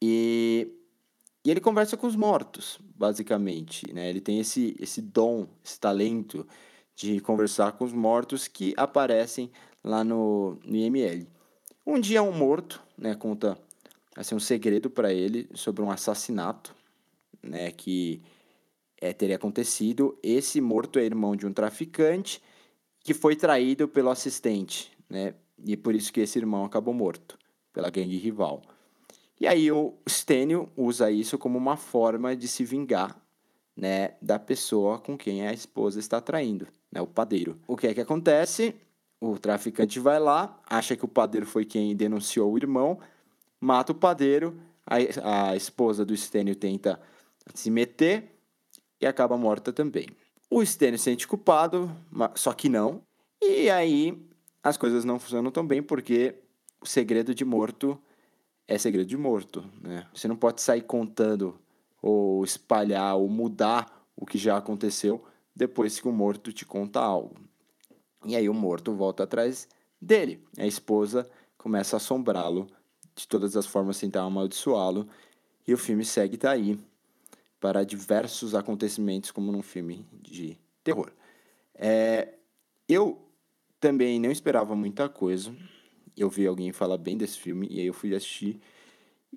E, 0.00 0.68
e 1.44 1.50
ele 1.50 1.60
conversa 1.60 1.96
com 1.96 2.06
os 2.06 2.16
mortos, 2.16 2.78
basicamente. 2.96 3.92
Né? 3.92 4.08
Ele 4.08 4.20
tem 4.20 4.38
esse, 4.38 4.76
esse 4.78 5.02
dom, 5.02 5.46
esse 5.64 5.78
talento 5.78 6.46
de 6.94 7.20
conversar 7.20 7.72
com 7.72 7.84
os 7.84 7.92
mortos 7.92 8.48
que 8.48 8.74
aparecem 8.76 9.50
lá 9.82 10.02
no, 10.02 10.58
no 10.64 10.76
IML. 10.76 11.26
Um 11.86 11.98
dia 11.98 12.22
um 12.22 12.32
morto, 12.32 12.82
né, 12.96 13.14
conta 13.14 13.56
assim, 14.18 14.34
um 14.34 14.40
segredo 14.40 14.90
para 14.90 15.12
ele 15.12 15.48
sobre 15.54 15.80
um 15.80 15.90
assassinato 15.90 16.74
né, 17.40 17.70
que 17.70 18.20
é, 19.00 19.12
teria 19.12 19.36
acontecido. 19.36 20.18
Esse 20.22 20.60
morto 20.60 20.98
é 20.98 21.04
irmão 21.04 21.36
de 21.36 21.46
um 21.46 21.52
traficante 21.52 22.42
que 23.00 23.14
foi 23.14 23.36
traído 23.36 23.86
pelo 23.86 24.10
assistente, 24.10 24.90
né? 25.08 25.34
E 25.64 25.76
por 25.76 25.94
isso 25.94 26.12
que 26.12 26.20
esse 26.20 26.38
irmão 26.38 26.64
acabou 26.64 26.92
morto, 26.92 27.38
pela 27.72 27.90
gangue 27.90 28.16
rival. 28.16 28.60
E 29.40 29.46
aí 29.46 29.70
o 29.70 29.94
Stênio 30.08 30.68
usa 30.76 31.10
isso 31.10 31.38
como 31.38 31.56
uma 31.56 31.76
forma 31.76 32.34
de 32.34 32.48
se 32.48 32.64
vingar, 32.64 33.16
né, 33.76 34.14
da 34.20 34.38
pessoa 34.38 34.98
com 34.98 35.16
quem 35.16 35.46
a 35.46 35.52
esposa 35.52 36.00
está 36.00 36.20
traindo, 36.20 36.66
né, 36.90 37.00
o 37.00 37.06
padeiro. 37.06 37.56
O 37.66 37.76
que 37.76 37.86
é 37.86 37.94
que 37.94 38.00
acontece? 38.00 38.74
O 39.20 39.38
traficante 39.38 40.00
vai 40.00 40.18
lá, 40.18 40.60
acha 40.66 40.96
que 40.96 41.04
o 41.04 41.08
padeiro 41.08 41.46
foi 41.46 41.64
quem 41.64 41.94
denunciou 41.94 42.52
o 42.52 42.56
irmão, 42.56 42.98
mata 43.60 43.92
o 43.92 43.94
padeiro, 43.94 44.60
a, 44.86 45.50
a 45.50 45.56
esposa 45.56 46.04
do 46.04 46.16
Stênio 46.16 46.54
tenta 46.54 47.00
se 47.54 47.70
meter 47.70 48.38
e 49.00 49.06
acaba 49.06 49.36
morta 49.36 49.72
também. 49.72 50.06
O 50.50 50.64
Stênio 50.64 50.98
se 50.98 51.04
sente 51.04 51.26
culpado, 51.26 51.90
só 52.34 52.52
que 52.52 52.68
não. 52.68 53.02
E 53.40 53.70
aí 53.70 54.26
as 54.62 54.76
coisas 54.76 55.04
não 55.04 55.18
funcionam 55.18 55.50
tão 55.50 55.66
bem 55.66 55.82
porque 55.82 56.34
o 56.80 56.86
segredo 56.86 57.34
de 57.34 57.44
morto 57.44 58.00
é 58.66 58.76
segredo 58.76 59.06
de 59.06 59.16
morto, 59.16 59.64
né? 59.80 60.06
Você 60.12 60.28
não 60.28 60.36
pode 60.36 60.60
sair 60.60 60.82
contando 60.82 61.58
ou 62.02 62.44
espalhar 62.44 63.16
ou 63.16 63.28
mudar 63.28 64.06
o 64.14 64.26
que 64.26 64.38
já 64.38 64.56
aconteceu 64.56 65.24
depois 65.54 65.98
que 65.98 66.08
o 66.08 66.12
morto 66.12 66.52
te 66.52 66.64
conta 66.64 67.00
algo. 67.00 67.36
E 68.24 68.36
aí 68.36 68.48
o 68.48 68.54
morto 68.54 68.92
volta 68.94 69.24
atrás 69.24 69.68
dele. 70.00 70.44
A 70.58 70.66
esposa 70.66 71.28
começa 71.56 71.96
a 71.96 71.98
assombrá-lo 71.98 72.66
de 73.18 73.26
todas 73.26 73.56
as 73.56 73.66
formas 73.66 73.98
tentar 73.98 74.22
amaldiçoá-lo. 74.22 75.08
E 75.66 75.74
o 75.74 75.78
filme 75.78 76.04
segue 76.04 76.36
daí 76.36 76.78
para 77.60 77.84
diversos 77.84 78.54
acontecimentos, 78.54 79.32
como 79.32 79.50
num 79.50 79.62
filme 79.62 80.06
de 80.22 80.56
terror. 80.84 81.10
É, 81.74 82.34
eu 82.88 83.20
também 83.80 84.20
não 84.20 84.30
esperava 84.30 84.76
muita 84.76 85.08
coisa. 85.08 85.52
Eu 86.16 86.30
vi 86.30 86.46
alguém 86.46 86.72
falar 86.72 86.96
bem 86.96 87.16
desse 87.16 87.38
filme 87.38 87.66
e 87.68 87.80
aí 87.80 87.86
eu 87.86 87.94
fui 87.94 88.14
assistir. 88.14 88.60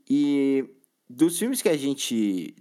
E 0.08 0.64
dos 1.10 1.38
filmes 1.38 1.62
que 1.62 1.70
a 1.70 1.78
gente 1.78 2.56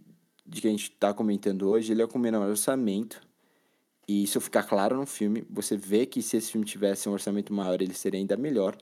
de 0.46 0.60
que 0.60 0.66
a 0.66 0.70
gente 0.70 0.90
está 0.90 1.14
comentando 1.14 1.68
hoje, 1.68 1.92
ele 1.92 2.02
é 2.02 2.06
com 2.06 2.18
menor 2.18 2.48
orçamento. 2.48 3.20
E 4.08 4.24
isso 4.24 4.40
ficar 4.40 4.64
claro 4.64 4.96
no 4.96 5.06
filme, 5.06 5.44
você 5.48 5.76
vê 5.76 6.04
que 6.04 6.20
se 6.20 6.36
esse 6.36 6.50
filme 6.50 6.66
tivesse 6.66 7.08
um 7.08 7.12
orçamento 7.12 7.52
maior, 7.52 7.80
ele 7.80 7.94
seria 7.94 8.18
ainda 8.18 8.36
melhor, 8.36 8.76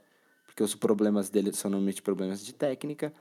porque 0.59 0.65
os 0.65 0.75
problemas 0.75 1.31
dele 1.31 1.53
são 1.53 1.71
normalmente 1.71 2.03
problemas 2.03 2.45
de 2.45 2.53
técnica, 2.53 3.13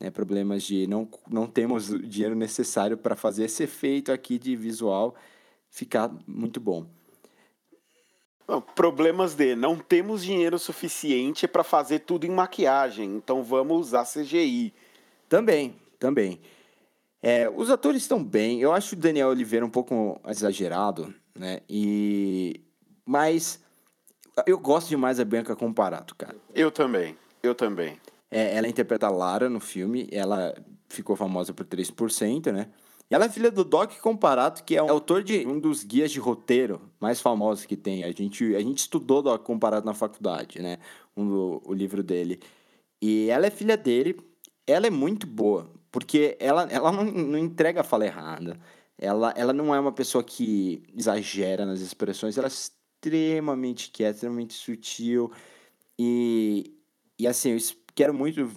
né, 0.00 0.10
problemas 0.10 0.62
de 0.62 0.86
não, 0.86 1.06
não 1.28 1.46
temos 1.46 1.90
o 1.90 1.98
dinheiro 1.98 2.34
necessário 2.34 2.96
para 2.96 3.14
fazer 3.14 3.44
esse 3.44 3.64
efeito 3.64 4.10
aqui 4.10 4.38
de 4.38 4.56
visual 4.56 5.14
ficar 5.68 6.10
muito 6.26 6.58
bom. 6.58 6.86
Não, 8.48 8.62
problemas 8.62 9.34
de 9.34 9.54
não 9.54 9.76
temos 9.76 10.24
dinheiro 10.24 10.58
suficiente 10.58 11.46
para 11.46 11.62
fazer 11.62 11.98
tudo 11.98 12.24
em 12.24 12.30
maquiagem, 12.30 13.16
então 13.16 13.42
vamos 13.42 13.88
usar 13.88 14.06
CGI. 14.06 14.72
Também, 15.28 15.76
também. 15.98 16.40
É, 17.22 17.50
os 17.50 17.68
atores 17.68 18.00
estão 18.00 18.24
bem. 18.24 18.62
Eu 18.62 18.72
acho 18.72 18.94
o 18.94 18.98
Daniel 18.98 19.28
Oliveira 19.28 19.66
um 19.66 19.70
pouco 19.70 20.18
exagerado, 20.26 21.12
né? 21.34 21.60
E 21.68 22.58
mas 23.04 23.60
eu 24.46 24.58
gosto 24.58 24.88
demais 24.88 25.18
da 25.18 25.24
Bianca 25.24 25.56
Comparato, 25.56 26.14
cara. 26.14 26.36
Eu 26.54 26.70
também. 26.70 27.16
Eu 27.42 27.54
também. 27.54 27.98
É, 28.30 28.56
ela 28.56 28.68
interpreta 28.68 29.06
a 29.06 29.10
Lara 29.10 29.48
no 29.48 29.60
filme. 29.60 30.08
Ela 30.10 30.54
ficou 30.88 31.16
famosa 31.16 31.52
por 31.52 31.64
3%, 31.64 32.52
né? 32.52 32.68
E 33.10 33.14
ela 33.14 33.26
é 33.26 33.28
filha 33.28 33.50
do 33.50 33.64
Doc 33.64 33.92
Comparato, 34.00 34.64
que 34.64 34.76
é 34.76 34.82
um 34.82 34.90
autor 34.90 35.22
de 35.22 35.46
um 35.46 35.60
dos 35.60 35.84
guias 35.84 36.10
de 36.10 36.18
roteiro 36.18 36.80
mais 36.98 37.20
famosos 37.20 37.64
que 37.64 37.76
tem. 37.76 38.02
A 38.02 38.10
gente, 38.10 38.54
a 38.56 38.60
gente 38.60 38.78
estudou 38.78 39.22
Doc 39.22 39.42
Comparato 39.42 39.86
na 39.86 39.94
faculdade, 39.94 40.60
né? 40.60 40.78
Um, 41.16 41.60
o 41.64 41.72
livro 41.72 42.02
dele. 42.02 42.40
E 43.00 43.30
ela 43.30 43.46
é 43.46 43.50
filha 43.50 43.76
dele. 43.76 44.18
Ela 44.66 44.88
é 44.88 44.90
muito 44.90 45.26
boa. 45.26 45.70
Porque 45.92 46.36
ela, 46.40 46.64
ela 46.64 46.90
não, 46.90 47.04
não 47.04 47.38
entrega 47.38 47.80
a 47.80 47.84
fala 47.84 48.04
errada. 48.04 48.58
Ela, 48.98 49.32
ela 49.36 49.52
não 49.52 49.74
é 49.74 49.78
uma 49.78 49.92
pessoa 49.92 50.24
que 50.24 50.82
exagera 50.94 51.64
nas 51.64 51.80
expressões. 51.80 52.36
Ela 52.36 52.50
extremamente 52.96 53.90
quieta, 53.90 54.16
extremamente 54.16 54.54
sutil. 54.54 55.30
E, 55.98 56.74
e 57.18 57.26
assim, 57.26 57.52
eu 57.52 57.58
quero 57.94 58.12
muito 58.14 58.50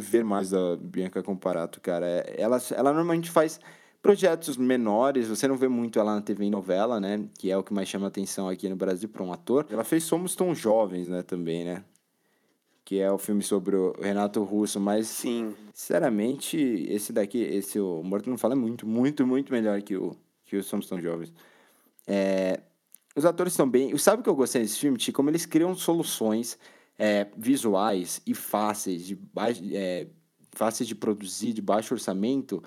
ver 0.00 0.24
mais 0.24 0.50
da 0.50 0.76
Bianca 0.76 1.22
Comparato, 1.22 1.80
cara. 1.80 2.06
Ela, 2.06 2.60
ela 2.70 2.92
normalmente 2.92 3.30
faz 3.30 3.60
projetos 4.00 4.56
menores, 4.56 5.28
você 5.28 5.48
não 5.48 5.56
vê 5.56 5.66
muito 5.66 5.98
ela 5.98 6.14
na 6.14 6.20
TV 6.20 6.44
e 6.44 6.50
novela, 6.50 7.00
né? 7.00 7.26
Que 7.38 7.50
é 7.50 7.56
o 7.56 7.62
que 7.62 7.72
mais 7.72 7.88
chama 7.88 8.06
atenção 8.06 8.48
aqui 8.48 8.68
no 8.68 8.76
Brasil 8.76 9.08
para 9.08 9.22
um 9.22 9.32
ator. 9.32 9.66
Ela 9.70 9.84
fez 9.84 10.04
Somos 10.04 10.36
Tão 10.36 10.54
Jovens, 10.54 11.08
né, 11.08 11.22
também, 11.22 11.64
né? 11.64 11.84
que 12.84 13.00
é 13.00 13.10
o 13.10 13.16
filme 13.16 13.42
sobre 13.42 13.74
o 13.74 13.92
Renato 13.98 14.42
Russo, 14.44 14.78
mas 14.78 15.08
sim, 15.08 15.54
sinceramente, 15.72 16.58
esse 16.88 17.12
daqui, 17.12 17.38
esse 17.38 17.80
o 17.80 18.02
Morto 18.02 18.28
não 18.28 18.36
fala 18.36 18.52
é 18.52 18.56
muito, 18.56 18.86
muito, 18.86 19.26
muito 19.26 19.50
melhor 19.50 19.80
que 19.80 19.96
o 19.96 20.14
que 20.44 20.56
os 20.56 20.66
Somos 20.66 20.86
Tão 20.86 21.00
Jovens. 21.00 21.32
É, 22.06 22.60
os 23.16 23.24
atores 23.24 23.52
estão 23.52 23.68
bem. 23.68 23.96
Sabe 23.98 24.20
o 24.20 24.22
que 24.22 24.28
eu 24.28 24.34
gostei 24.34 24.62
desse 24.62 24.78
filme? 24.78 24.98
De 24.98 25.12
como 25.12 25.30
eles 25.30 25.46
criam 25.46 25.74
soluções 25.74 26.58
é, 26.98 27.26
visuais 27.36 28.20
e 28.26 28.34
fáceis 28.34 29.06
de 29.06 29.18
é, 29.72 30.06
fáceis 30.52 30.86
de 30.86 30.94
produzir, 30.94 31.52
de 31.52 31.60
baixo 31.60 31.94
orçamento, 31.94 32.62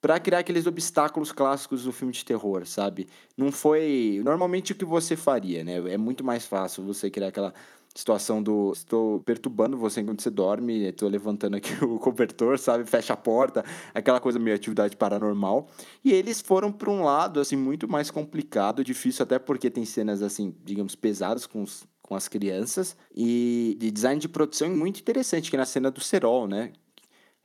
para 0.00 0.20
criar 0.20 0.40
aqueles 0.40 0.66
obstáculos 0.66 1.32
clássicos 1.32 1.84
do 1.84 1.92
filme 1.92 2.12
de 2.12 2.24
terror, 2.24 2.64
sabe? 2.66 3.08
Não 3.36 3.50
foi 3.50 4.20
normalmente 4.24 4.72
o 4.72 4.74
que 4.74 4.84
você 4.84 5.16
faria, 5.16 5.64
né? 5.64 5.76
É 5.92 5.96
muito 5.98 6.22
mais 6.22 6.46
fácil 6.46 6.84
você 6.84 7.10
criar 7.10 7.28
aquela 7.28 7.52
situação 7.98 8.42
do 8.42 8.72
estou 8.72 9.20
perturbando 9.20 9.76
você 9.76 10.00
enquanto 10.00 10.22
você 10.22 10.30
dorme, 10.30 10.84
estou 10.84 11.08
levantando 11.08 11.56
aqui 11.56 11.72
o 11.84 11.98
cobertor, 11.98 12.58
sabe, 12.58 12.84
fecha 12.84 13.14
a 13.14 13.16
porta, 13.16 13.64
aquela 13.94 14.20
coisa 14.20 14.38
meio 14.38 14.54
atividade 14.54 14.96
paranormal. 14.96 15.68
E 16.04 16.12
eles 16.12 16.40
foram 16.40 16.70
para 16.70 16.90
um 16.90 17.02
lado 17.02 17.40
assim 17.40 17.56
muito 17.56 17.88
mais 17.88 18.10
complicado, 18.10 18.84
difícil 18.84 19.22
até 19.22 19.38
porque 19.38 19.70
tem 19.70 19.84
cenas 19.84 20.22
assim, 20.22 20.54
digamos, 20.64 20.94
pesadas 20.94 21.46
com 21.46 21.62
os, 21.62 21.86
com 22.02 22.14
as 22.14 22.28
crianças 22.28 22.96
e 23.14 23.76
de 23.80 23.90
design 23.90 24.20
de 24.20 24.28
produção 24.28 24.68
muito 24.68 25.00
interessante, 25.00 25.50
que 25.50 25.56
é 25.56 25.58
na 25.58 25.66
cena 25.66 25.90
do 25.90 26.00
Serol, 26.00 26.46
né? 26.46 26.72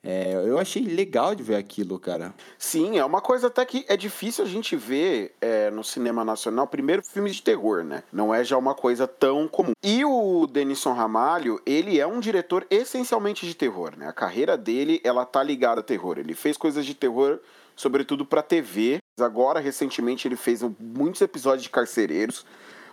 É, 0.04 0.34
eu 0.34 0.58
achei 0.58 0.84
legal 0.84 1.36
de 1.36 1.44
ver 1.44 1.56
aquilo, 1.56 2.00
cara. 2.00 2.34
Sim, 2.58 2.98
é 2.98 3.06
uma 3.06 3.22
coisa 3.22 3.48
até 3.48 3.64
que 3.64 3.86
é 3.88 3.96
difícil 3.96 4.44
a 4.44 4.48
gente 4.48 4.76
ver 4.76 5.36
é, 5.40 5.70
no 5.70 5.84
cinema 5.84 6.26
nacional. 6.26 6.68
Primeiro, 6.68 7.04
filmes 7.04 7.36
de 7.36 7.44
terror, 7.44 7.84
né? 7.84 8.04
Não 8.12 8.34
é 8.34 8.44
já 8.44 8.58
uma 8.58 8.74
coisa 8.74 9.08
tão 9.08 9.48
comum. 9.48 9.74
E 9.84 10.04
o 10.04 10.48
Denison 10.48 10.94
Ramalho, 10.94 11.62
ele 11.66 12.00
é 12.00 12.08
um 12.08 12.20
diretor 12.20 12.66
essencialmente 12.70 13.46
de 13.46 13.54
terror, 13.54 13.96
né? 13.96 14.08
A 14.08 14.14
carreira 14.14 14.58
dele, 14.58 15.00
ela 15.04 15.24
tá 15.24 15.44
ligada 15.44 15.82
a 15.82 15.84
terror. 15.84 16.18
Ele 16.18 16.34
fez 16.34 16.58
coisas 16.58 16.84
de 16.84 16.96
terror, 16.96 17.40
sobretudo 17.76 18.26
para 18.26 18.42
TV. 18.42 18.98
Agora, 19.20 19.60
recentemente, 19.60 20.28
ele 20.28 20.36
fez 20.36 20.64
muitos 20.80 21.22
episódios 21.22 21.64
de 21.64 21.70
Carcereiros. 21.70 22.44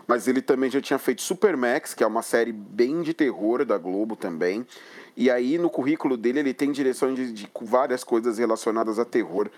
Mas 0.09 0.27
ele 0.27 0.41
também 0.41 0.71
já 0.71 0.81
tinha 0.81 0.99
feito 0.99 1.21
Supermax, 1.21 1.93
que 1.93 2.03
é 2.03 2.07
uma 2.07 2.23
série 2.23 2.51
bem 2.51 3.03
de 3.03 3.13
terror 3.13 3.63
da 3.63 3.77
Globo 3.77 4.17
também. 4.17 4.67
E 5.15 5.31
aí 5.31 5.59
no 5.59 5.69
currículo 5.69 6.17
dele 6.17 6.41
ele 6.41 6.55
tem 6.55 6.73
direção 6.73 7.13
de, 7.13 7.31
de 7.31 7.47
várias 7.61 8.03
coisas 8.03 8.39
relacionadas 8.39 8.99
a 8.99 9.05
terror. 9.05 9.51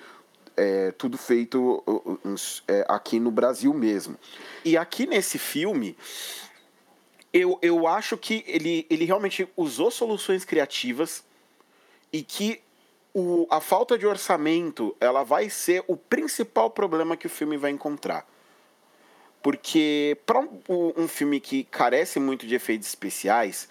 É, 0.56 0.90
tudo 0.90 1.16
feito 1.16 1.82
é, 2.66 2.84
aqui 2.88 3.20
no 3.20 3.30
Brasil 3.30 3.72
mesmo. 3.72 4.16
E 4.64 4.76
aqui 4.76 5.06
nesse 5.06 5.38
filme, 5.38 5.96
eu, 7.32 7.56
eu 7.62 7.86
acho 7.86 8.18
que 8.18 8.44
ele, 8.44 8.84
ele 8.90 9.04
realmente 9.04 9.48
usou 9.56 9.88
soluções 9.88 10.44
criativas 10.44 11.22
e 12.12 12.22
que 12.22 12.60
o, 13.14 13.46
a 13.50 13.60
falta 13.60 13.96
de 13.96 14.04
orçamento 14.04 14.96
ela 15.00 15.22
vai 15.22 15.48
ser 15.48 15.84
o 15.86 15.96
principal 15.96 16.70
problema 16.70 17.16
que 17.16 17.28
o 17.28 17.30
filme 17.30 17.56
vai 17.56 17.70
encontrar. 17.70 18.26
Porque 19.42 20.18
para 20.26 20.40
um, 20.68 21.09
filme 21.09 21.40
que 21.40 21.64
carece 21.64 22.20
muito 22.20 22.46
de 22.46 22.55
efeitos 22.55 22.87
especiais, 22.87 23.68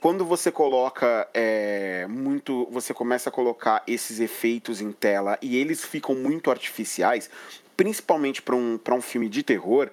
quando 0.00 0.24
você 0.24 0.50
coloca 0.50 1.28
é, 1.32 2.06
muito. 2.08 2.66
Você 2.70 2.92
começa 2.92 3.28
a 3.28 3.32
colocar 3.32 3.82
esses 3.86 4.20
efeitos 4.20 4.80
em 4.80 4.92
tela 4.92 5.38
e 5.40 5.56
eles 5.56 5.84
ficam 5.84 6.14
muito 6.14 6.50
artificiais, 6.50 7.30
principalmente 7.76 8.42
para 8.42 8.56
um, 8.56 8.80
um 8.92 9.00
filme 9.00 9.28
de 9.28 9.42
terror, 9.42 9.90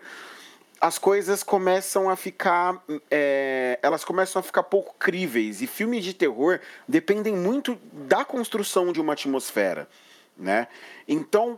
as 0.84 0.98
coisas 0.98 1.44
começam 1.44 2.10
a 2.10 2.16
ficar. 2.18 2.84
É, 3.10 3.80
elas 3.82 4.04
começam 4.04 4.42
a 4.42 4.44
ficar 4.44 4.64
pouco 4.64 4.94
críveis. 5.00 5.62
E 5.62 5.68
filmes 5.68 6.04
de 6.04 6.14
terror 6.14 6.60
dependem 6.86 7.34
muito 7.34 7.80
da 7.94 8.26
construção 8.26 8.92
de 8.92 9.00
uma 9.00 9.14
atmosfera. 9.14 9.88
Né? 10.38 10.68
Então, 11.08 11.58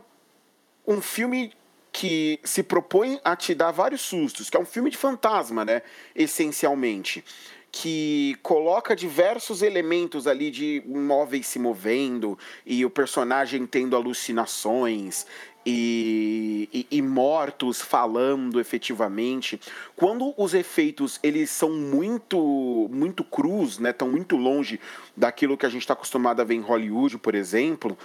um 0.86 1.02
filme 1.02 1.52
que 1.96 2.38
se 2.44 2.62
propõe 2.62 3.18
a 3.24 3.34
te 3.34 3.54
dar 3.54 3.70
vários 3.70 4.02
sustos, 4.02 4.50
que 4.50 4.56
é 4.58 4.60
um 4.60 4.66
filme 4.66 4.90
de 4.90 4.98
fantasma, 4.98 5.64
né? 5.64 5.80
Essencialmente 6.14 7.24
que 7.72 8.36
coloca 8.42 8.96
diversos 8.96 9.60
elementos 9.60 10.26
ali 10.26 10.50
de 10.50 10.82
móveis 10.86 11.46
se 11.46 11.58
movendo 11.58 12.38
e 12.64 12.84
o 12.86 12.90
personagem 12.90 13.66
tendo 13.66 13.94
alucinações 13.94 15.26
e, 15.64 16.68
e, 16.72 16.98
e, 16.98 17.02
mortos 17.02 17.82
falando 17.82 18.60
efetivamente. 18.60 19.60
Quando 19.94 20.32
os 20.38 20.54
efeitos 20.54 21.18
eles 21.22 21.50
são 21.50 21.70
muito 21.70 22.88
muito 22.90 23.22
crus, 23.24 23.78
né, 23.78 23.90
estão 23.90 24.08
muito 24.08 24.36
longe 24.36 24.80
daquilo 25.14 25.56
que 25.58 25.66
a 25.66 25.68
gente 25.68 25.82
está 25.82 25.92
acostumado 25.92 26.40
a 26.40 26.44
ver 26.44 26.54
em 26.54 26.60
Hollywood, 26.60 27.18
por 27.18 27.34
exemplo, 27.34 27.98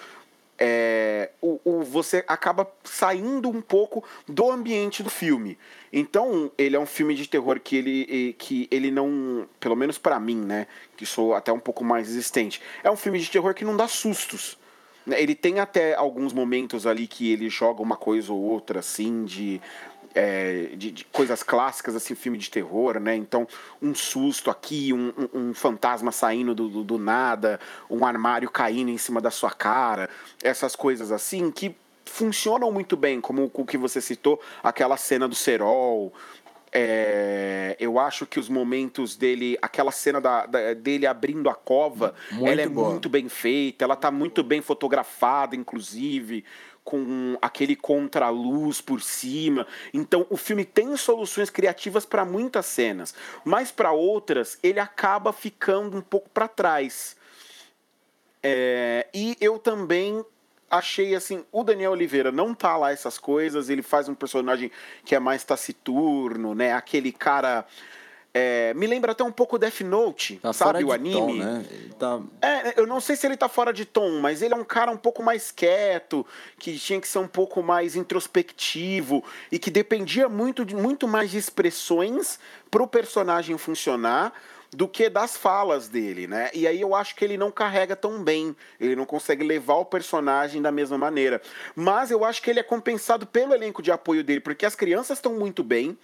é, 0.63 1.31
o, 1.41 1.59
o, 1.65 1.83
você 1.83 2.23
acaba 2.27 2.71
saindo 2.83 3.49
um 3.49 3.59
pouco 3.59 4.03
do 4.27 4.51
ambiente 4.51 5.01
do 5.01 5.09
filme. 5.09 5.57
Então, 5.91 6.51
ele 6.55 6.75
é 6.75 6.79
um 6.79 6.85
filme 6.85 7.15
de 7.15 7.27
terror 7.27 7.59
que 7.59 7.75
ele, 7.75 8.35
que 8.37 8.67
ele 8.69 8.91
não, 8.91 9.49
pelo 9.59 9.75
menos 9.75 9.97
para 9.97 10.19
mim, 10.19 10.37
né, 10.37 10.67
que 10.95 11.03
sou 11.03 11.33
até 11.33 11.51
um 11.51 11.59
pouco 11.59 11.83
mais 11.83 12.07
resistente, 12.07 12.61
é 12.83 12.91
um 12.91 12.95
filme 12.95 13.17
de 13.17 13.31
terror 13.31 13.55
que 13.55 13.65
não 13.65 13.75
dá 13.75 13.87
sustos. 13.87 14.55
Ele 15.07 15.33
tem 15.33 15.59
até 15.59 15.95
alguns 15.95 16.31
momentos 16.31 16.85
ali 16.85 17.07
que 17.07 17.31
ele 17.31 17.49
joga 17.49 17.81
uma 17.81 17.97
coisa 17.97 18.31
ou 18.31 18.39
outra, 18.39 18.81
assim, 18.81 19.25
de 19.25 19.59
é, 20.13 20.71
de, 20.75 20.91
de, 20.91 21.05
coisas 21.05 21.43
clássicas, 21.43 21.95
assim, 21.95 22.15
filme 22.15 22.37
de 22.37 22.49
terror, 22.49 22.99
né? 22.99 23.15
Então, 23.15 23.47
um 23.81 23.93
susto 23.95 24.49
aqui, 24.49 24.93
um, 24.93 25.13
um, 25.33 25.39
um 25.39 25.53
fantasma 25.53 26.11
saindo 26.11 26.53
do, 26.53 26.69
do, 26.69 26.83
do, 26.83 26.97
nada, 26.97 27.59
um 27.89 28.05
armário 28.05 28.49
caindo 28.49 28.89
em 28.89 28.97
cima 28.97 29.21
da 29.21 29.31
sua 29.31 29.51
cara, 29.51 30.09
essas 30.43 30.75
coisas 30.75 31.11
assim 31.11 31.51
que 31.51 31.75
funcionam 32.05 32.71
muito 32.71 32.97
bem, 32.97 33.21
como 33.21 33.49
o 33.53 33.65
que 33.65 33.77
você 33.77 34.01
citou, 34.01 34.41
aquela 34.61 34.97
cena 34.97 35.27
do 35.27 35.35
cerol. 35.35 36.13
É, 36.73 37.75
eu 37.81 37.99
acho 37.99 38.25
que 38.25 38.39
os 38.39 38.47
momentos 38.47 39.17
dele, 39.17 39.57
aquela 39.61 39.91
cena 39.91 40.21
da, 40.21 40.45
da- 40.45 40.73
dele 40.73 41.05
abrindo 41.05 41.49
a 41.49 41.53
cova, 41.53 42.15
Muito 42.31 42.49
ela 42.49 42.61
é 42.61 42.67
boa. 42.67 42.91
muito 42.91 43.09
bem 43.09 43.27
feita, 43.27 43.83
ela 43.83 43.95
tá 43.95 44.09
muito 44.09 44.41
bem 44.41 44.61
fotografada, 44.61 45.53
inclusive, 45.53 46.45
com 46.83 47.37
aquele 47.41 47.75
contraluz 47.75 48.81
por 48.81 49.01
cima. 49.01 49.67
Então, 49.93 50.25
o 50.29 50.37
filme 50.37 50.65
tem 50.65 50.95
soluções 50.97 51.49
criativas 51.49 52.05
para 52.05 52.25
muitas 52.25 52.65
cenas, 52.65 53.13
mas 53.45 53.71
para 53.71 53.91
outras 53.91 54.57
ele 54.63 54.79
acaba 54.79 55.31
ficando 55.31 55.97
um 55.97 56.01
pouco 56.01 56.29
para 56.29 56.47
trás. 56.47 57.15
É, 58.43 59.07
e 59.13 59.37
eu 59.39 59.59
também 59.59 60.25
achei 60.69 61.13
assim, 61.13 61.43
o 61.51 61.63
Daniel 61.63 61.91
Oliveira 61.91 62.31
não 62.31 62.53
tá 62.55 62.77
lá 62.77 62.91
essas 62.91 63.17
coisas, 63.17 63.69
ele 63.69 63.81
faz 63.81 64.07
um 64.07 64.15
personagem 64.15 64.71
que 65.03 65.13
é 65.13 65.19
mais 65.19 65.43
taciturno, 65.43 66.55
né? 66.55 66.73
Aquele 66.73 67.11
cara. 67.11 67.65
É, 68.33 68.73
me 68.73 68.87
lembra 68.87 69.11
até 69.11 69.23
um 69.23 69.31
pouco 69.31 69.57
Death 69.57 69.81
Note, 69.81 70.37
Tá 70.37 70.53
sabe 70.53 70.83
o 70.83 70.91
anime? 70.91 71.13
tom, 71.13 71.33
né? 71.33 71.65
Tá... 71.99 72.21
É, 72.41 72.79
eu 72.79 72.87
não 72.87 73.01
sei 73.01 73.15
se 73.15 73.27
ele 73.27 73.35
tá 73.35 73.49
fora 73.49 73.73
de 73.73 73.83
tom, 73.83 74.19
mas 74.21 74.41
ele 74.41 74.53
é 74.53 74.57
um 74.57 74.63
cara 74.63 74.89
um 74.89 74.97
pouco 74.97 75.21
mais 75.21 75.51
quieto, 75.51 76.25
que 76.57 76.77
tinha 76.79 77.01
que 77.01 77.07
ser 77.07 77.19
um 77.19 77.27
pouco 77.27 77.61
mais 77.61 77.95
introspectivo 77.95 79.23
e 79.51 79.59
que 79.59 79.69
dependia 79.69 80.29
muito, 80.29 80.63
de, 80.63 80.75
muito 80.75 81.07
mais 81.07 81.31
de 81.31 81.37
expressões 81.37 82.39
pro 82.69 82.87
personagem 82.87 83.57
funcionar 83.57 84.33
do 84.73 84.87
que 84.87 85.09
das 85.09 85.35
falas 85.35 85.89
dele, 85.89 86.27
né? 86.27 86.49
E 86.53 86.65
aí 86.65 86.79
eu 86.79 86.95
acho 86.95 87.13
que 87.15 87.25
ele 87.25 87.35
não 87.35 87.51
carrega 87.51 87.93
tão 87.93 88.23
bem, 88.23 88.55
ele 88.79 88.95
não 88.95 89.05
consegue 89.05 89.43
levar 89.43 89.75
o 89.75 89.85
personagem 89.85 90.61
da 90.61 90.71
mesma 90.71 90.97
maneira. 90.97 91.41
Mas 91.75 92.09
eu 92.09 92.23
acho 92.23 92.41
que 92.41 92.49
ele 92.49 92.61
é 92.61 92.63
compensado 92.63 93.27
pelo 93.27 93.53
elenco 93.53 93.81
de 93.81 93.91
apoio 93.91 94.23
dele, 94.23 94.39
porque 94.39 94.65
as 94.65 94.73
crianças 94.73 95.17
estão 95.17 95.33
muito 95.33 95.61
bem. 95.63 95.97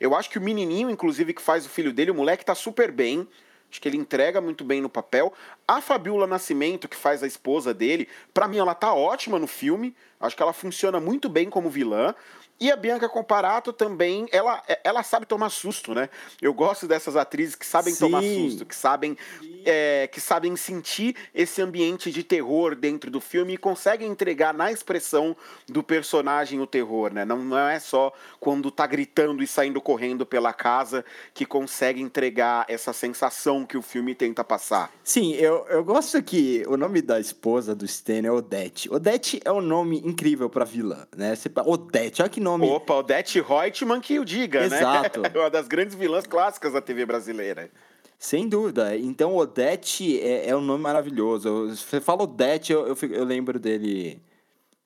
Eu 0.00 0.14
acho 0.14 0.30
que 0.30 0.38
o 0.38 0.42
menininho, 0.42 0.90
inclusive, 0.90 1.32
que 1.32 1.42
faz 1.42 1.66
o 1.66 1.68
filho 1.68 1.92
dele, 1.92 2.10
o 2.10 2.14
moleque 2.14 2.44
tá 2.44 2.54
super 2.54 2.90
bem. 2.90 3.28
Acho 3.70 3.80
que 3.80 3.88
ele 3.88 3.96
entrega 3.96 4.40
muito 4.40 4.64
bem 4.64 4.80
no 4.80 4.88
papel. 4.88 5.32
A 5.66 5.80
Fabiola 5.80 6.26
Nascimento, 6.26 6.88
que 6.88 6.96
faz 6.96 7.22
a 7.24 7.26
esposa 7.26 7.74
dele, 7.74 8.08
pra 8.32 8.46
mim 8.46 8.58
ela 8.58 8.74
tá 8.74 8.94
ótima 8.94 9.36
no 9.36 9.48
filme. 9.48 9.96
Acho 10.20 10.36
que 10.36 10.42
ela 10.42 10.52
funciona 10.52 11.00
muito 11.00 11.28
bem 11.28 11.50
como 11.50 11.68
vilã. 11.68 12.14
E 12.60 12.70
a 12.70 12.76
Bianca 12.76 13.08
Comparato 13.08 13.72
também, 13.72 14.26
ela, 14.30 14.62
ela 14.84 15.02
sabe 15.02 15.26
tomar 15.26 15.50
susto, 15.50 15.92
né? 15.92 16.08
Eu 16.40 16.54
gosto 16.54 16.86
dessas 16.86 17.16
atrizes 17.16 17.56
que 17.56 17.66
sabem 17.66 17.94
tomar 17.94 18.22
Sim. 18.22 18.48
susto, 18.48 18.64
que 18.64 18.76
sabem, 18.76 19.18
é, 19.64 20.08
que 20.10 20.20
sabem 20.20 20.54
sentir 20.56 21.16
esse 21.34 21.60
ambiente 21.60 22.12
de 22.12 22.22
terror 22.22 22.76
dentro 22.76 23.10
do 23.10 23.20
filme 23.20 23.54
e 23.54 23.58
conseguem 23.58 24.08
entregar 24.08 24.54
na 24.54 24.70
expressão 24.70 25.36
do 25.68 25.82
personagem 25.82 26.60
o 26.60 26.66
terror, 26.66 27.12
né? 27.12 27.24
Não, 27.24 27.38
não 27.38 27.58
é 27.58 27.80
só 27.80 28.12
quando 28.38 28.70
tá 28.70 28.86
gritando 28.86 29.42
e 29.42 29.46
saindo 29.46 29.80
correndo 29.80 30.24
pela 30.24 30.52
casa 30.52 31.04
que 31.32 31.44
consegue 31.44 32.00
entregar 32.00 32.64
essa 32.68 32.92
sensação 32.92 33.66
que 33.66 33.76
o 33.76 33.82
filme 33.82 34.14
tenta 34.14 34.44
passar. 34.44 34.92
Sim, 35.02 35.32
eu, 35.34 35.66
eu 35.68 35.82
gosto 35.82 36.22
que 36.22 36.62
o 36.68 36.76
nome 36.76 37.02
da 37.02 37.18
esposa 37.18 37.74
do 37.74 37.84
Stan 37.84 38.22
é 38.24 38.30
Odete. 38.30 38.92
Odete 38.92 39.40
é 39.44 39.50
um 39.50 39.60
nome 39.60 40.00
incrível 40.04 40.48
pra 40.48 40.64
vilã, 40.64 41.06
né? 41.16 41.34
Odete, 41.66 42.22
olha 42.22 42.28
que 42.28 42.43
nome... 42.44 42.68
Opa, 42.68 42.94
Odete 42.94 43.40
Reutemann 43.40 44.00
que 44.00 44.20
o 44.20 44.24
diga, 44.24 44.64
Exato. 44.64 45.20
né? 45.20 45.30
Uma 45.34 45.50
das 45.50 45.66
grandes 45.66 45.96
vilãs 45.96 46.26
clássicas 46.26 46.72
da 46.72 46.80
TV 46.80 47.04
brasileira. 47.04 47.70
Sem 48.18 48.48
dúvida. 48.48 48.96
Então, 48.96 49.36
Odete 49.36 50.20
é, 50.20 50.50
é 50.50 50.56
um 50.56 50.60
nome 50.60 50.82
maravilhoso. 50.82 51.68
Você 51.68 52.00
fala 52.00 52.22
Odete, 52.22 52.72
eu, 52.72 52.86
eu, 52.86 52.96
eu 53.10 53.24
lembro 53.24 53.58
dele 53.58 54.22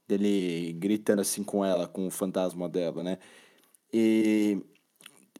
dele 0.09 0.73
gritando 0.73 1.21
assim 1.21 1.44
com 1.44 1.62
ela, 1.62 1.87
com 1.87 2.07
o 2.07 2.11
fantasma 2.11 2.66
dela, 2.66 3.03
né? 3.03 3.18
E 3.92 4.59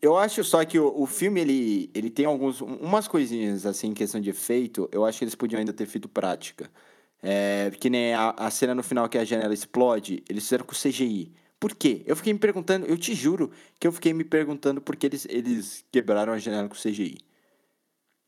eu 0.01 0.17
acho 0.17 0.45
só 0.45 0.65
que 0.65 0.79
o, 0.79 0.93
o 0.95 1.07
filme, 1.07 1.41
ele, 1.41 1.91
ele 1.95 2.11
tem 2.11 2.27
alguns... 2.27 2.61
Umas 2.61 3.09
coisinhas, 3.09 3.65
assim, 3.65 3.89
em 3.89 3.95
questão 3.95 4.21
de 4.21 4.31
efeito, 4.31 4.89
eu 4.93 5.05
acho 5.07 5.19
que 5.19 5.25
eles 5.25 5.35
podiam 5.35 5.59
ainda 5.59 5.73
ter 5.73 5.87
feito 5.87 6.09
prática. 6.09 6.71
É, 7.23 7.73
que 7.81 7.91
nem 7.91 8.15
a, 8.15 8.31
a 8.31 8.51
cena 8.51 8.75
no 8.75 8.83
final 8.83 9.09
que 9.09 9.19
a 9.19 9.25
janela 9.25 9.55
explode, 9.55 10.23
eles 10.29 10.45
fizeram 10.45 10.65
com 10.65 10.75
CGI. 10.75 11.33
Por 11.61 11.75
quê? 11.75 12.03
Eu 12.07 12.15
fiquei 12.15 12.33
me 12.33 12.39
perguntando, 12.39 12.87
eu 12.87 12.97
te 12.97 13.15
juro 13.15 13.51
que 13.81 13.87
eu 13.87 13.93
fiquei 13.93 14.13
me 14.13 14.25
perguntando 14.25 14.81
por 14.81 14.95
que 14.97 15.07
eles, 15.07 15.27
eles 15.29 15.85
quebraram 15.91 16.33
a 16.33 16.39
janela 16.39 16.69
com 16.69 16.75
CGI. 16.75 17.19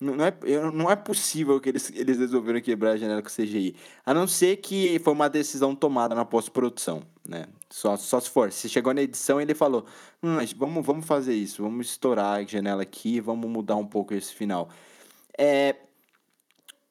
Não, 0.01 0.17
não 0.17 0.25
é, 0.25 0.35
não 0.73 0.91
é 0.91 0.97
possível 0.97 1.61
que 1.61 1.69
eles, 1.69 1.93
eles 1.95 2.19
resolveram 2.19 2.61
quebrar 2.61 2.93
a 2.93 2.97
janela 2.97 3.23
com 3.23 3.29
CGI. 3.29 3.77
A 4.05 4.15
não 4.15 4.27
ser 4.27 4.57
que 4.57 4.99
foi 5.01 5.13
uma 5.13 5.29
decisão 5.29 5.77
tomada 5.77 6.15
na 6.15 6.25
pós-produção, 6.25 7.03
né? 7.29 7.47
Só, 7.69 7.97
só 7.99 8.19
se 8.19 8.31
for. 8.31 8.51
Se 8.51 8.69
chegou 8.69 8.95
na 8.95 9.03
edição 9.03 9.41
ele 9.41 9.55
falou, 9.55 9.85
hum, 10.23 10.39
vamos, 10.57 10.87
vamos 10.87 11.07
fazer 11.07 11.35
isso, 11.35 11.63
vamos 11.63 11.89
estourar 11.89 12.41
a 12.41 12.43
janela 12.45 12.83
aqui, 12.83 13.21
vamos 13.21 13.49
mudar 13.49 13.77
um 13.77 13.87
pouco 13.87 14.15
esse 14.15 14.35
final. 14.35 14.71
É, 15.39 15.77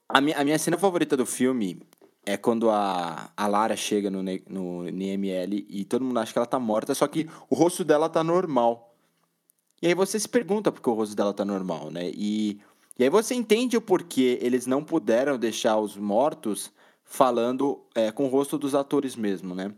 a, 0.07 0.21
minha, 0.21 0.37
a 0.37 0.43
minha 0.43 0.59
cena 0.59 0.77
favorita 0.77 1.17
do 1.17 1.25
filme 1.25 1.81
é 2.29 2.37
quando 2.37 2.69
a, 2.69 3.31
a 3.35 3.47
Lara 3.47 3.75
chega 3.75 4.11
no, 4.11 4.21
no 4.47 4.87
NML 4.87 5.65
e 5.67 5.83
todo 5.83 6.05
mundo 6.05 6.19
acha 6.19 6.31
que 6.31 6.37
ela 6.37 6.45
tá 6.45 6.59
morta, 6.59 6.93
só 6.93 7.07
que 7.07 7.27
o 7.49 7.55
rosto 7.55 7.83
dela 7.83 8.07
tá 8.07 8.23
normal. 8.23 8.93
E 9.81 9.87
aí 9.87 9.95
você 9.95 10.19
se 10.19 10.29
pergunta 10.29 10.71
por 10.71 10.79
que 10.79 10.89
o 10.89 10.93
rosto 10.93 11.15
dela 11.15 11.33
tá 11.33 11.43
normal, 11.43 11.89
né? 11.89 12.11
E, 12.13 12.61
e 12.99 13.03
aí 13.03 13.09
você 13.09 13.33
entende 13.33 13.75
o 13.75 13.81
porquê 13.81 14.37
eles 14.43 14.67
não 14.67 14.83
puderam 14.83 15.39
deixar 15.39 15.79
os 15.79 15.97
mortos 15.97 16.71
falando 17.03 17.81
é, 17.95 18.11
com 18.11 18.25
o 18.25 18.29
rosto 18.29 18.59
dos 18.59 18.75
atores 18.75 19.15
mesmo, 19.15 19.55
né? 19.55 19.73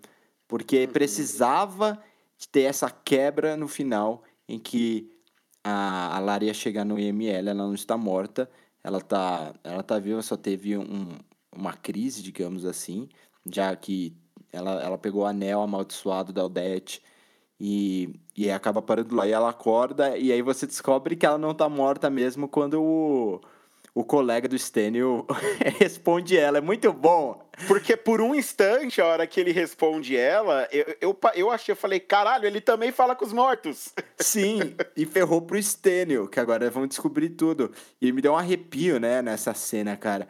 Porque 0.46 0.86
precisava 0.88 2.04
de 2.38 2.50
ter 2.50 2.64
essa 2.64 2.90
quebra 2.90 3.56
no 3.56 3.70
final 3.70 4.24
em 4.46 4.60
que 4.60 5.10
a, 5.64 6.18
a 6.18 6.20
Lara 6.20 6.44
ia 6.44 6.54
chegar 6.54 6.84
no 6.84 7.00
IML, 7.00 7.48
ela 7.48 7.54
não 7.54 7.74
está 7.74 7.96
morta, 7.96 8.52
ela 8.84 9.00
tá, 9.00 9.54
ela 9.64 9.84
tá 9.84 9.98
viva, 10.00 10.22
só 10.22 10.36
teve 10.36 10.78
um, 10.78 11.18
uma 11.56 11.74
crise, 11.74 12.22
digamos 12.22 12.66
assim, 12.66 13.10
já 13.46 13.76
que 13.76 14.16
ela, 14.52 14.82
ela 14.82 14.98
pegou 14.98 15.24
o 15.24 15.26
anel 15.26 15.62
amaldiçoado 15.62 16.34
da 16.34 16.46
Odete 16.46 17.02
e, 17.60 18.10
e 18.36 18.50
acaba 18.50 18.82
parando 18.82 19.16
lá. 19.16 19.28
E 19.28 19.32
ela 19.32 19.50
acorda, 19.50 20.18
e 20.18 20.32
aí 20.32 20.42
você 20.42 20.66
descobre 20.66 21.16
que 21.16 21.26
ela 21.26 21.38
não 21.38 21.54
tá 21.54 21.70
morta 21.70 22.10
mesmo 22.10 22.48
quando 22.48 22.82
o, 22.82 23.42
o 23.94 24.04
colega 24.04 24.48
do 24.48 24.58
Stênio 24.58 25.26
responde 25.80 26.38
ela. 26.38 26.58
É 26.58 26.62
muito 26.62 26.92
bom. 26.92 27.42
Porque 27.68 27.96
por 27.96 28.20
um 28.20 28.34
instante, 28.34 29.00
a 29.00 29.06
hora 29.06 29.28
que 29.28 29.40
ele 29.40 29.52
responde 29.52 30.18
ela, 30.18 30.68
eu, 30.72 30.96
eu, 31.00 31.20
eu 31.36 31.52
achei, 31.52 31.74
eu 31.74 31.78
falei, 31.78 32.00
caralho, 32.00 32.48
ele 32.48 32.60
também 32.60 32.92
fala 32.92 33.16
com 33.16 33.26
os 33.26 33.34
mortos. 33.34 33.94
Sim, 34.20 34.76
e 34.98 35.06
ferrou 35.06 35.42
pro 35.42 35.62
Stênio, 35.62 36.28
que 36.28 36.40
agora 36.40 36.70
vão 36.70 36.88
descobrir 36.88 37.30
tudo. 37.30 37.72
E 38.02 38.12
me 38.12 38.22
deu 38.22 38.34
um 38.34 38.38
arrepio, 38.38 39.00
né, 39.00 39.22
nessa 39.22 39.54
cena, 39.54 39.96
cara. 39.96 40.28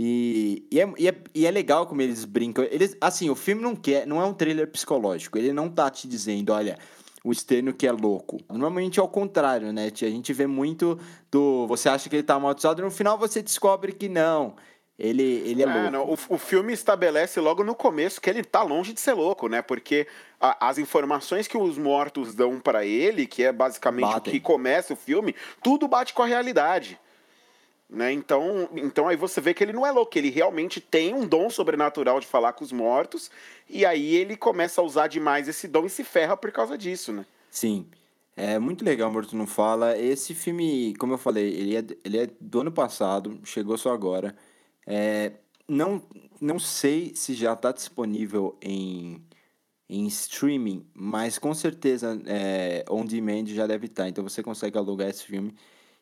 E, 0.00 0.64
e, 0.70 0.80
é, 0.80 0.92
e, 0.96 1.08
é, 1.08 1.14
e 1.34 1.44
é 1.44 1.50
legal 1.50 1.84
como 1.84 2.00
eles 2.00 2.24
brincam. 2.24 2.64
Eles, 2.70 2.96
assim, 3.00 3.28
o 3.30 3.34
filme 3.34 3.60
não 3.60 3.74
quer, 3.74 4.06
não 4.06 4.22
é 4.22 4.24
um 4.24 4.32
trailer 4.32 4.70
psicológico. 4.70 5.36
Ele 5.36 5.52
não 5.52 5.68
tá 5.68 5.90
te 5.90 6.06
dizendo, 6.06 6.52
olha, 6.52 6.78
o 7.24 7.34
Stênio 7.34 7.74
que 7.74 7.84
é 7.84 7.90
louco. 7.90 8.38
Normalmente 8.48 9.00
é 9.00 9.02
o 9.02 9.08
contrário, 9.08 9.72
né? 9.72 9.86
A 9.86 10.08
gente 10.08 10.32
vê 10.32 10.46
muito 10.46 11.00
do. 11.32 11.66
Você 11.66 11.88
acha 11.88 12.08
que 12.08 12.14
ele 12.14 12.22
tá 12.22 12.34
amaldiçoado, 12.34 12.80
e 12.80 12.84
no 12.84 12.92
final 12.92 13.18
você 13.18 13.42
descobre 13.42 13.90
que 13.90 14.08
não. 14.08 14.54
Ele, 14.96 15.42
ele 15.44 15.64
é 15.64 15.66
louco. 15.66 15.80
Ah, 15.80 15.90
não, 15.90 16.04
o, 16.04 16.18
o 16.28 16.38
filme 16.38 16.72
estabelece 16.72 17.40
logo 17.40 17.64
no 17.64 17.74
começo 17.74 18.20
que 18.20 18.30
ele 18.30 18.44
tá 18.44 18.62
longe 18.62 18.92
de 18.92 19.00
ser 19.00 19.14
louco, 19.14 19.48
né? 19.48 19.62
Porque 19.62 20.06
a- 20.40 20.68
as 20.68 20.78
informações 20.78 21.48
que 21.48 21.58
os 21.58 21.76
mortos 21.76 22.34
dão 22.36 22.60
pra 22.60 22.84
ele, 22.84 23.26
que 23.26 23.42
é 23.42 23.52
basicamente 23.52 24.12
Batem. 24.12 24.30
o 24.32 24.34
que 24.34 24.40
começa 24.40 24.92
o 24.92 24.96
filme, 24.96 25.34
tudo 25.60 25.88
bate 25.88 26.14
com 26.14 26.22
a 26.22 26.26
realidade. 26.26 26.98
Né? 27.88 28.12
Então, 28.12 28.68
então 28.76 29.08
aí 29.08 29.16
você 29.16 29.40
vê 29.40 29.54
que 29.54 29.64
ele 29.64 29.72
não 29.72 29.86
é 29.86 29.90
louco, 29.90 30.16
ele 30.18 30.28
realmente 30.28 30.78
tem 30.78 31.14
um 31.14 31.26
dom 31.26 31.48
sobrenatural 31.48 32.20
de 32.20 32.26
falar 32.26 32.52
com 32.52 32.62
os 32.62 32.70
mortos, 32.70 33.30
e 33.68 33.86
aí 33.86 34.14
ele 34.14 34.36
começa 34.36 34.80
a 34.80 34.84
usar 34.84 35.06
demais 35.06 35.48
esse 35.48 35.66
dom 35.66 35.86
e 35.86 35.90
se 35.90 36.04
ferra 36.04 36.36
por 36.36 36.52
causa 36.52 36.76
disso, 36.76 37.12
né? 37.12 37.24
Sim. 37.50 37.86
É 38.36 38.56
muito 38.56 38.84
legal, 38.84 39.10
Morto 39.10 39.34
Não 39.34 39.48
Fala. 39.48 39.98
Esse 39.98 40.32
filme, 40.32 40.94
como 40.96 41.14
eu 41.14 41.18
falei, 41.18 41.48
ele 41.48 41.76
é, 41.76 41.84
ele 42.04 42.18
é 42.18 42.28
do 42.40 42.60
ano 42.60 42.70
passado, 42.70 43.40
chegou 43.42 43.76
só 43.76 43.92
agora. 43.92 44.36
É, 44.86 45.32
não, 45.66 46.00
não 46.40 46.58
sei 46.58 47.12
se 47.16 47.34
já 47.34 47.54
está 47.54 47.72
disponível 47.72 48.56
em, 48.62 49.20
em 49.88 50.06
streaming, 50.06 50.86
mas 50.94 51.36
com 51.36 51.52
certeza 51.52 52.20
é, 52.26 52.84
on 52.88 53.04
demand 53.04 53.46
já 53.46 53.66
deve 53.66 53.86
estar. 53.86 54.08
Então 54.08 54.22
você 54.22 54.40
consegue 54.40 54.78
alugar 54.78 55.08
esse 55.08 55.24
filme. 55.24 55.52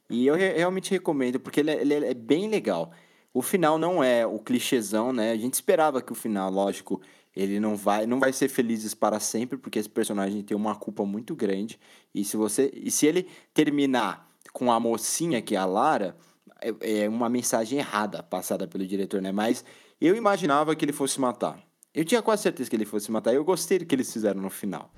E 0.09 0.27
eu 0.27 0.35
re- 0.35 0.53
realmente 0.53 0.91
recomendo, 0.91 1.41
porque 1.41 1.61
ele 1.61 1.71
é, 1.71 1.81
ele 1.81 1.95
é 1.95 2.15
bem 2.15 2.49
legal. 2.49 2.91
O 3.35 3.43
final 3.43 3.77
não 3.79 4.03
é 4.03 4.27
o 4.27 4.39
clichêzão, 4.39 5.13
né? 5.13 5.33
A 5.33 5.37
gente 5.37 5.55
esperava 5.55 6.01
que 6.01 6.13
o 6.13 6.15
final, 6.15 6.51
lógico, 6.51 7.01
ele 7.35 7.61
não 7.61 7.77
vai, 7.77 8.07
não 8.07 8.19
vai 8.19 8.33
ser 8.33 8.49
felizes 8.49 8.95
para 8.95 9.21
sempre, 9.21 9.59
porque 9.59 9.79
esse 9.79 9.89
personagem 9.91 10.43
tem 10.43 10.57
uma 10.57 10.75
culpa 10.75 11.05
muito 11.05 11.35
grande. 11.37 11.79
E 12.15 12.25
se 12.25 12.37
você, 12.37 12.71
e 12.75 12.91
se 12.91 13.07
ele 13.07 13.27
terminar 13.53 14.27
com 14.53 14.73
a 14.73 14.81
mocinha 14.81 15.43
que 15.43 15.55
é 15.55 15.59
a 15.59 15.67
Lara, 15.67 16.17
é, 16.63 17.03
é 17.03 17.09
uma 17.09 17.29
mensagem 17.29 17.79
errada 17.79 18.23
passada 18.23 18.67
pelo 18.67 18.87
diretor, 18.87 19.21
né? 19.21 19.33
Mas 19.33 19.63
eu 20.01 20.17
imaginava 20.17 20.75
que 20.75 20.85
ele 20.85 20.93
fosse 20.93 21.21
matar. 21.21 21.59
Eu 21.93 22.05
tinha 22.05 22.23
quase 22.23 22.43
certeza 22.43 22.71
que 22.71 22.77
ele 22.77 22.85
fosse 22.87 23.11
matar. 23.11 23.35
Eu 23.35 23.45
gostei 23.45 23.79
do 23.79 23.87
que 23.87 23.95
eles 23.95 24.11
fizeram 24.11 24.41
no 24.41 24.51
final. 24.51 24.91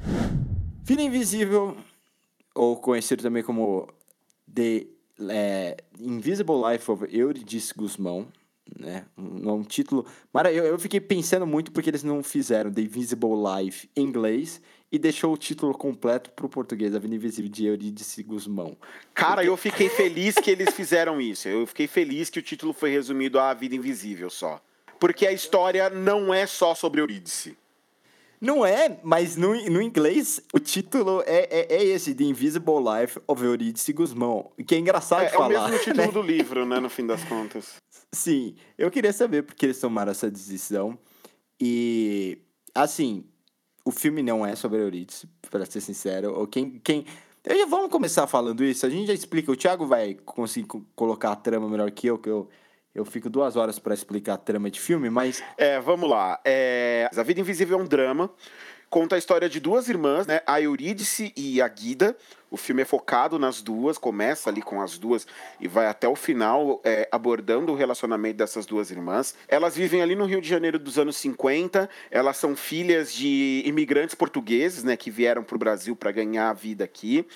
Filho 0.84 1.00
Invisível 1.00 1.76
ou 2.54 2.76
conhecido 2.76 3.22
também 3.22 3.42
como 3.42 3.88
The 4.52 4.86
é, 5.28 5.76
Invisible 5.98 6.56
Life 6.70 6.90
of 6.90 7.04
Eurydice 7.10 7.74
Guzmão, 7.74 8.28
né? 8.78 9.04
Um, 9.16 9.52
um 9.52 9.62
título. 9.62 10.06
Mara, 10.32 10.52
eu, 10.52 10.64
eu 10.64 10.78
fiquei 10.78 11.00
pensando 11.00 11.46
muito 11.46 11.72
porque 11.72 11.90
eles 11.90 12.02
não 12.02 12.22
fizeram 12.22 12.72
The 12.72 12.82
Invisible 12.82 13.30
Life 13.30 13.88
em 13.96 14.02
inglês 14.02 14.60
e 14.90 14.98
deixou 14.98 15.32
o 15.32 15.36
título 15.36 15.74
completo 15.74 16.30
pro 16.30 16.48
português, 16.48 16.94
A 16.94 16.98
Vida 16.98 17.14
Invisível 17.14 17.50
de 17.50 17.66
Eurídice 17.66 18.22
Guzmão. 18.22 18.76
Cara, 19.12 19.44
eu 19.44 19.56
fiquei 19.56 19.88
feliz 19.88 20.34
que 20.36 20.50
eles 20.50 20.74
fizeram 20.74 21.20
isso. 21.20 21.48
Eu 21.48 21.66
fiquei 21.66 21.86
feliz 21.86 22.30
que 22.30 22.38
o 22.38 22.42
título 22.42 22.72
foi 22.72 22.90
resumido 22.90 23.38
a 23.38 23.52
Vida 23.52 23.74
Invisível 23.74 24.30
só. 24.30 24.60
Porque 24.98 25.26
a 25.26 25.32
história 25.32 25.90
não 25.90 26.32
é 26.32 26.46
só 26.46 26.74
sobre 26.74 27.00
Eurídice. 27.00 27.56
Não 28.40 28.64
é, 28.64 29.00
mas 29.02 29.36
no, 29.36 29.48
no 29.70 29.82
inglês 29.82 30.40
o 30.54 30.58
título 30.60 31.22
é, 31.26 31.48
é, 31.50 31.74
é 31.76 31.84
esse, 31.84 32.14
The 32.14 32.24
Invisible 32.24 32.76
Life 32.76 33.18
of 33.26 33.44
Eurídice 33.44 33.92
Guzmão. 33.92 34.50
Que 34.66 34.76
é 34.76 34.78
engraçado 34.78 35.22
É, 35.22 35.26
de 35.26 35.32
é 35.34 35.36
o 35.36 35.38
falar. 35.40 35.68
mesmo 35.70 35.84
título 35.84 36.06
né? 36.06 36.12
do 36.12 36.22
livro, 36.22 36.64
né, 36.64 36.78
no 36.78 36.88
fim 36.88 37.04
das 37.06 37.24
contas. 37.24 37.74
Sim, 38.12 38.54
eu 38.78 38.90
queria 38.90 39.12
saber 39.12 39.42
porque 39.42 39.66
eles 39.66 39.80
tomaram 39.80 40.12
essa 40.12 40.30
decisão. 40.30 40.96
E, 41.60 42.38
assim, 42.74 43.24
o 43.84 43.90
filme 43.90 44.22
não 44.22 44.46
é 44.46 44.54
sobre 44.54 44.80
Eurídice, 44.80 45.28
pra 45.50 45.66
ser 45.66 45.80
sincero. 45.80 46.32
Ou 46.38 46.46
quem, 46.46 46.78
quem... 46.78 47.04
Eu 47.44 47.56
já- 47.58 47.66
Vamos 47.66 47.90
começar 47.90 48.26
falando 48.26 48.62
isso, 48.62 48.86
a 48.86 48.90
gente 48.90 49.06
já 49.08 49.14
explica. 49.14 49.50
O 49.50 49.56
Thiago 49.56 49.86
vai 49.86 50.14
conseguir 50.14 50.66
co- 50.66 50.84
colocar 50.94 51.32
a 51.32 51.36
trama 51.36 51.68
melhor 51.68 51.90
que 51.90 52.06
eu, 52.06 52.18
que 52.18 52.28
eu, 52.28 52.48
eu 52.94 53.04
fico 53.04 53.28
duas 53.30 53.56
horas 53.56 53.78
pra 53.78 53.94
explicar 53.94 54.34
a 54.34 54.38
trama 54.38 54.70
de 54.70 54.80
filme, 54.80 55.08
mas 55.10 55.42
É, 55.56 55.78
vamos 55.80 56.08
lá. 56.08 56.40
É, 56.44 57.08
a 57.14 57.22
Vida 57.22 57.40
Invisível 57.40 57.78
é 57.78 57.82
um 57.82 57.86
drama. 57.86 58.30
Conta 58.90 59.16
a 59.16 59.18
história 59.18 59.48
de 59.48 59.60
duas 59.60 59.88
irmãs, 59.88 60.26
né? 60.26 60.40
A 60.46 60.60
Eurídice 60.62 61.32
e 61.36 61.60
a 61.60 61.68
Guida. 61.68 62.16
O 62.50 62.56
filme 62.56 62.82
é 62.82 62.84
focado 62.84 63.38
nas 63.38 63.60
duas, 63.60 63.98
começa 63.98 64.48
ali 64.48 64.62
com 64.62 64.80
as 64.80 64.96
duas 64.96 65.26
e 65.60 65.68
vai 65.68 65.86
até 65.86 66.08
o 66.08 66.16
final 66.16 66.80
é, 66.82 67.06
abordando 67.12 67.72
o 67.72 67.74
relacionamento 67.74 68.38
dessas 68.38 68.64
duas 68.64 68.90
irmãs. 68.90 69.34
Elas 69.46 69.76
vivem 69.76 70.00
ali 70.00 70.14
no 70.14 70.24
Rio 70.24 70.40
de 70.40 70.48
Janeiro 70.48 70.78
dos 70.78 70.98
anos 70.98 71.16
50. 71.16 71.88
Elas 72.10 72.38
são 72.38 72.56
filhas 72.56 73.12
de 73.12 73.62
imigrantes 73.66 74.14
portugueses, 74.14 74.82
né? 74.82 74.96
Que 74.96 75.10
vieram 75.10 75.42
para 75.42 75.56
o 75.56 75.58
Brasil 75.58 75.94
para 75.94 76.10
ganhar 76.10 76.48
a 76.48 76.54
vida 76.54 76.84
aqui. 76.84 77.26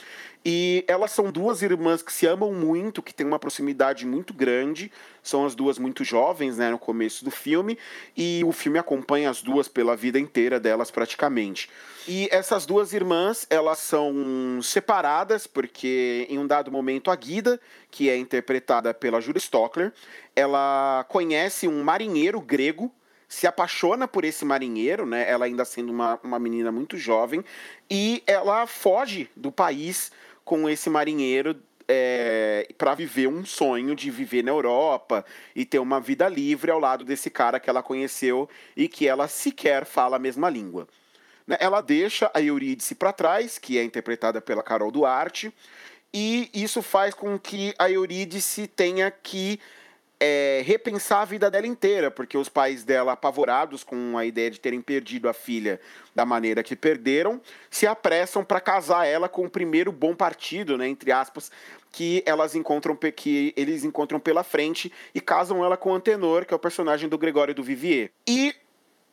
E 0.44 0.84
elas 0.88 1.12
são 1.12 1.30
duas 1.30 1.62
irmãs 1.62 2.02
que 2.02 2.12
se 2.12 2.26
amam 2.26 2.52
muito, 2.52 3.00
que 3.00 3.14
têm 3.14 3.24
uma 3.24 3.38
proximidade 3.38 4.04
muito 4.04 4.34
grande. 4.34 4.90
São 5.22 5.46
as 5.46 5.54
duas 5.54 5.78
muito 5.78 6.02
jovens, 6.02 6.58
né, 6.58 6.68
no 6.70 6.78
começo 6.78 7.24
do 7.24 7.30
filme, 7.30 7.78
e 8.16 8.42
o 8.44 8.50
filme 8.50 8.76
acompanha 8.76 9.30
as 9.30 9.40
duas 9.40 9.68
pela 9.68 9.94
vida 9.94 10.18
inteira 10.18 10.58
delas 10.58 10.90
praticamente. 10.90 11.70
E 12.08 12.28
essas 12.32 12.66
duas 12.66 12.92
irmãs, 12.92 13.46
elas 13.48 13.78
são 13.78 14.60
separadas 14.60 15.01
porque 15.46 16.26
em 16.28 16.38
um 16.38 16.46
dado 16.46 16.70
momento 16.70 17.10
a 17.10 17.16
Guida, 17.16 17.60
que 17.90 18.08
é 18.08 18.16
interpretada 18.16 18.94
pela 18.94 19.20
Julia 19.20 19.38
Stockler, 19.38 19.92
ela 20.34 21.04
conhece 21.08 21.66
um 21.68 21.82
marinheiro 21.82 22.40
grego 22.40 22.92
se 23.32 23.46
apaixona 23.46 24.06
por 24.06 24.26
esse 24.26 24.44
marinheiro, 24.44 25.06
né? 25.06 25.24
Ela 25.26 25.46
ainda 25.46 25.64
sendo 25.64 25.90
uma, 25.90 26.20
uma 26.22 26.38
menina 26.38 26.70
muito 26.70 26.98
jovem, 26.98 27.42
e 27.90 28.22
ela 28.26 28.66
foge 28.66 29.30
do 29.34 29.50
país 29.50 30.12
com 30.44 30.68
esse 30.68 30.90
marinheiro 30.90 31.58
é, 31.88 32.68
para 32.76 32.94
viver 32.94 33.28
um 33.28 33.42
sonho 33.44 33.94
de 33.94 34.10
viver 34.10 34.42
na 34.42 34.50
Europa 34.50 35.24
e 35.56 35.64
ter 35.64 35.78
uma 35.78 35.98
vida 35.98 36.28
livre 36.28 36.70
ao 36.70 36.78
lado 36.78 37.06
desse 37.06 37.30
cara 37.30 37.58
que 37.58 37.70
ela 37.70 37.82
conheceu 37.82 38.48
e 38.76 38.86
que 38.86 39.08
ela 39.08 39.26
sequer 39.28 39.86
fala 39.86 40.16
a 40.16 40.20
mesma 40.20 40.50
língua. 40.50 40.86
Né? 41.46 41.56
Ela 41.60 41.80
deixa 41.80 42.30
a 42.34 42.40
Eurídice 42.40 42.94
para 42.94 43.12
trás, 43.12 43.58
que 43.58 43.78
é 43.78 43.84
interpretada 43.84 44.40
pela 44.40 44.62
Carol 44.62 44.90
Duarte, 44.90 45.52
e 46.12 46.50
isso 46.52 46.82
faz 46.82 47.14
com 47.14 47.38
que 47.38 47.74
a 47.78 47.90
Eurídice 47.90 48.66
tenha 48.66 49.10
que 49.10 49.58
é, 50.24 50.62
repensar 50.64 51.22
a 51.22 51.24
vida 51.24 51.50
dela 51.50 51.66
inteira, 51.66 52.08
porque 52.08 52.38
os 52.38 52.48
pais 52.48 52.84
dela, 52.84 53.12
apavorados 53.12 53.82
com 53.82 54.16
a 54.16 54.24
ideia 54.24 54.48
de 54.52 54.60
terem 54.60 54.80
perdido 54.80 55.28
a 55.28 55.32
filha 55.32 55.80
da 56.14 56.24
maneira 56.24 56.62
que 56.62 56.76
perderam, 56.76 57.40
se 57.68 57.88
apressam 57.88 58.44
para 58.44 58.60
casar 58.60 59.04
ela 59.04 59.28
com 59.28 59.46
o 59.46 59.50
primeiro 59.50 59.90
bom 59.90 60.14
partido, 60.14 60.78
né, 60.78 60.86
entre 60.86 61.10
aspas, 61.10 61.50
que 61.90 62.22
elas 62.24 62.54
encontram 62.54 62.96
que 62.96 63.52
eles 63.56 63.82
encontram 63.82 64.20
pela 64.20 64.44
frente 64.44 64.92
e 65.12 65.20
casam 65.20 65.64
ela 65.64 65.76
com 65.76 65.92
Antenor, 65.92 66.46
que 66.46 66.54
é 66.54 66.56
o 66.56 66.60
personagem 66.60 67.08
do 67.08 67.18
Gregório 67.18 67.52
do 67.52 67.62
Vivier. 67.62 68.10
E 68.24 68.54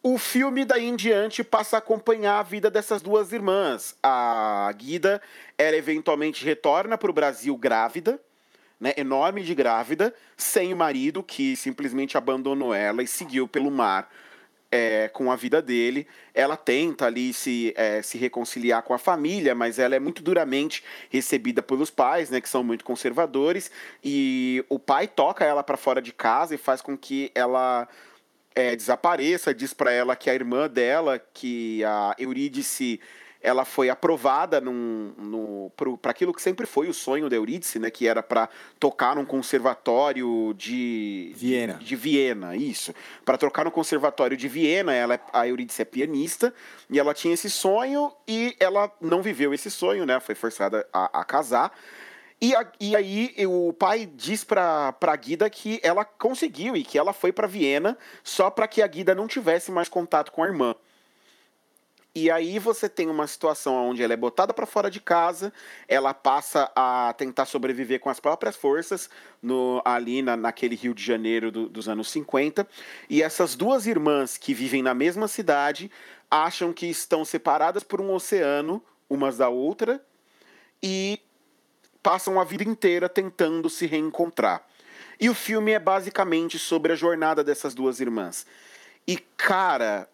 o 0.02 0.18
filme 0.18 0.64
daí 0.64 0.88
em 0.88 0.95
diante 0.95 1.43
passa 1.43 1.78
a 1.78 1.80
acompanhar 1.80 2.39
a 2.39 2.43
vida 2.43 2.70
dessas 2.70 3.02
duas 3.02 3.34
irmãs. 3.34 3.95
A 4.02 4.72
Guida, 4.78 5.22
ela 5.58 5.76
eventualmente 5.76 6.45
retorna 6.45 6.97
para 6.97 7.10
o 7.10 7.14
Brasil 7.14 7.56
grávida, 7.58 8.20
né, 8.80 8.93
enorme 8.95 9.43
de 9.43 9.54
grávida, 9.54 10.14
sem 10.38 10.74
o 10.74 10.78
marido 10.78 11.22
que 11.22 11.56
simplesmente 11.56 12.18
abandonou 12.18 12.74
ela 12.74 13.04
e 13.04 13.08
seguiu 13.08 13.45
pelo 13.45 13.70
mar 13.70 14.10
é, 14.72 15.10
com 15.10 15.30
a 15.30 15.36
vida 15.36 15.62
dele. 15.62 16.08
Ela 16.34 16.56
tenta 16.56 17.06
ali 17.06 17.34
se, 17.34 17.74
é, 17.76 18.02
se 18.02 18.18
reconciliar 18.18 18.84
com 18.84 18.93
a 18.93 18.97
família, 18.97 19.54
mas 19.54 19.80
ela 19.80 19.95
é 19.95 20.00
muito 20.00 20.24
duramente 20.24 20.82
recebida 21.10 21.62
pelos 21.62 21.89
pais, 21.89 22.30
né, 22.30 22.39
que 22.39 22.47
são 22.47 22.64
muito 22.64 22.86
conservadores, 22.86 23.70
e 24.02 24.64
o 24.70 24.80
pai 24.80 25.10
toca 25.10 25.43
ela 25.43 25.62
para 25.62 25.76
fora 25.76 26.02
de 26.02 26.14
casa 26.14 26.56
e 26.56 26.58
faz 26.58 26.82
com 26.82 26.97
que 26.97 27.32
ela 27.36 27.86
é, 28.60 28.76
desapareça, 28.76 29.53
diz 29.53 29.74
para 29.74 29.91
ela 29.91 30.16
que 30.16 30.30
a 30.30 30.34
irmã 30.34 30.70
dela, 30.70 31.20
que 31.34 31.84
a 31.84 32.16
Eurídice, 32.20 32.99
ela 33.41 33.64
foi 33.64 33.89
aprovada 33.89 34.62
para 36.01 36.12
aquilo 36.12 36.34
que 36.34 36.41
sempre 36.41 36.66
foi 36.66 36.89
o 36.89 36.93
sonho 36.93 37.30
da 37.30 37.38
Eurídice, 37.38 37.80
né, 37.80 37.89
que 37.89 38.05
era 38.05 38.22
para 38.22 38.49
tocar 38.78 39.16
num 39.16 39.24
conservatório 39.26 40.53
de 40.57 41.32
Viena. 41.36 41.76
de, 41.76 41.86
de 41.86 41.95
Viena, 41.95 42.55
isso. 42.55 42.93
Para 43.24 43.38
tocar 43.38 43.64
no 43.64 43.72
conservatório 43.72 44.36
de 44.36 44.47
Viena, 44.49 44.93
ela 44.93 45.16
é- 45.16 45.22
a 45.32 45.47
Eurídice 45.47 45.82
é 45.82 45.86
pianista 45.86 46.53
e 46.89 46.99
ela 46.99 47.14
tinha 47.14 47.34
esse 47.34 47.49
sonho 47.49 48.12
e 48.28 48.55
ela 48.60 48.91
não 48.99 49.22
viveu 49.22 49.53
esse 49.53 49.72
sonho, 49.72 50.05
né? 50.05 50.20
Foi 50.20 50.36
forçada 50.36 50.86
a, 50.91 51.22
a 51.22 51.24
casar. 51.24 51.72
E, 52.42 52.56
a- 52.56 52.72
e 52.80 52.96
aí 52.96 53.36
o 53.46 53.74
pai 53.74 54.06
diz 54.06 54.44
pra, 54.44 54.94
pra 54.94 55.16
Guida 55.16 55.50
que 55.50 55.80
ela 55.84 56.06
conseguiu 56.06 56.76
e 56.78 56.84
que 56.84 56.98
ela 56.98 57.12
foi 57.12 57.32
pra 57.32 57.48
Viena 57.48 57.98
só 58.24 58.50
para 58.50 58.68
que 58.68 58.82
a 58.82 58.88
Guida 58.88 59.14
não 59.14 59.28
tivesse 59.28 59.72
mais 59.72 59.90
contato 59.90 60.32
com 60.32 60.44
a 60.44 60.48
irmã. 60.48 60.74
E 62.16 62.32
aí 62.32 62.58
você 62.58 62.90
tem 62.90 63.08
uma 63.08 63.28
situação 63.28 63.76
onde 63.90 64.02
ela 64.02 64.14
é 64.14 64.18
botada 64.18 64.52
para 64.54 64.66
fora 64.66 64.90
de 64.90 65.00
casa, 65.00 65.54
ela 65.88 66.12
passa 66.14 66.70
a 66.76 67.14
tentar 67.16 67.46
sobreviver 67.46 68.00
com 68.00 68.10
as 68.10 68.20
próprias 68.20 68.56
forças 68.56 69.10
no, 69.42 69.82
ali 69.86 70.22
na, 70.22 70.36
naquele 70.36 70.76
Rio 70.76 70.94
de 70.94 71.04
Janeiro 71.04 71.52
do- 71.52 71.70
dos 71.70 71.88
anos 71.88 72.10
50. 72.10 72.68
E 73.10 73.22
essas 73.22 73.56
duas 73.56 73.86
irmãs 73.86 74.38
que 74.38 74.54
vivem 74.56 74.82
na 74.82 74.94
mesma 74.94 75.28
cidade 75.28 75.92
acham 76.32 76.74
que 76.74 76.88
estão 76.88 77.24
separadas 77.24 77.84
por 77.84 78.02
um 78.02 78.12
oceano, 78.14 78.84
umas 79.10 79.38
da 79.38 79.50
outra, 79.50 80.04
e 80.82 81.20
passam 82.02 82.39
a 82.39 82.43
vida 82.43 82.64
inteira 82.64 83.10
tentando 83.10 83.70
se 83.70 83.86
reencontrar. 83.86 84.66
E 85.20 85.30
o 85.30 85.36
filme 85.36 85.72
é 85.72 85.80
basicamente 85.80 86.58
sobre 86.58 86.93
a 86.93 86.95
jornada 86.95 87.43
dessas 87.43 87.74
duas 87.74 88.00
irmãs. 88.00 88.45
E, 89.06 89.18
cara, 89.36 90.10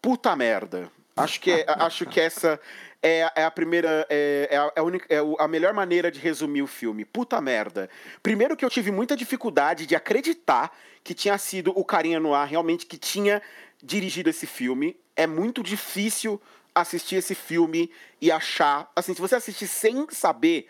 puta 0.00 0.34
merda. 0.36 0.90
Acho 1.16 1.40
que, 1.40 1.50
é- 1.50 1.66
acho 1.78 2.06
que 2.06 2.20
essa 2.20 2.60
é, 3.02 3.30
é 3.34 3.44
a 3.44 3.50
primeira. 3.50 4.06
É, 4.08 4.48
é 4.50 4.56
a, 4.56 4.72
é 4.76 4.80
a 4.80 4.82
única, 4.82 5.06
é 5.08 5.18
a 5.38 5.48
melhor 5.48 5.72
maneira 5.72 6.10
de 6.10 6.20
resumir 6.20 6.62
o 6.62 6.66
filme. 6.66 7.04
Puta 7.04 7.40
merda. 7.40 7.90
Primeiro 8.22 8.56
que 8.56 8.64
eu 8.64 8.70
tive 8.70 8.92
muita 8.92 9.16
dificuldade 9.16 9.84
de 9.86 9.96
acreditar 9.96 10.76
que 11.02 11.14
tinha 11.14 11.36
sido 11.38 11.72
o 11.74 11.84
Carinha 11.84 12.20
no 12.20 12.34
ar 12.34 12.46
realmente 12.46 12.86
que 12.86 12.98
tinha 12.98 13.42
dirigido 13.82 14.30
esse 14.30 14.46
filme. 14.46 14.96
É 15.16 15.26
muito 15.26 15.62
difícil 15.62 16.40
assistir 16.74 17.16
esse 17.16 17.34
filme 17.34 17.90
e 18.20 18.30
achar. 18.30 18.90
Assim, 18.94 19.14
se 19.14 19.20
você 19.20 19.36
assistir 19.36 19.66
sem 19.66 20.06
saber 20.10 20.68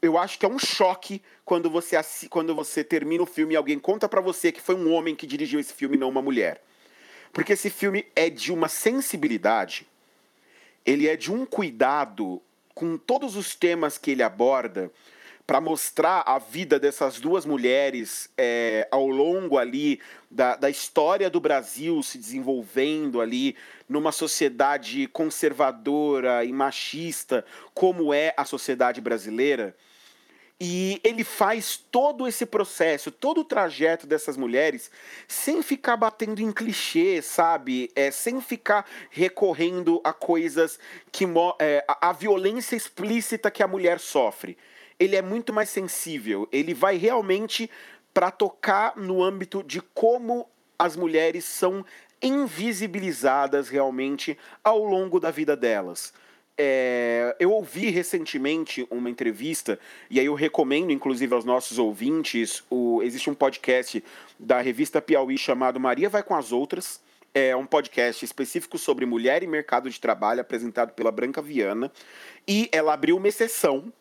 eu 0.00 0.16
acho 0.16 0.38
que 0.38 0.46
é 0.46 0.48
um 0.48 0.58
choque 0.58 1.22
quando 1.44 1.68
você, 1.68 1.96
quando 2.30 2.54
você 2.54 2.82
termina 2.82 3.22
o 3.22 3.26
filme 3.26 3.54
e 3.54 3.56
alguém 3.56 3.78
conta 3.78 4.08
pra 4.08 4.20
você 4.20 4.50
que 4.50 4.60
foi 4.60 4.74
um 4.74 4.92
homem 4.92 5.14
que 5.14 5.26
dirigiu 5.26 5.60
esse 5.60 5.74
filme, 5.74 5.96
não 5.96 6.08
uma 6.08 6.22
mulher. 6.22 6.62
Porque 7.32 7.52
esse 7.52 7.68
filme 7.68 8.06
é 8.14 8.30
de 8.30 8.52
uma 8.52 8.68
sensibilidade, 8.68 9.86
ele 10.86 11.08
é 11.08 11.16
de 11.16 11.32
um 11.32 11.44
cuidado 11.44 12.40
com 12.74 12.96
todos 12.96 13.36
os 13.36 13.54
temas 13.54 13.98
que 13.98 14.10
ele 14.10 14.22
aborda 14.22 14.90
para 15.46 15.60
mostrar 15.60 16.22
a 16.26 16.38
vida 16.38 16.78
dessas 16.78 17.20
duas 17.20 17.44
mulheres 17.44 18.30
é, 18.36 18.88
ao 18.90 19.06
longo 19.06 19.58
ali 19.58 20.00
da, 20.30 20.56
da 20.56 20.70
história 20.70 21.28
do 21.28 21.38
Brasil 21.38 22.02
se 22.02 22.16
desenvolvendo 22.16 23.20
ali 23.20 23.54
numa 23.88 24.10
sociedade 24.10 25.06
conservadora 25.08 26.44
e 26.44 26.52
machista 26.52 27.44
como 27.74 28.12
é 28.14 28.32
a 28.36 28.44
sociedade 28.44 29.00
brasileira 29.00 29.76
E 30.58 31.00
ele 31.04 31.24
faz 31.24 31.76
todo 31.76 32.26
esse 32.28 32.46
processo, 32.46 33.10
todo 33.10 33.40
o 33.40 33.44
trajeto 33.44 34.06
dessas 34.06 34.36
mulheres, 34.36 34.90
sem 35.26 35.62
ficar 35.62 35.96
batendo 35.96 36.40
em 36.40 36.52
clichê, 36.52 37.20
sabe? 37.20 37.90
É, 37.94 38.10
sem 38.10 38.40
ficar 38.40 38.86
recorrendo 39.10 40.00
a 40.04 40.12
coisas 40.12 40.78
que. 41.10 41.26
É, 41.58 41.84
a, 41.88 42.10
a 42.10 42.12
violência 42.12 42.76
explícita 42.76 43.50
que 43.50 43.62
a 43.62 43.68
mulher 43.68 43.98
sofre. 43.98 44.56
Ele 44.98 45.16
é 45.16 45.22
muito 45.22 45.52
mais 45.52 45.68
sensível. 45.68 46.48
Ele 46.52 46.74
vai 46.74 46.96
realmente 46.96 47.70
para 48.12 48.30
tocar 48.30 48.96
no 48.96 49.22
âmbito 49.22 49.62
de 49.62 49.80
como 49.80 50.48
as 50.78 50.96
mulheres 50.96 51.44
são 51.44 51.84
invisibilizadas 52.22 53.68
realmente 53.68 54.38
ao 54.62 54.82
longo 54.84 55.20
da 55.20 55.30
vida 55.30 55.56
delas. 55.56 56.12
É, 56.56 57.34
eu 57.40 57.50
ouvi 57.50 57.90
recentemente 57.90 58.86
uma 58.88 59.10
entrevista, 59.10 59.78
e 60.08 60.20
aí 60.20 60.26
eu 60.26 60.34
recomendo, 60.34 60.92
inclusive, 60.92 61.34
aos 61.34 61.44
nossos 61.44 61.78
ouvintes, 61.78 62.62
o, 62.70 63.02
existe 63.02 63.28
um 63.28 63.34
podcast 63.34 64.02
da 64.38 64.60
revista 64.60 65.02
Piauí 65.02 65.36
chamado 65.36 65.80
Maria 65.80 66.08
Vai 66.08 66.22
com 66.22 66.34
as 66.34 66.52
Outras. 66.52 67.02
É 67.34 67.56
um 67.56 67.66
podcast 67.66 68.24
específico 68.24 68.78
sobre 68.78 69.04
mulher 69.04 69.42
e 69.42 69.46
mercado 69.48 69.90
de 69.90 70.00
trabalho, 70.00 70.40
apresentado 70.40 70.92
pela 70.92 71.10
Branca 71.10 71.42
Viana. 71.42 71.90
E 72.46 72.68
ela 72.70 72.94
abriu 72.94 73.16
uma 73.16 73.26
exceção 73.26 73.92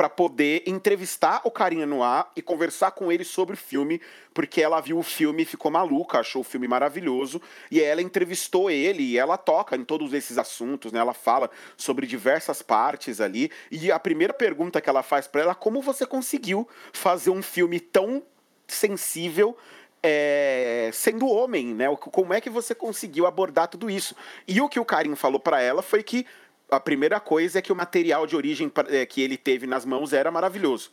para 0.00 0.08
poder 0.08 0.62
entrevistar 0.66 1.42
o 1.44 1.50
Carinha 1.50 1.84
no 1.84 2.02
ar 2.02 2.32
e 2.34 2.40
conversar 2.40 2.92
com 2.92 3.12
ele 3.12 3.22
sobre 3.22 3.52
o 3.52 3.58
filme, 3.58 4.00
porque 4.32 4.62
ela 4.62 4.80
viu 4.80 4.96
o 4.96 5.02
filme 5.02 5.42
e 5.42 5.44
ficou 5.44 5.70
maluca, 5.70 6.20
achou 6.20 6.40
o 6.40 6.42
filme 6.42 6.66
maravilhoso, 6.66 7.38
e 7.70 7.82
ela 7.82 8.00
entrevistou 8.00 8.70
ele 8.70 9.02
e 9.02 9.18
ela 9.18 9.36
toca 9.36 9.76
em 9.76 9.84
todos 9.84 10.14
esses 10.14 10.38
assuntos, 10.38 10.90
né? 10.90 11.00
Ela 11.00 11.12
fala 11.12 11.50
sobre 11.76 12.06
diversas 12.06 12.62
partes 12.62 13.20
ali, 13.20 13.50
e 13.70 13.92
a 13.92 13.98
primeira 14.00 14.32
pergunta 14.32 14.80
que 14.80 14.88
ela 14.88 15.02
faz 15.02 15.26
para 15.26 15.42
ela 15.42 15.52
é 15.52 15.54
como 15.54 15.82
você 15.82 16.06
conseguiu 16.06 16.66
fazer 16.94 17.28
um 17.28 17.42
filme 17.42 17.78
tão 17.78 18.22
sensível 18.66 19.54
é, 20.02 20.88
sendo 20.94 21.28
homem, 21.28 21.74
né? 21.74 21.94
Como 21.96 22.32
é 22.32 22.40
que 22.40 22.48
você 22.48 22.74
conseguiu 22.74 23.26
abordar 23.26 23.68
tudo 23.68 23.90
isso? 23.90 24.16
E 24.48 24.62
o 24.62 24.68
que 24.70 24.80
o 24.80 24.84
Karim 24.86 25.14
falou 25.14 25.38
para 25.38 25.60
ela 25.60 25.82
foi 25.82 26.02
que 26.02 26.24
a 26.70 26.80
primeira 26.80 27.18
coisa 27.20 27.58
é 27.58 27.62
que 27.62 27.72
o 27.72 27.76
material 27.76 28.26
de 28.26 28.36
origem 28.36 28.70
é, 28.88 29.04
que 29.06 29.20
ele 29.20 29.36
teve 29.36 29.66
nas 29.66 29.84
mãos 29.84 30.12
era 30.12 30.30
maravilhoso. 30.30 30.90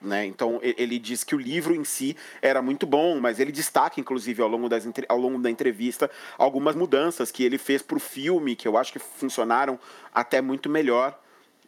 Né? 0.00 0.26
Então 0.26 0.60
ele 0.62 0.96
diz 0.98 1.24
que 1.24 1.34
o 1.34 1.38
livro 1.38 1.74
em 1.74 1.82
si 1.82 2.16
era 2.40 2.62
muito 2.62 2.86
bom, 2.86 3.18
mas 3.18 3.40
ele 3.40 3.50
destaca, 3.50 4.00
inclusive, 4.00 4.40
ao 4.40 4.48
longo, 4.48 4.68
das, 4.68 4.84
ao 5.08 5.18
longo 5.18 5.38
da 5.40 5.50
entrevista, 5.50 6.08
algumas 6.36 6.76
mudanças 6.76 7.32
que 7.32 7.42
ele 7.42 7.58
fez 7.58 7.82
para 7.82 7.96
o 7.96 8.00
filme, 8.00 8.54
que 8.54 8.68
eu 8.68 8.76
acho 8.76 8.92
que 8.92 9.00
funcionaram 9.00 9.78
até 10.14 10.40
muito 10.40 10.70
melhor 10.70 11.18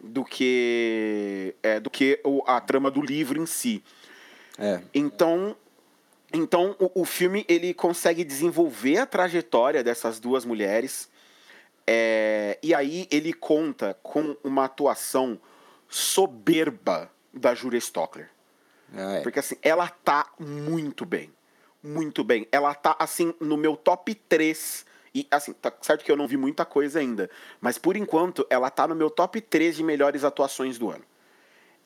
do 0.01 0.25
que, 0.25 1.55
é, 1.63 1.81
do 1.81 1.91
que 1.91 2.21
a 2.47 2.61
trama 2.61 2.91
do 2.91 3.03
livro 3.03 3.43
em 3.43 3.47
si. 3.47 3.83
É. 4.57 4.81
Então, 4.95 5.57
então 6.33 6.77
o, 6.79 7.03
o 7.03 7.05
filme 7.05 7.45
ele 7.49 7.75
consegue 7.75 8.23
desenvolver 8.23 8.99
a 8.99 9.07
trajetória 9.07 9.83
dessas 9.83 10.21
duas 10.21 10.45
mulheres 10.45 11.11
é, 11.93 12.57
e 12.63 12.73
aí 12.73 13.09
ele 13.11 13.33
conta 13.33 13.99
com 14.01 14.37
uma 14.45 14.67
atuação 14.67 15.41
soberba 15.89 17.11
da 17.35 17.53
Julia 17.53 17.79
Stockler. 17.79 18.31
Ah, 18.95 19.17
é. 19.17 19.21
Porque 19.23 19.41
assim, 19.41 19.57
ela 19.61 19.89
tá 19.89 20.31
muito 20.39 21.05
bem. 21.05 21.33
Muito 21.83 22.23
bem. 22.23 22.47
Ela 22.53 22.75
tá 22.75 22.95
assim 22.97 23.35
no 23.41 23.57
meu 23.57 23.77
top 23.77 24.15
3. 24.15 24.87
E 25.13 25.27
assim, 25.33 25.53
tá 25.53 25.73
certo 25.81 26.05
que 26.05 26.13
eu 26.13 26.17
não 26.17 26.29
vi 26.29 26.37
muita 26.37 26.65
coisa 26.65 27.01
ainda, 27.01 27.29
mas 27.61 27.77
por 27.77 27.97
enquanto 27.97 28.47
ela 28.49 28.71
tá 28.71 28.87
no 28.87 28.95
meu 28.95 29.11
top 29.11 29.41
3 29.41 29.75
de 29.75 29.83
melhores 29.83 30.23
atuações 30.23 30.79
do 30.79 30.91
ano. 30.91 31.05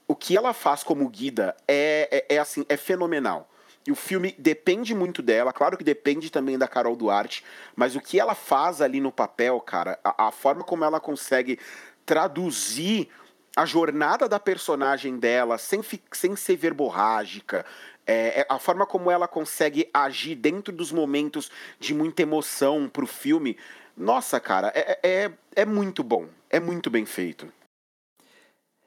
O 0.07 0.15
que 0.15 0.37
ela 0.37 0.53
faz 0.53 0.83
como 0.83 1.09
guida 1.09 1.57
é, 1.67 2.27
é, 2.29 2.35
é 2.35 2.39
assim, 2.39 2.67
é 2.69 2.77
fenomenal. 2.77 3.51
E 3.87 3.93
o 3.93 3.95
filme 3.95 4.35
depende 4.39 4.95
muito 4.95 5.21
dela, 5.21 5.53
claro 5.53 5.77
que 5.77 5.85
depende 5.85 6.31
também 6.31 6.57
da 6.57 6.67
Carol 6.67 6.97
Duarte, 6.97 7.45
mas 7.77 7.95
o 7.95 8.01
que 8.01 8.19
ela 8.19 8.35
faz 8.35 8.81
ali 8.81 8.99
no 8.99 9.13
papel, 9.13 9.61
cara, 9.61 9.99
a, 10.03 10.29
a 10.29 10.31
forma 10.31 10.65
como 10.65 10.85
ela 10.85 10.99
consegue 10.99 11.59
traduzir 12.07 13.11
a 13.57 13.67
jornada 13.67 14.29
da 14.29 14.41
personagem 14.41 15.19
dela 15.19 15.59
sem, 15.59 15.81
sem 16.13 16.35
ser 16.35 16.57
verborrágica, 16.57 17.65
é, 18.07 18.41
é, 18.41 18.47
a 18.49 18.59
forma 18.59 18.87
como 18.87 19.11
ela 19.11 19.29
consegue 19.29 19.89
agir 19.93 20.35
dentro 20.35 20.73
dos 20.73 20.91
momentos 20.91 21.51
de 21.79 21.95
muita 21.95 22.23
emoção 22.23 22.89
pro 22.89 23.07
filme, 23.07 23.57
nossa, 23.97 24.41
cara, 24.41 24.73
é, 24.75 24.99
é, 25.03 25.33
é 25.55 25.65
muito 25.65 26.03
bom, 26.03 26.27
é 26.51 26.59
muito 26.59 26.91
bem 26.91 27.07
feito. 27.07 27.53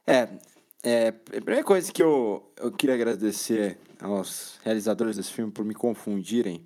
É, 0.06 0.28
é, 0.84 1.08
a 1.08 1.42
primeira 1.42 1.64
coisa 1.64 1.92
que 1.92 2.04
eu, 2.04 2.52
eu 2.58 2.72
queria 2.72 2.96
agradecer 2.96 3.78
aos 4.02 4.60
realizadores 4.64 5.18
desse 5.18 5.32
filme 5.32 5.52
por 5.52 5.66
me 5.66 5.74
confundirem 5.74 6.64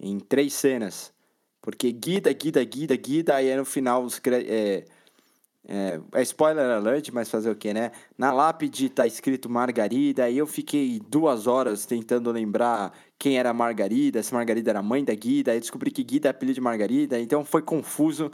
em 0.00 0.18
três 0.18 0.52
cenas. 0.54 1.12
Porque 1.60 1.92
guida, 1.92 2.32
guida, 2.32 2.64
guida, 2.64 2.96
guida, 2.96 3.36
aí 3.36 3.54
no 3.56 3.64
final 3.64 4.02
os 4.02 4.20
é, 4.26 4.84
é, 5.68 6.00
é 6.12 6.22
spoiler 6.22 6.64
alert, 6.64 7.10
mas 7.12 7.30
fazer 7.30 7.50
o 7.50 7.54
que, 7.54 7.72
né? 7.72 7.92
Na 8.18 8.32
lápide 8.32 8.88
tá 8.88 9.06
escrito 9.06 9.48
Margarida, 9.48 10.24
aí 10.24 10.38
eu 10.38 10.46
fiquei 10.46 11.00
duas 11.08 11.46
horas 11.46 11.86
tentando 11.86 12.32
lembrar 12.32 12.92
quem 13.16 13.38
era 13.38 13.52
Margarida, 13.52 14.22
se 14.22 14.34
Margarida 14.34 14.70
era 14.70 14.82
mãe 14.82 15.04
da 15.04 15.14
Guida, 15.14 15.52
aí 15.52 15.60
descobri 15.60 15.92
que 15.92 16.02
Guida 16.02 16.28
é 16.28 16.30
apelido 16.30 16.56
de 16.56 16.60
Margarida, 16.60 17.20
então 17.20 17.44
foi 17.44 17.62
confuso 17.62 18.30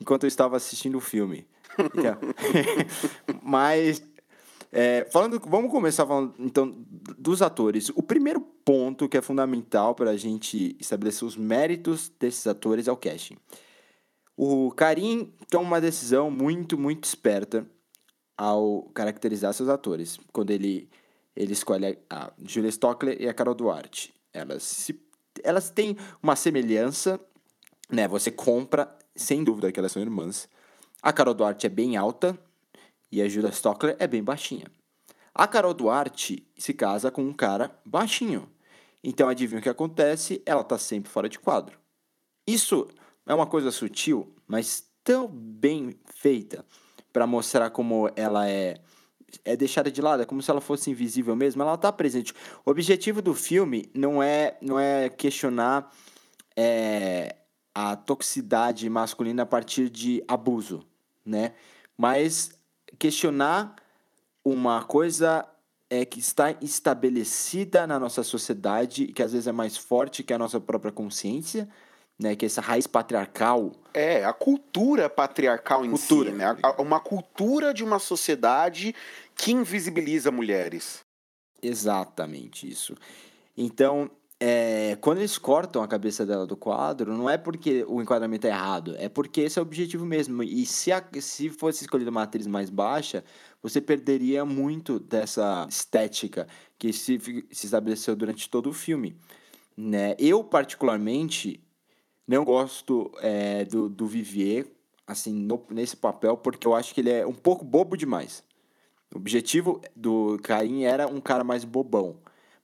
enquanto 0.00 0.24
eu 0.24 0.28
estava 0.28 0.56
assistindo 0.56 0.98
o 0.98 1.00
filme. 1.00 1.46
Então, 1.78 2.18
mas 3.40 4.02
é, 4.74 5.06
falando, 5.10 5.38
vamos 5.46 5.70
começar 5.70 6.06
falando 6.06 6.34
então 6.38 6.74
dos 7.18 7.42
atores. 7.42 7.90
O 7.90 8.02
primeiro 8.02 8.40
ponto 8.40 9.06
que 9.06 9.18
é 9.18 9.22
fundamental 9.22 9.94
para 9.94 10.10
a 10.10 10.16
gente 10.16 10.74
estabelecer 10.80 11.28
os 11.28 11.36
méritos 11.36 12.10
desses 12.18 12.46
atores 12.46 12.88
é 12.88 12.92
o 12.92 12.96
casting. 12.96 13.36
O 14.34 14.70
Karim 14.70 15.30
toma 15.50 15.66
uma 15.66 15.80
decisão 15.80 16.30
muito, 16.30 16.78
muito 16.78 17.04
esperta 17.04 17.66
ao 18.34 18.84
caracterizar 18.94 19.52
seus 19.52 19.68
atores. 19.68 20.18
Quando 20.32 20.50
ele, 20.50 20.88
ele 21.36 21.52
escolhe 21.52 21.98
a 22.08 22.32
Julia 22.42 22.70
Stockler 22.70 23.20
e 23.20 23.28
a 23.28 23.34
Carol 23.34 23.54
Duarte. 23.54 24.14
Elas, 24.32 24.62
se, 24.62 24.98
elas 25.44 25.68
têm 25.68 25.98
uma 26.22 26.34
semelhança, 26.34 27.20
né? 27.90 28.08
Você 28.08 28.30
compra, 28.30 28.96
sem 29.14 29.44
dúvida, 29.44 29.70
que 29.70 29.78
elas 29.78 29.92
são 29.92 30.00
irmãs. 30.00 30.48
A 31.02 31.12
Carol 31.12 31.34
Duarte 31.34 31.66
é 31.66 31.70
bem 31.70 31.98
alta, 31.98 32.38
e 33.12 33.20
a 33.20 33.28
Julia 33.28 33.50
Stockler 33.50 33.94
é 33.98 34.06
bem 34.06 34.24
baixinha. 34.24 34.66
A 35.34 35.46
Carol 35.46 35.74
Duarte 35.74 36.46
se 36.56 36.72
casa 36.72 37.10
com 37.10 37.22
um 37.22 37.32
cara 37.32 37.78
baixinho. 37.84 38.48
Então, 39.04 39.28
adivinha 39.28 39.60
o 39.60 39.62
que 39.62 39.68
acontece? 39.68 40.42
Ela 40.46 40.64
tá 40.64 40.78
sempre 40.78 41.10
fora 41.10 41.28
de 41.28 41.38
quadro. 41.38 41.78
Isso 42.46 42.88
é 43.26 43.34
uma 43.34 43.46
coisa 43.46 43.70
sutil, 43.70 44.34
mas 44.46 44.84
tão 45.04 45.28
bem 45.28 45.94
feita 46.06 46.64
para 47.12 47.26
mostrar 47.26 47.70
como 47.70 48.10
ela 48.16 48.48
é 48.48 48.80
é 49.46 49.56
deixada 49.56 49.90
de 49.90 50.02
lado, 50.02 50.22
é 50.22 50.26
como 50.26 50.42
se 50.42 50.50
ela 50.50 50.60
fosse 50.60 50.90
invisível 50.90 51.34
mesmo, 51.34 51.62
ela 51.62 51.78
tá 51.78 51.90
presente. 51.90 52.34
O 52.66 52.70
objetivo 52.70 53.22
do 53.22 53.34
filme 53.34 53.90
não 53.94 54.22
é 54.22 54.58
não 54.60 54.78
é 54.78 55.08
questionar 55.08 55.90
é, 56.54 57.36
a 57.74 57.96
toxicidade 57.96 58.88
masculina 58.90 59.44
a 59.44 59.46
partir 59.46 59.88
de 59.88 60.22
abuso, 60.28 60.86
né? 61.24 61.54
Mas 61.96 62.50
questionar 63.02 63.74
uma 64.44 64.84
coisa 64.84 65.44
é 65.90 66.04
que 66.04 66.20
está 66.20 66.52
estabelecida 66.60 67.84
na 67.84 67.98
nossa 67.98 68.22
sociedade 68.22 69.02
e 69.02 69.12
que 69.12 69.24
às 69.24 69.32
vezes 69.32 69.48
é 69.48 69.52
mais 69.52 69.76
forte 69.76 70.22
que 70.22 70.32
a 70.32 70.38
nossa 70.38 70.60
própria 70.60 70.92
consciência, 70.92 71.68
né? 72.16 72.36
Que 72.36 72.44
é 72.44 72.46
essa 72.46 72.60
raiz 72.60 72.86
patriarcal. 72.86 73.72
É, 73.92 74.24
a 74.24 74.32
cultura 74.32 75.10
patriarcal 75.10 75.84
em 75.84 75.90
cultura. 75.90 76.30
si, 76.30 76.36
né? 76.36 76.56
Uma 76.78 77.00
cultura 77.00 77.74
de 77.74 77.82
uma 77.82 77.98
sociedade 77.98 78.94
que 79.34 79.50
invisibiliza 79.50 80.30
mulheres. 80.30 81.00
Exatamente 81.60 82.70
isso. 82.70 82.94
Então, 83.56 84.08
é, 84.44 84.96
quando 85.00 85.18
eles 85.18 85.38
cortam 85.38 85.84
a 85.84 85.86
cabeça 85.86 86.26
dela 86.26 86.44
do 86.44 86.56
quadro, 86.56 87.16
não 87.16 87.30
é 87.30 87.38
porque 87.38 87.84
o 87.86 88.02
enquadramento 88.02 88.44
é 88.48 88.50
errado, 88.50 88.96
é 88.98 89.08
porque 89.08 89.42
esse 89.42 89.56
é 89.56 89.62
o 89.62 89.64
objetivo 89.64 90.04
mesmo. 90.04 90.42
E 90.42 90.66
se, 90.66 90.90
a, 90.90 91.00
se 91.20 91.48
fosse 91.48 91.84
escolhida 91.84 92.10
uma 92.10 92.24
atriz 92.24 92.48
mais 92.48 92.68
baixa, 92.68 93.22
você 93.62 93.80
perderia 93.80 94.44
muito 94.44 94.98
dessa 94.98 95.64
estética 95.70 96.48
que 96.76 96.92
se, 96.92 97.20
se 97.52 97.66
estabeleceu 97.66 98.16
durante 98.16 98.50
todo 98.50 98.68
o 98.68 98.72
filme. 98.72 99.16
Né? 99.76 100.16
Eu, 100.18 100.42
particularmente, 100.42 101.62
não 102.26 102.44
gosto 102.44 103.12
é, 103.20 103.64
do, 103.64 103.88
do 103.88 104.06
Vivier 104.08 104.66
assim, 105.06 105.32
no, 105.32 105.64
nesse 105.70 105.96
papel, 105.96 106.36
porque 106.36 106.66
eu 106.66 106.74
acho 106.74 106.92
que 106.92 107.00
ele 107.00 107.10
é 107.10 107.24
um 107.24 107.32
pouco 107.32 107.64
bobo 107.64 107.96
demais. 107.96 108.42
O 109.14 109.18
objetivo 109.18 109.80
do 109.94 110.36
Caim 110.42 110.82
era 110.82 111.06
um 111.06 111.20
cara 111.20 111.44
mais 111.44 111.64
bobão. 111.64 112.16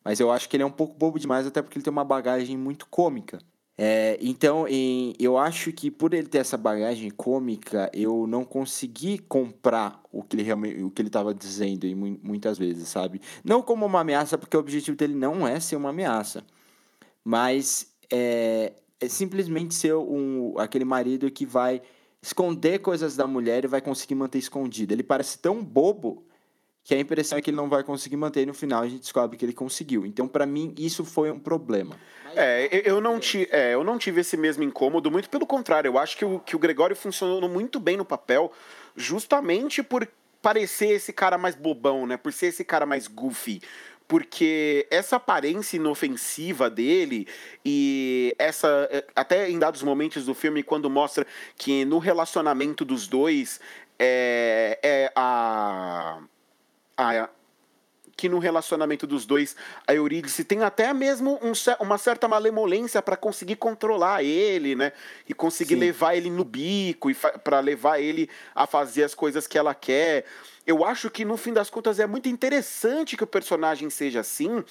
Mas 0.08 0.20
eu 0.20 0.30
acho 0.32 0.48
que 0.48 0.56
ele 0.56 0.62
é 0.62 0.66
um 0.66 0.70
pouco 0.70 0.94
bobo 0.94 1.18
demais, 1.18 1.46
até 1.46 1.60
porque 1.60 1.76
ele 1.76 1.84
tem 1.84 1.90
uma 1.90 2.02
bagagem 2.02 2.56
muito 2.56 2.86
cômica. 2.86 3.38
É, 3.76 4.16
então, 4.22 4.66
em, 4.66 5.12
eu 5.20 5.36
acho 5.36 5.70
que 5.70 5.90
por 5.90 6.14
ele 6.14 6.26
ter 6.26 6.38
essa 6.38 6.56
bagagem 6.56 7.10
cômica, 7.10 7.90
eu 7.92 8.26
não 8.26 8.42
consegui 8.42 9.18
comprar 9.18 10.02
o 10.10 10.22
que 10.22 10.34
ele 10.34 10.44
realmente, 10.44 10.82
o 10.82 10.90
que 10.90 11.02
ele 11.02 11.10
estava 11.10 11.34
dizendo 11.34 11.86
e 11.86 11.94
muitas 11.94 12.56
vezes, 12.56 12.88
sabe? 12.88 13.20
Não 13.44 13.60
como 13.60 13.84
uma 13.84 14.00
ameaça, 14.00 14.38
porque 14.38 14.56
o 14.56 14.60
objetivo 14.60 14.96
dele 14.96 15.14
não 15.14 15.46
é 15.46 15.60
ser 15.60 15.76
uma 15.76 15.90
ameaça, 15.90 16.42
mas 17.22 17.92
é, 18.10 18.72
é 18.98 19.08
simplesmente 19.10 19.74
ser 19.74 19.94
um, 19.94 20.54
aquele 20.58 20.86
marido 20.86 21.30
que 21.30 21.44
vai 21.44 21.82
esconder 22.22 22.78
coisas 22.78 23.14
da 23.14 23.26
mulher 23.26 23.62
e 23.62 23.68
vai 23.68 23.82
conseguir 23.82 24.14
manter 24.14 24.38
escondido. 24.38 24.94
Ele 24.94 25.02
parece 25.02 25.38
tão 25.38 25.62
bobo 25.62 26.24
que 26.88 26.94
a 26.94 26.98
impressão 26.98 27.36
é 27.36 27.42
que 27.42 27.50
ele 27.50 27.56
não 27.58 27.68
vai 27.68 27.84
conseguir 27.84 28.16
manter 28.16 28.44
e 28.44 28.46
no 28.46 28.54
final 28.54 28.82
a 28.82 28.88
gente 28.88 29.00
descobre 29.00 29.36
que 29.36 29.44
ele 29.44 29.52
conseguiu. 29.52 30.06
Então, 30.06 30.26
para 30.26 30.46
mim, 30.46 30.74
isso 30.78 31.04
foi 31.04 31.30
um 31.30 31.38
problema. 31.38 31.94
É, 32.34 32.82
eu 32.82 32.98
não, 32.98 33.20
ti, 33.20 33.46
é, 33.50 33.74
eu 33.74 33.84
não 33.84 33.98
tive 33.98 34.22
esse 34.22 34.38
mesmo 34.38 34.64
incômodo, 34.64 35.10
muito 35.10 35.28
pelo 35.28 35.46
contrário. 35.46 35.90
Eu 35.90 35.98
acho 35.98 36.16
que 36.16 36.24
o, 36.24 36.38
que 36.38 36.56
o 36.56 36.58
Gregório 36.58 36.96
funcionou 36.96 37.46
muito 37.46 37.78
bem 37.78 37.98
no 37.98 38.06
papel, 38.06 38.50
justamente 38.96 39.82
por 39.82 40.08
parecer 40.40 40.92
esse 40.92 41.12
cara 41.12 41.36
mais 41.36 41.54
bobão, 41.54 42.06
né? 42.06 42.16
Por 42.16 42.32
ser 42.32 42.46
esse 42.46 42.64
cara 42.64 42.86
mais 42.86 43.06
goofy 43.06 43.60
porque 44.06 44.86
essa 44.90 45.16
aparência 45.16 45.76
inofensiva 45.76 46.70
dele 46.70 47.28
e 47.62 48.34
essa 48.38 48.88
até 49.14 49.50
em 49.50 49.58
dados 49.58 49.82
momentos 49.82 50.24
do 50.24 50.32
filme 50.32 50.62
quando 50.62 50.88
mostra 50.88 51.26
que 51.58 51.84
no 51.84 51.98
relacionamento 51.98 52.86
dos 52.86 53.06
dois 53.06 53.60
é, 53.98 54.78
é 54.82 55.12
a 55.14 56.22
a, 56.98 57.28
que 58.18 58.28
no 58.28 58.40
relacionamento 58.40 59.06
dos 59.06 59.24
dois, 59.24 59.54
a 59.86 59.94
Eurídice 59.94 60.42
tem 60.42 60.64
até 60.64 60.92
mesmo 60.92 61.38
um, 61.40 61.52
uma 61.80 61.96
certa 61.96 62.26
malemolência 62.26 63.00
para 63.00 63.16
conseguir 63.16 63.54
controlar 63.54 64.24
ele, 64.24 64.74
né? 64.74 64.92
E 65.28 65.32
conseguir 65.32 65.74
Sim. 65.74 65.80
levar 65.80 66.16
ele 66.16 66.28
no 66.28 66.44
bico 66.44 67.08
e 67.08 67.14
para 67.14 67.60
levar 67.60 68.00
ele 68.00 68.28
a 68.52 68.66
fazer 68.66 69.04
as 69.04 69.14
coisas 69.14 69.46
que 69.46 69.56
ela 69.56 69.72
quer. 69.72 70.24
Eu 70.66 70.84
acho 70.84 71.08
que 71.08 71.24
no 71.24 71.36
fim 71.36 71.52
das 71.52 71.70
contas 71.70 72.00
é 72.00 72.06
muito 72.08 72.28
interessante 72.28 73.16
que 73.16 73.22
o 73.22 73.26
personagem 73.26 73.88
seja 73.88 74.20
assim, 74.20 74.64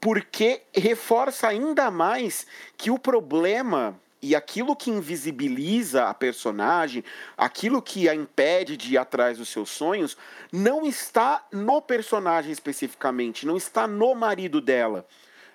porque 0.00 0.62
reforça 0.72 1.48
ainda 1.48 1.90
mais 1.90 2.46
que 2.76 2.90
o 2.90 2.98
problema 2.98 4.00
e 4.22 4.36
aquilo 4.36 4.76
que 4.76 4.88
invisibiliza 4.88 6.04
a 6.04 6.14
personagem, 6.14 7.02
aquilo 7.36 7.82
que 7.82 8.08
a 8.08 8.14
impede 8.14 8.76
de 8.76 8.94
ir 8.94 8.98
atrás 8.98 9.38
dos 9.38 9.48
seus 9.48 9.68
sonhos, 9.68 10.16
não 10.52 10.86
está 10.86 11.44
no 11.50 11.82
personagem 11.82 12.52
especificamente, 12.52 13.44
não 13.44 13.56
está 13.56 13.88
no 13.88 14.14
marido 14.14 14.60
dela. 14.60 15.04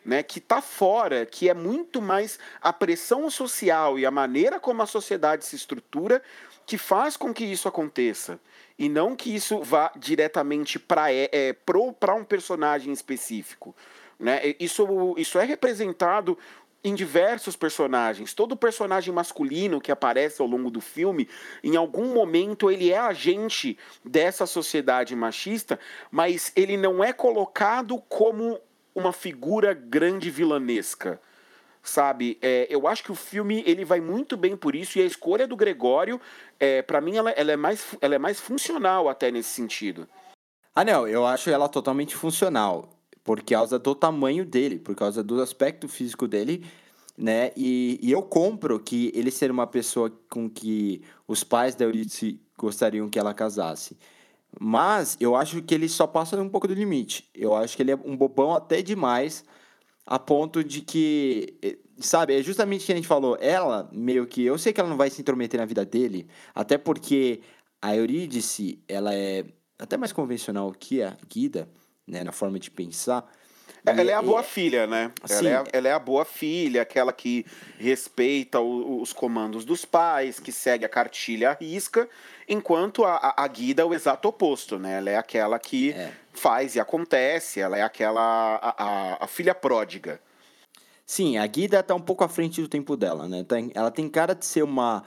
Né, 0.06 0.24
que 0.24 0.40
está 0.40 0.62
fora, 0.62 1.26
que 1.26 1.50
é 1.50 1.54
muito 1.54 2.02
mais 2.02 2.40
a 2.62 2.72
pressão 2.72 3.30
social 3.30 4.00
e 4.00 4.06
a 4.06 4.12
maneira 4.12 4.58
como 4.58 4.82
a 4.82 4.86
sociedade 4.86 5.44
se 5.44 5.58
estrutura 5.58 6.24
que 6.66 6.78
faz 6.78 7.18
com 7.18 7.34
que 7.34 7.44
isso 7.44 7.68
aconteça. 7.68 8.40
E 8.80 8.88
não 8.88 9.18
que 9.18 9.36
isso 9.36 9.62
vá 9.62 9.92
diretamente 9.98 10.80
para 10.80 11.12
é, 11.12 11.30
é, 11.34 11.56
um 12.16 12.24
personagem 12.24 12.94
específico. 12.94 13.76
Né? 14.18 14.56
Isso, 14.60 15.14
isso 15.18 15.38
é 15.40 15.44
representado 15.44 16.38
em 16.84 16.96
diversos 16.96 17.56
personagens. 17.56 18.34
Todo 18.34 18.56
personagem 18.56 19.14
masculino 19.14 19.82
que 19.82 19.92
aparece 19.92 20.42
ao 20.42 20.48
longo 20.48 20.70
do 20.70 20.82
filme, 20.82 21.28
em 21.64 21.76
algum 21.76 22.14
momento 22.14 22.72
ele 22.72 22.92
é 22.92 22.98
agente 22.98 23.78
dessa 24.04 24.46
sociedade 24.46 25.16
machista, 25.16 25.80
mas 26.12 26.52
ele 26.56 26.78
não 26.78 27.04
é 27.04 27.12
colocado 27.12 27.98
como 28.08 28.60
uma 28.96 29.14
figura 29.14 29.74
grande 29.74 30.30
vilanesca. 30.30 31.22
Sabe, 31.84 32.38
é, 32.42 32.68
eu 32.70 32.86
acho 32.86 33.02
que 33.02 33.12
o 33.14 33.16
filme 33.16 33.64
ele 33.66 33.86
vai 33.86 34.02
muito 34.02 34.36
bem 34.36 34.58
por 34.58 34.76
isso 34.76 35.00
e 35.00 35.02
a 35.02 35.06
escolha 35.06 35.48
do 35.48 35.56
Gregório, 35.56 36.20
é, 36.60 36.82
para 36.82 37.00
mim, 37.00 37.16
ela, 37.16 37.32
ela, 37.32 37.52
é 37.54 37.56
mais, 37.56 37.96
ela 38.02 38.16
é 38.16 38.20
mais 38.20 38.42
funcional 38.42 39.08
até 39.08 39.32
nesse 39.32 39.50
sentido. 39.52 40.06
Ah, 40.76 40.84
não, 40.84 41.08
eu 41.08 41.26
acho 41.26 41.50
ela 41.50 41.70
totalmente 41.70 42.14
funcional 42.14 42.97
por 43.28 43.44
causa 43.44 43.78
do 43.78 43.94
tamanho 43.94 44.46
dele, 44.46 44.80
por 44.80 44.96
causa 44.96 45.22
do 45.22 45.42
aspecto 45.42 45.90
físico 45.90 46.30
dele, 46.30 46.66
né? 47.18 47.52
E, 47.58 48.00
e 48.02 48.10
eu 48.10 48.24
compro 48.24 48.80
que 48.80 49.12
ele 49.14 49.30
ser 49.32 49.52
uma 49.52 49.68
pessoa 49.68 50.10
com 50.30 50.50
que 50.50 51.02
os 51.28 51.44
pais 51.44 51.76
da 51.76 51.84
Euridice 51.84 52.40
gostariam 52.58 53.10
que 53.10 53.20
ela 53.20 53.34
casasse. 53.34 53.98
Mas 54.58 55.18
eu 55.20 55.36
acho 55.36 55.62
que 55.62 55.76
ele 55.76 55.90
só 55.90 56.08
passa 56.08 56.42
um 56.42 56.48
pouco 56.48 56.70
do 56.70 56.74
limite. 56.74 57.30
Eu 57.36 57.54
acho 57.54 57.76
que 57.76 57.84
ele 57.84 57.92
é 57.92 57.96
um 57.98 58.16
bobão 58.16 58.54
até 58.56 58.82
demais, 58.82 59.44
a 60.06 60.18
ponto 60.18 60.64
de 60.64 60.80
que, 60.80 61.58
eh, 61.62 61.78
sabe, 61.98 62.34
é 62.40 62.42
justamente 62.42 62.84
o 62.84 62.86
que 62.86 62.94
a 62.94 62.96
gente 62.96 63.08
falou. 63.10 63.38
Ela, 63.42 63.90
meio 63.92 64.26
que, 64.26 64.42
eu 64.44 64.58
sei 64.58 64.72
que 64.72 64.80
ela 64.80 64.90
não 64.90 64.96
vai 64.96 65.10
se 65.10 65.20
intrometer 65.20 65.60
na 65.60 65.66
vida 65.66 65.84
dele, 65.84 66.30
até 66.56 66.78
porque 66.78 67.42
a 67.82 67.94
Eurídice, 67.94 68.82
ela 68.88 69.14
é 69.14 69.44
até 69.78 69.98
mais 69.98 70.14
convencional 70.14 70.72
que 70.72 71.04
a 71.04 71.18
Guida, 71.30 71.68
né, 72.08 72.24
na 72.24 72.32
forma 72.32 72.60
de 72.60 72.72
pensar. 72.72 73.30
Ela 73.86 74.12
é 74.12 74.14
a 74.14 74.22
boa 74.22 74.44
filha, 74.44 74.86
né? 74.86 75.12
Ela 75.30 75.50
é, 75.50 75.56
a, 75.56 75.64
ela 75.72 75.88
é, 75.88 75.94
a, 75.94 76.00
boa 76.00 76.26
filha, 76.26 76.82
aquela 76.82 77.14
que 77.14 77.46
respeita 77.78 78.60
o, 78.60 79.02
os 79.02 79.14
comandos 79.14 79.64
dos 79.64 79.86
pais, 79.86 80.40
que 80.40 80.52
segue 80.52 80.84
a 80.84 80.90
cartilha 80.90 81.52
à 81.52 81.54
risca, 81.54 82.10
enquanto 82.50 83.06
a, 83.06 83.34
a, 83.38 83.48
Guida 83.48 83.84
é 83.84 83.86
o 83.86 83.94
exato 83.94 84.28
oposto, 84.28 84.78
né? 84.78 84.98
Ela 84.98 85.12
é 85.12 85.18
aquela 85.18 85.58
que 85.58 85.92
é. 85.92 86.12
faz 86.34 86.76
e 86.76 86.80
acontece, 86.80 87.62
ela 87.62 87.78
é 87.78 87.82
aquela 87.82 88.56
a, 88.56 88.84
a, 88.84 89.24
a, 89.24 89.28
filha 89.28 89.56
pródiga. 89.56 90.20
Sim, 91.06 91.38
a 91.38 91.48
Guida 91.48 91.80
está 91.80 91.96
um 91.96 92.02
pouco 92.02 92.24
à 92.24 92.28
frente 92.28 92.62
do 92.62 92.68
tempo 92.68 92.98
dela, 92.98 93.28
né? 93.30 93.46
Ela 93.74 93.92
tem 93.92 94.10
cara 94.10 94.36
de 94.36 94.46
ser 94.46 94.64
uma, 94.64 95.04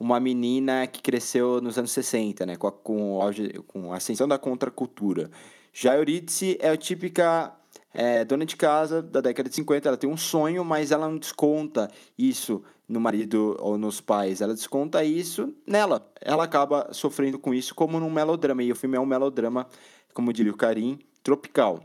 uma 0.00 0.18
menina 0.18 0.86
que 0.86 1.02
cresceu 1.02 1.60
nos 1.60 1.76
anos 1.76 1.92
60, 1.92 2.46
né? 2.46 2.56
Com 2.56 2.66
a, 2.66 2.72
com, 2.72 3.20
com 3.66 3.92
a 3.92 3.96
ascensão 3.96 4.26
da 4.26 4.38
contracultura. 4.38 5.30
Já 5.72 5.96
Eurídice 5.96 6.58
é 6.60 6.68
a 6.68 6.76
típica 6.76 7.54
é, 7.94 8.24
dona 8.24 8.44
de 8.44 8.56
casa 8.56 9.02
da 9.02 9.20
década 9.20 9.48
de 9.48 9.54
50, 9.54 9.88
ela 9.88 9.96
tem 9.96 10.08
um 10.08 10.16
sonho, 10.16 10.64
mas 10.64 10.90
ela 10.90 11.08
não 11.08 11.18
desconta 11.18 11.90
isso 12.18 12.62
no 12.88 13.00
marido 13.00 13.56
ou 13.58 13.78
nos 13.78 14.00
pais, 14.00 14.40
ela 14.40 14.54
desconta 14.54 15.02
isso 15.04 15.54
nela. 15.66 16.10
Ela 16.20 16.44
acaba 16.44 16.92
sofrendo 16.92 17.38
com 17.38 17.54
isso 17.54 17.74
como 17.74 17.98
num 17.98 18.10
melodrama, 18.10 18.62
e 18.62 18.70
o 18.70 18.76
filme 18.76 18.96
é 18.96 19.00
um 19.00 19.06
melodrama, 19.06 19.66
como 20.12 20.32
diria 20.32 20.52
o 20.52 20.56
Karim, 20.56 20.98
tropical. 21.22 21.82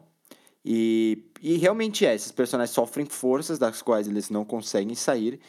E, 0.65 1.23
e 1.41 1.55
realmente 1.55 2.05
é, 2.05 2.13
esses 2.13 2.31
personagens 2.31 2.75
sofrem 2.75 3.05
forças 3.05 3.57
das 3.57 3.81
quais 3.81 4.07
eles 4.07 4.29
não 4.29 4.43
conseguem 4.43 4.95
sair, 4.95 5.39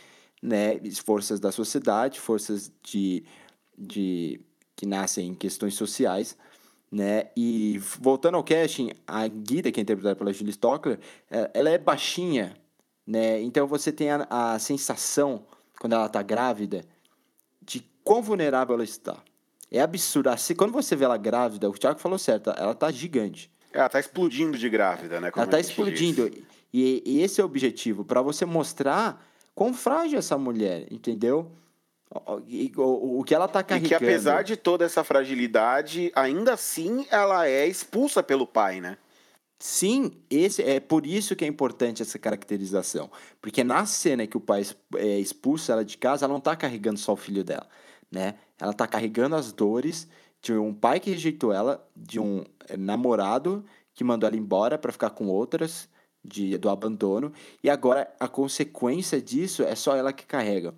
né? 0.41 0.78
Forças 1.05 1.41
da 1.41 1.51
sociedade, 1.51 2.20
forças 2.20 2.70
de, 2.84 3.24
de 3.76 4.41
que 4.76 4.86
nascem 4.86 5.30
em 5.30 5.34
questões 5.34 5.74
sociais, 5.74 6.36
né? 6.91 7.26
E 7.36 7.78
voltando 8.01 8.36
ao 8.36 8.45
casting, 8.45 8.91
a 9.07 9.26
Guida, 9.28 9.70
que 9.70 9.80
é 9.80 9.82
interpretada 9.82 10.16
pela 10.16 10.32
Julie 10.32 10.51
Stockler, 10.51 10.99
é, 11.30 11.51
ela 11.55 11.70
é 11.70 11.78
baixinha, 11.78 12.57
né? 13.07 13.41
Então 13.41 13.66
você 13.66 13.93
tem 13.93 14.11
a, 14.11 14.26
a 14.28 14.59
sensação, 14.59 15.45
quando 15.78 15.93
ela 15.93 16.07
está 16.07 16.22
grávida, 16.22 16.84
de 17.62 17.84
quão 18.03 18.22
vulnerável 18.22 18.74
ela 18.74 18.84
está. 18.84 19.16
É 19.70 19.80
absurdo. 19.80 20.30
Assim, 20.30 20.55
quando 20.55 20.72
você 20.72 20.97
vê 20.97 21.05
ela 21.05 21.18
grávida, 21.18 21.68
o 21.68 21.72
Thiago 21.72 22.01
falou 22.01 22.18
certo, 22.18 22.51
ela 22.51 22.72
está 22.72 22.91
gigante. 22.91 23.51
Ela 23.72 23.86
está 23.86 24.01
explodindo 24.01 24.57
de 24.57 24.68
grávida, 24.68 25.20
né? 25.20 25.30
Como 25.30 25.43
ela 25.43 25.47
está 25.47 25.61
explodindo. 25.61 26.30
E, 26.72 27.03
e, 27.05 27.22
esse 27.22 27.41
é 27.41 27.45
o 27.45 27.47
objetivo, 27.47 28.05
para 28.05 28.22
você 28.22 28.45
mostrar 28.45 29.26
quão 29.55 29.72
frágil 29.74 30.18
essa 30.18 30.36
mulher, 30.36 30.86
entendeu? 30.91 31.51
O, 32.11 33.22
que 33.22 33.34
ela 33.34 33.44
está 33.44 33.62
carregando. 33.62 33.94
E 33.94 33.98
que 33.98 34.04
apesar 34.04 34.42
de 34.42 34.56
toda 34.56 34.84
essa 34.84 35.04
fragilidade, 35.04 36.11
ainda 36.14 36.54
assim 36.54 37.06
ela 37.11 37.46
é 37.46 37.66
expulsa 37.66 38.22
pelo 38.22 38.46
pai, 38.46 38.80
né? 38.80 38.96
Sim, 39.59 40.12
esse 40.30 40.62
é 40.62 40.78
por 40.78 41.04
isso 41.04 41.34
que 41.34 41.44
é 41.44 41.48
importante 41.48 42.00
essa 42.00 42.18
caracterização. 42.18 43.11
Porque 43.42 43.64
na 43.64 43.84
cena 43.84 44.26
que 44.26 44.36
o 44.36 44.40
pai 44.40 44.64
é, 44.96 45.18
expulsa 45.18 45.72
ela 45.72 45.84
de 45.84 45.98
casa, 45.98 46.24
ela 46.24 46.32
não 46.32 46.38
está 46.38 46.54
carregando 46.54 46.98
só 46.98 47.12
o 47.12 47.16
filho 47.16 47.44
dela, 47.44 47.68
né? 48.11 48.36
Ela 48.59 48.70
está 48.70 48.86
carregando 48.86 49.34
as 49.36 49.52
dores 49.52 50.09
de 50.40 50.52
um 50.52 50.72
pai 50.72 51.00
que 51.00 51.11
rejeitou 51.11 51.52
ela, 51.52 51.84
de 51.94 52.20
um 52.20 52.44
é, 52.68 52.76
namorado 52.76 53.64
que 53.92 54.04
mandou 54.04 54.28
ela 54.28 54.36
embora 54.36 54.78
para 54.78 54.92
ficar 54.92 55.11
com 55.11 55.26
outras, 55.26 55.88
de, 56.24 56.56
do 56.56 56.68
abandono, 56.68 57.32
e 57.62 57.70
agora 57.70 58.12
a 58.20 58.28
consequência 58.28 59.20
disso 59.20 59.62
é 59.62 59.74
só 59.74 59.96
ela 59.96 60.12
que 60.12 60.26
carrega. 60.26 60.74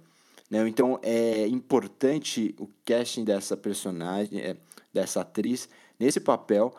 Né? 0.50 0.68
Então 0.68 0.98
é 1.02 1.46
importante 1.46 2.54
o 2.58 2.68
casting 2.84 3.24
dessa 3.24 3.56
personagem, 3.56 4.40
é, 4.40 4.56
dessa 4.92 5.20
atriz, 5.20 5.68
nesse 5.98 6.18
papel, 6.18 6.74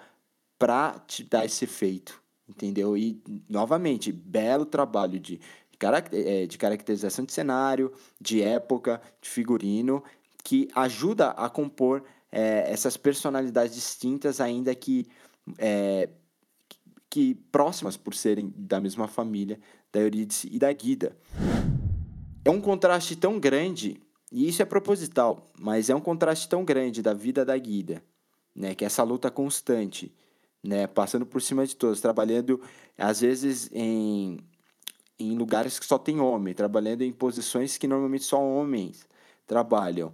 para 0.60 1.00
te 1.08 1.24
dar 1.24 1.46
esse 1.46 1.64
efeito, 1.64 2.22
entendeu? 2.48 2.98
E, 2.98 3.20
novamente, 3.50 4.12
belo 4.12 4.66
trabalho 4.66 5.20
de, 5.20 5.40
é, 6.12 6.46
de 6.46 6.58
caracterização 6.58 7.26
de 7.26 7.32
cenário, 7.32 7.92
de 8.20 8.44
época, 8.44 9.02
de 9.22 9.30
figurino, 9.30 10.04
que 10.44 10.68
ajuda 10.76 11.30
a 11.30 11.50
compor 11.50 12.04
é, 12.32 12.72
essas 12.72 12.98
personalidades 12.98 13.74
distintas, 13.74 14.40
ainda 14.40 14.76
que, 14.76 15.08
é, 15.58 16.10
que 17.10 17.36
próximas 17.52 17.98
por 17.98 18.14
serem 18.14 18.54
da 18.56 18.80
mesma 18.80 19.08
família, 19.08 19.60
da 19.92 20.00
Eurídice 20.00 20.48
e 20.52 20.60
da 20.60 20.72
Guida. 20.72 21.16
É 22.44 22.50
um 22.50 22.60
contraste 22.60 23.16
tão 23.16 23.40
grande, 23.40 24.02
e 24.32 24.48
isso 24.48 24.62
é 24.62 24.66
proposital, 24.66 25.46
mas 25.60 25.90
é 25.90 25.96
um 25.96 26.00
contraste 26.00 26.48
tão 26.50 26.64
grande 26.64 27.02
da 27.02 27.14
vida 27.14 27.46
da 27.46 27.58
Guida, 27.58 28.04
né? 28.56 28.74
Que 28.74 28.84
é 28.84 28.88
essa 28.88 29.04
luta 29.04 29.30
constante, 29.30 30.12
né? 30.64 30.88
Passando 30.88 31.26
por 31.26 31.42
cima 31.42 31.66
de 31.66 31.76
todos, 31.76 32.02
trabalhando 32.02 32.62
às 32.98 33.22
vezes 33.22 33.70
em, 33.72 34.40
em 35.20 35.38
lugares 35.38 35.78
que 35.78 35.86
só 35.86 35.98
tem 35.98 36.20
homem, 36.20 36.54
trabalhando 36.54 37.02
em 37.02 37.12
posições 37.12 37.78
que 37.78 37.88
normalmente 37.88 38.24
só 38.24 38.42
homens 38.42 39.06
trabalham. 39.46 40.14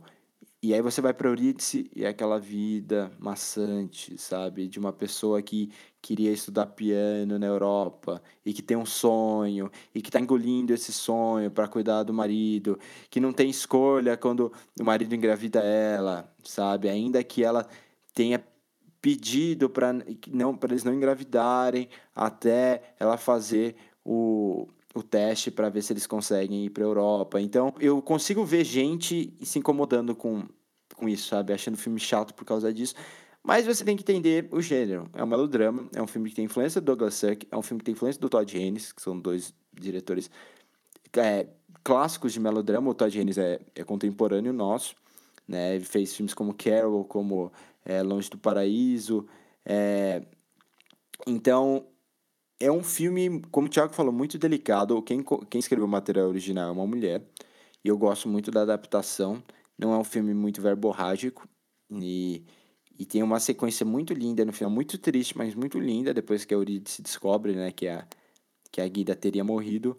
E 0.61 0.73
aí 0.73 0.81
você 0.81 1.01
vai 1.01 1.13
para 1.13 1.29
Eurídice 1.29 1.89
e 1.95 2.03
é 2.03 2.07
aquela 2.07 2.39
vida 2.39 3.11
maçante, 3.19 4.17
sabe? 4.17 4.67
De 4.67 4.79
uma 4.79 4.91
pessoa 4.91 5.39
que 5.39 5.71
queria 6.01 6.31
estudar 6.31 6.65
piano 6.67 7.37
na 7.37 7.45
Europa 7.45 8.21
e 8.43 8.51
que 8.51 8.63
tem 8.63 8.75
um 8.75 8.85
sonho 8.85 9.69
e 9.93 10.01
que 10.01 10.09
está 10.09 10.19
engolindo 10.19 10.73
esse 10.73 10.91
sonho 10.91 11.51
para 11.51 11.67
cuidar 11.67 12.01
do 12.01 12.13
marido, 12.13 12.79
que 13.07 13.19
não 13.19 13.31
tem 13.31 13.51
escolha 13.51 14.17
quando 14.17 14.51
o 14.79 14.83
marido 14.83 15.13
engravida 15.13 15.59
ela, 15.59 16.33
sabe? 16.43 16.89
Ainda 16.89 17.23
que 17.23 17.43
ela 17.43 17.67
tenha 18.15 18.43
pedido 18.99 19.69
para 19.69 19.93
não 20.27 20.55
para 20.57 20.73
eles 20.73 20.83
não 20.83 20.93
engravidarem 20.93 21.87
até 22.15 22.95
ela 22.99 23.15
fazer 23.15 23.75
o, 24.03 24.67
o 24.97 25.03
teste 25.03 25.51
para 25.51 25.69
ver 25.69 25.81
se 25.81 25.93
eles 25.93 26.07
conseguem 26.07 26.65
ir 26.65 26.69
para 26.69 26.83
a 26.83 26.87
Europa. 26.87 27.39
Então, 27.41 27.73
eu 27.79 28.01
consigo 28.01 28.43
ver 28.43 28.63
gente 28.63 29.33
se 29.41 29.59
incomodando 29.59 30.15
com, 30.15 30.43
com 30.95 31.07
isso, 31.07 31.27
sabe? 31.27 31.53
Achando 31.53 31.75
o 31.75 31.77
filme 31.77 31.99
chato 31.99 32.33
por 32.33 32.45
causa 32.45 32.73
disso. 32.73 32.95
Mas 33.43 33.65
você 33.65 33.85
tem 33.85 33.95
que 33.95 34.03
entender 34.03 34.47
o 34.51 34.61
gênero. 34.61 35.09
É 35.13 35.23
um 35.23 35.27
melodrama, 35.27 35.87
é 35.95 36.01
um 36.01 36.07
filme 36.07 36.29
que 36.29 36.35
tem 36.35 36.45
influência 36.45 36.81
do 36.81 36.85
Douglas 36.85 37.13
Sirk, 37.13 37.47
é 37.49 37.57
um 37.57 37.61
filme 37.61 37.79
que 37.79 37.85
tem 37.85 37.93
influência 37.93 38.19
do 38.19 38.29
Todd 38.29 38.57
Haynes, 38.57 38.91
que 38.91 39.01
são 39.01 39.17
dois 39.17 39.53
diretores 39.73 40.29
é, 41.15 41.47
clássicos 41.83 42.33
de 42.33 42.39
melodrama. 42.39 42.89
O 42.89 42.93
Todd 42.93 43.17
Haynes 43.17 43.37
é, 43.37 43.59
é 43.73 43.83
contemporâneo 43.83 44.51
nosso, 44.51 44.95
né? 45.47 45.75
Ele 45.75 45.85
fez 45.85 46.13
filmes 46.13 46.33
como 46.33 46.53
Carol, 46.53 47.05
como 47.05 47.51
é, 47.85 48.03
Longe 48.03 48.29
do 48.29 48.37
Paraíso. 48.37 49.25
É... 49.65 50.23
Então, 51.25 51.85
é 52.59 52.71
um 52.71 52.83
filme, 52.83 53.41
como 53.51 53.67
o 53.67 53.69
Thiago 53.69 53.93
falou, 53.93 54.11
muito 54.11 54.37
delicado. 54.37 55.01
Quem, 55.03 55.23
quem 55.49 55.59
escreveu 55.59 55.85
o 55.85 55.89
material 55.89 56.27
original 56.27 56.69
é 56.69 56.71
uma 56.71 56.87
mulher. 56.87 57.23
E 57.83 57.87
eu 57.87 57.97
gosto 57.97 58.27
muito 58.27 58.49
da 58.49 58.63
adaptação. 58.63 59.43
Não 59.77 59.93
é 59.93 59.97
um 59.97 60.03
filme 60.03 60.33
muito 60.33 60.61
verborrágico. 60.61 61.47
E, 61.91 62.43
e 62.97 63.05
tem 63.05 63.21
uma 63.21 63.39
sequência 63.39 63.85
muito 63.85 64.13
linda 64.13 64.43
no 64.43 64.51
final. 64.51 64.71
Muito 64.71 64.97
triste, 64.97 65.37
mas 65.37 65.53
muito 65.53 65.79
linda. 65.79 66.13
Depois 66.13 66.45
que 66.45 66.53
a 66.53 66.57
Eurídice 66.57 67.01
descobre 67.01 67.53
né, 67.55 67.71
que, 67.71 67.87
a, 67.87 68.07
que 68.71 68.81
a 68.81 68.87
Guida 68.87 69.15
teria 69.15 69.43
morrido. 69.43 69.97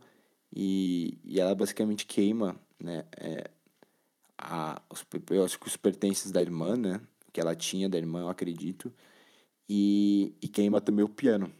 E, 0.55 1.19
e 1.25 1.41
ela 1.41 1.55
basicamente 1.55 2.07
queima 2.07 2.57
né, 2.83 3.05
é, 3.17 3.51
a, 4.37 4.83
os, 4.91 5.07
eu 5.31 5.45
acho 5.45 5.61
que 5.61 5.69
os 5.69 5.77
pertences 5.77 6.33
da 6.33 6.43
irmã, 6.43 6.77
né? 6.77 7.01
Que 7.33 7.41
ela 7.41 7.55
tinha 7.55 7.89
da 7.89 7.99
irmã, 7.99 8.23
eu 8.23 8.29
acredito. 8.29 8.93
E, 9.69 10.35
e 10.43 10.49
queima 10.49 10.81
também 10.81 11.05
o 11.05 11.09
piano 11.09 11.53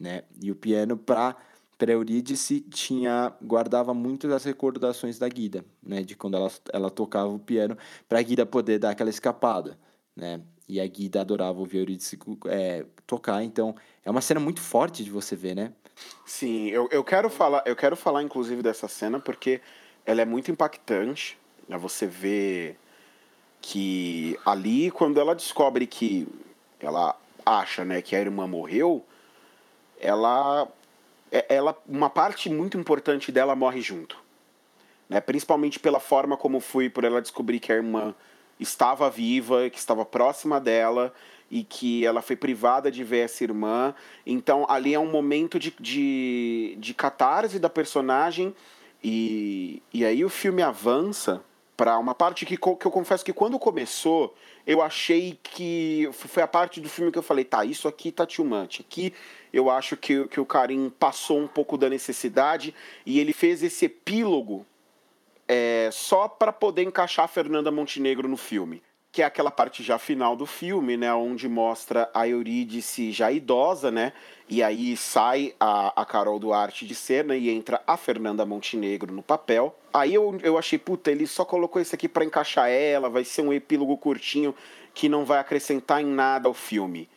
né? 0.00 0.22
E 0.42 0.50
o 0.50 0.56
piano 0.56 0.96
para 0.96 1.36
para 1.76 1.92
Eurídice 1.92 2.60
tinha 2.60 3.32
guardava 3.42 3.94
muito 3.94 4.28
das 4.28 4.44
recordações 4.44 5.18
da 5.18 5.26
Guida, 5.26 5.64
né? 5.82 6.02
De 6.02 6.14
quando 6.14 6.36
ela, 6.36 6.50
ela 6.72 6.90
tocava 6.90 7.28
o 7.28 7.38
piano 7.38 7.76
para 8.06 8.18
a 8.18 8.22
Guida 8.22 8.44
poder 8.44 8.78
dar 8.78 8.90
aquela 8.90 9.08
escapada, 9.08 9.78
né? 10.14 10.42
E 10.68 10.78
a 10.78 10.86
Guida 10.86 11.22
adorava 11.22 11.58
ouvir 11.58 11.78
Eurídice 11.78 12.18
é, 12.46 12.84
tocar, 13.06 13.42
então 13.42 13.74
é 14.04 14.10
uma 14.10 14.20
cena 14.20 14.38
muito 14.38 14.60
forte 14.60 15.02
de 15.02 15.10
você 15.10 15.34
ver, 15.34 15.54
né? 15.54 15.72
Sim, 16.26 16.68
eu, 16.68 16.86
eu 16.90 17.02
quero 17.02 17.30
falar, 17.30 17.62
eu 17.66 17.74
quero 17.76 17.96
falar 17.96 18.22
inclusive 18.22 18.62
dessa 18.62 18.86
cena 18.86 19.18
porque 19.18 19.60
ela 20.04 20.20
é 20.20 20.24
muito 20.24 20.50
impactante. 20.50 21.38
Né? 21.68 21.78
Você 21.78 22.06
vê 22.06 22.76
que 23.60 24.38
ali 24.44 24.90
quando 24.90 25.18
ela 25.18 25.34
descobre 25.34 25.86
que 25.86 26.28
ela 26.78 27.18
acha, 27.44 27.84
né, 27.84 28.02
que 28.02 28.14
a 28.14 28.20
irmã 28.20 28.46
morreu, 28.46 29.04
ela, 30.00 30.68
é, 31.30 31.44
ela 31.48 31.76
uma 31.86 32.10
parte 32.10 32.48
muito 32.48 32.78
importante 32.78 33.30
dela 33.30 33.54
morre 33.54 33.80
junto. 33.80 34.16
Né? 35.08 35.20
Principalmente 35.20 35.78
pela 35.78 36.00
forma 36.00 36.36
como 36.36 36.60
foi, 36.60 36.88
por 36.88 37.04
ela 37.04 37.20
descobrir 37.20 37.60
que 37.60 37.72
a 37.72 37.76
irmã 37.76 38.14
estava 38.58 39.08
viva, 39.10 39.70
que 39.70 39.78
estava 39.78 40.04
próxima 40.04 40.60
dela 40.60 41.12
e 41.50 41.64
que 41.64 42.06
ela 42.06 42.22
foi 42.22 42.36
privada 42.36 42.90
de 42.90 43.02
ver 43.02 43.24
essa 43.24 43.42
irmã. 43.42 43.94
Então 44.24 44.66
ali 44.68 44.94
é 44.94 44.98
um 44.98 45.10
momento 45.10 45.58
de, 45.58 45.74
de, 45.80 46.76
de 46.78 46.94
catarse 46.94 47.58
da 47.58 47.68
personagem 47.68 48.54
e, 49.02 49.82
e 49.92 50.04
aí 50.04 50.24
o 50.24 50.28
filme 50.28 50.62
avança 50.62 51.42
para 51.76 51.98
uma 51.98 52.14
parte 52.14 52.44
que, 52.44 52.56
que 52.56 52.86
eu 52.86 52.90
confesso 52.90 53.24
que 53.24 53.32
quando 53.32 53.58
começou 53.58 54.34
eu 54.66 54.82
achei 54.82 55.38
que 55.42 56.08
foi 56.12 56.42
a 56.42 56.46
parte 56.46 56.80
do 56.80 56.88
filme 56.88 57.10
que 57.10 57.18
eu 57.18 57.22
falei, 57.22 57.44
tá, 57.44 57.64
isso 57.64 57.88
aqui 57.88 58.12
tá 58.12 58.26
too 58.26 58.44
much. 58.44 58.80
Aqui 58.80 59.12
eu 59.52 59.70
acho 59.70 59.96
que, 59.96 60.26
que 60.28 60.40
o 60.40 60.46
Karim 60.46 60.90
passou 60.98 61.38
um 61.38 61.46
pouco 61.46 61.76
da 61.76 61.88
necessidade 61.88 62.74
e 63.04 63.18
ele 63.18 63.32
fez 63.32 63.62
esse 63.62 63.86
epílogo 63.86 64.64
é, 65.48 65.90
só 65.92 66.28
para 66.28 66.52
poder 66.52 66.84
encaixar 66.84 67.24
a 67.24 67.28
Fernanda 67.28 67.70
Montenegro 67.70 68.28
no 68.28 68.36
filme. 68.36 68.82
Que 69.12 69.22
é 69.22 69.24
aquela 69.24 69.50
parte 69.50 69.82
já 69.82 69.98
final 69.98 70.36
do 70.36 70.46
filme, 70.46 70.96
né? 70.96 71.12
Onde 71.12 71.48
mostra 71.48 72.08
a 72.14 72.28
Eurídice 72.28 73.10
já 73.10 73.32
idosa, 73.32 73.90
né? 73.90 74.12
E 74.48 74.62
aí 74.62 74.96
sai 74.96 75.52
a, 75.58 76.00
a 76.00 76.04
Carol 76.04 76.38
Duarte 76.38 76.86
de 76.86 76.94
cena 76.94 77.34
e 77.34 77.50
entra 77.50 77.82
a 77.84 77.96
Fernanda 77.96 78.46
Montenegro 78.46 79.12
no 79.12 79.22
papel. 79.22 79.76
Aí 79.92 80.14
eu, 80.14 80.38
eu 80.44 80.56
achei, 80.56 80.78
puta, 80.78 81.10
ele 81.10 81.26
só 81.26 81.44
colocou 81.44 81.82
isso 81.82 81.92
aqui 81.92 82.08
para 82.08 82.24
encaixar 82.24 82.68
ela, 82.68 83.10
vai 83.10 83.24
ser 83.24 83.42
um 83.42 83.52
epílogo 83.52 83.96
curtinho 83.96 84.54
que 84.94 85.08
não 85.08 85.24
vai 85.24 85.40
acrescentar 85.40 86.00
em 86.00 86.06
nada 86.06 86.46
ao 86.46 86.54
filme. 86.54 87.08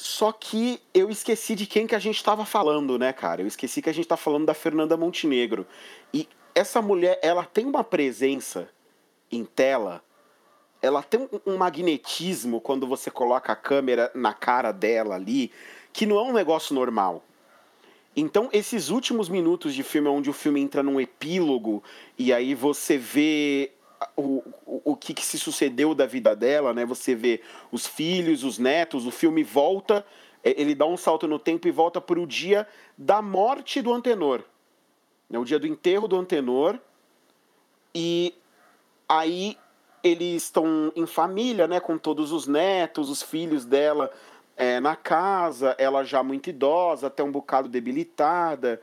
Só 0.00 0.30
que 0.30 0.80
eu 0.94 1.10
esqueci 1.10 1.56
de 1.56 1.66
quem 1.66 1.84
que 1.84 1.94
a 1.94 1.98
gente 1.98 2.18
estava 2.18 2.44
falando, 2.44 2.96
né, 2.96 3.12
cara? 3.12 3.42
Eu 3.42 3.48
esqueci 3.48 3.82
que 3.82 3.90
a 3.90 3.92
gente 3.92 4.06
tá 4.06 4.16
falando 4.16 4.46
da 4.46 4.54
Fernanda 4.54 4.96
Montenegro. 4.96 5.66
E 6.14 6.28
essa 6.54 6.80
mulher, 6.80 7.18
ela 7.20 7.44
tem 7.44 7.66
uma 7.66 7.82
presença 7.82 8.70
em 9.28 9.44
tela, 9.44 10.00
ela 10.80 11.02
tem 11.02 11.28
um 11.44 11.56
magnetismo 11.56 12.60
quando 12.60 12.86
você 12.86 13.10
coloca 13.10 13.52
a 13.52 13.56
câmera 13.56 14.08
na 14.14 14.32
cara 14.32 14.70
dela 14.70 15.16
ali, 15.16 15.50
que 15.92 16.06
não 16.06 16.16
é 16.16 16.22
um 16.22 16.32
negócio 16.32 16.76
normal. 16.76 17.24
Então, 18.14 18.48
esses 18.52 18.90
últimos 18.90 19.28
minutos 19.28 19.74
de 19.74 19.82
filme, 19.82 20.08
onde 20.08 20.30
o 20.30 20.32
filme 20.32 20.60
entra 20.60 20.80
num 20.80 21.00
epílogo, 21.00 21.82
e 22.16 22.32
aí 22.32 22.54
você 22.54 22.96
vê 22.96 23.72
o, 24.16 24.42
o, 24.66 24.92
o 24.92 24.96
que, 24.96 25.14
que, 25.14 25.24
se 25.24 25.38
sucedeu 25.38 25.94
da 25.94 26.06
vida 26.06 26.34
dela, 26.34 26.72
né? 26.72 26.84
Você 26.84 27.14
vê 27.14 27.40
os 27.70 27.86
filhos, 27.86 28.44
os 28.44 28.58
netos, 28.58 29.06
o 29.06 29.10
filme 29.10 29.42
volta, 29.42 30.04
é, 30.42 30.60
ele 30.60 30.74
dá 30.74 30.86
um 30.86 30.96
salto 30.96 31.26
no 31.26 31.38
tempo 31.38 31.66
e 31.66 31.70
volta 31.70 32.00
para 32.00 32.20
o 32.20 32.26
dia 32.26 32.66
da 32.96 33.20
morte 33.20 33.82
do 33.82 33.92
Antenor. 33.92 34.42
Né? 35.28 35.38
O 35.38 35.44
dia 35.44 35.58
do 35.58 35.66
enterro 35.66 36.06
do 36.06 36.16
Antenor. 36.16 36.78
E 37.94 38.34
aí 39.08 39.56
eles 40.02 40.44
estão 40.44 40.92
em 40.94 41.06
família, 41.06 41.66
né? 41.66 41.80
Com 41.80 41.98
todos 41.98 42.32
os 42.32 42.46
netos, 42.46 43.10
os 43.10 43.22
filhos 43.22 43.64
dela 43.64 44.10
é, 44.56 44.80
na 44.80 44.94
casa, 44.94 45.74
ela 45.78 46.04
já 46.04 46.22
muito 46.22 46.50
idosa, 46.50 47.08
até 47.08 47.22
um 47.22 47.32
bocado 47.32 47.68
debilitada 47.68 48.80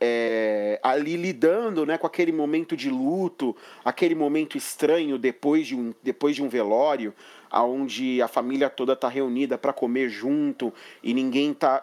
é, 0.00 0.78
ali 0.82 1.16
lidando 1.16 1.84
né, 1.84 1.98
com 1.98 2.06
aquele 2.06 2.32
momento 2.32 2.76
de 2.76 2.88
luto, 2.88 3.56
aquele 3.84 4.14
momento 4.14 4.56
estranho 4.56 5.18
depois 5.18 5.66
de 5.66 5.74
um, 5.74 5.94
depois 6.02 6.36
de 6.36 6.42
um 6.42 6.48
velório, 6.48 7.12
onde 7.52 8.20
a 8.22 8.28
família 8.28 8.70
toda 8.70 8.92
está 8.92 9.08
reunida 9.08 9.56
para 9.56 9.72
comer 9.72 10.08
junto 10.08 10.72
e 11.02 11.14
ninguém 11.14 11.54
tá 11.54 11.82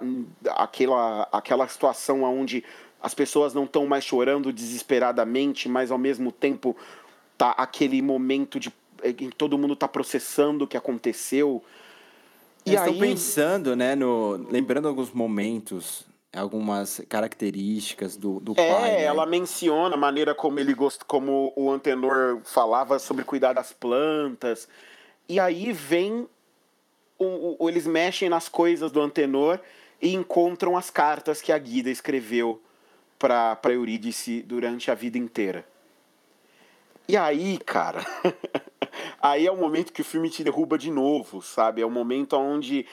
aquela 0.52 1.28
aquela 1.32 1.68
situação 1.68 2.24
onde 2.24 2.64
as 3.02 3.14
pessoas 3.14 3.54
não 3.54 3.66
estão 3.66 3.86
mais 3.86 4.04
chorando 4.04 4.54
desesperadamente, 4.54 5.68
mas 5.68 5.92
ao 5.92 5.98
mesmo 5.98 6.32
tempo 6.32 6.76
tá 7.38 7.52
aquele 7.52 8.02
momento 8.02 8.60
de 8.60 8.72
em 9.04 9.14
que 9.14 9.36
todo 9.36 9.58
mundo 9.58 9.74
está 9.74 9.88
processando 9.88 10.66
o 10.66 10.68
que 10.68 10.78
aconteceu. 10.78 11.62
E 12.66 12.76
aí... 12.76 12.98
pensando, 12.98 13.76
né, 13.76 13.94
no 13.94 14.48
lembrando 14.50 14.88
alguns 14.88 15.12
momentos 15.12 16.06
algumas 16.36 17.02
características 17.08 18.18
do, 18.18 18.40
do 18.40 18.54
é, 18.54 18.72
pai. 18.72 18.90
É, 18.90 18.98
né? 18.98 19.04
ela 19.04 19.26
menciona 19.26 19.96
a 19.96 19.98
maneira 19.98 20.36
como 20.36 20.60
ele 20.60 20.74
gost... 20.74 21.04
como 21.06 21.54
o 21.56 21.72
Antenor 21.72 22.42
falava 22.44 23.00
sobre 23.00 23.24
cuidar 23.24 23.54
das 23.54 23.72
plantas. 23.72 24.68
E 25.28 25.40
aí 25.40 25.72
vem 25.72 26.28
o, 27.18 27.56
o, 27.60 27.70
eles 27.70 27.88
mexem 27.88 28.30
nas 28.30 28.50
coisas 28.50 28.92
do 28.92 29.02
Antenor 29.02 29.60
e 30.02 30.14
encontram 30.14 30.78
as 30.78 30.90
cartas 30.90 31.42
que 31.42 31.52
a 31.52 31.58
Guida 31.58 31.90
escreveu 31.90 32.62
para 33.18 33.58
Eurídice 33.66 34.42
durante 34.42 34.92
a 34.92 34.96
vida 34.96 35.18
inteira. 35.18 35.66
E 37.08 37.16
aí, 37.16 37.58
cara, 37.60 38.06
aí 39.22 39.46
é 39.46 39.52
o 39.52 39.58
momento 39.58 39.94
que 39.94 40.02
o 40.02 40.06
filme 40.06 40.30
te 40.30 40.44
derruba 40.44 40.78
de 40.78 40.92
novo, 40.92 41.42
sabe? 41.42 41.82
É 41.82 41.86
o 41.86 41.92
momento 41.92 42.36
onde 42.36 42.86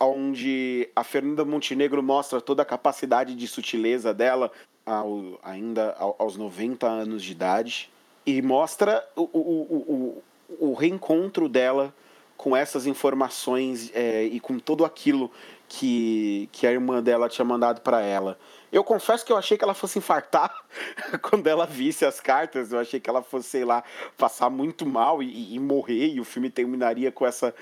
onde 0.00 0.88
a 0.94 1.02
Fernanda 1.02 1.44
Montenegro 1.44 2.02
mostra 2.02 2.40
toda 2.40 2.62
a 2.62 2.66
capacidade 2.66 3.34
de 3.34 3.48
sutileza 3.48 4.14
dela 4.14 4.50
ao, 4.86 5.38
ainda 5.42 5.94
aos 6.18 6.36
90 6.36 6.86
anos 6.86 7.22
de 7.22 7.32
idade 7.32 7.90
e 8.24 8.40
mostra 8.40 9.04
o, 9.16 9.22
o, 9.22 10.22
o, 10.58 10.70
o 10.70 10.74
reencontro 10.74 11.48
dela 11.48 11.94
com 12.36 12.56
essas 12.56 12.86
informações 12.86 13.90
é, 13.92 14.22
e 14.22 14.38
com 14.38 14.58
tudo 14.58 14.84
aquilo 14.84 15.30
que, 15.68 16.48
que 16.52 16.66
a 16.66 16.70
irmã 16.70 17.02
dela 17.02 17.28
tinha 17.28 17.44
mandado 17.44 17.80
para 17.80 18.00
ela. 18.00 18.38
Eu 18.70 18.84
confesso 18.84 19.26
que 19.26 19.32
eu 19.32 19.36
achei 19.36 19.58
que 19.58 19.64
ela 19.64 19.74
fosse 19.74 19.98
infartar 19.98 20.54
quando 21.20 21.46
ela 21.48 21.66
visse 21.66 22.04
as 22.04 22.20
cartas. 22.20 22.72
Eu 22.72 22.78
achei 22.78 23.00
que 23.00 23.10
ela 23.10 23.22
fosse, 23.22 23.48
sei 23.48 23.64
lá, 23.64 23.82
passar 24.16 24.48
muito 24.48 24.86
mal 24.86 25.22
e, 25.22 25.54
e 25.54 25.58
morrer, 25.58 26.14
e 26.14 26.20
o 26.20 26.24
filme 26.24 26.48
terminaria 26.48 27.10
com 27.10 27.26
essa, 27.26 27.54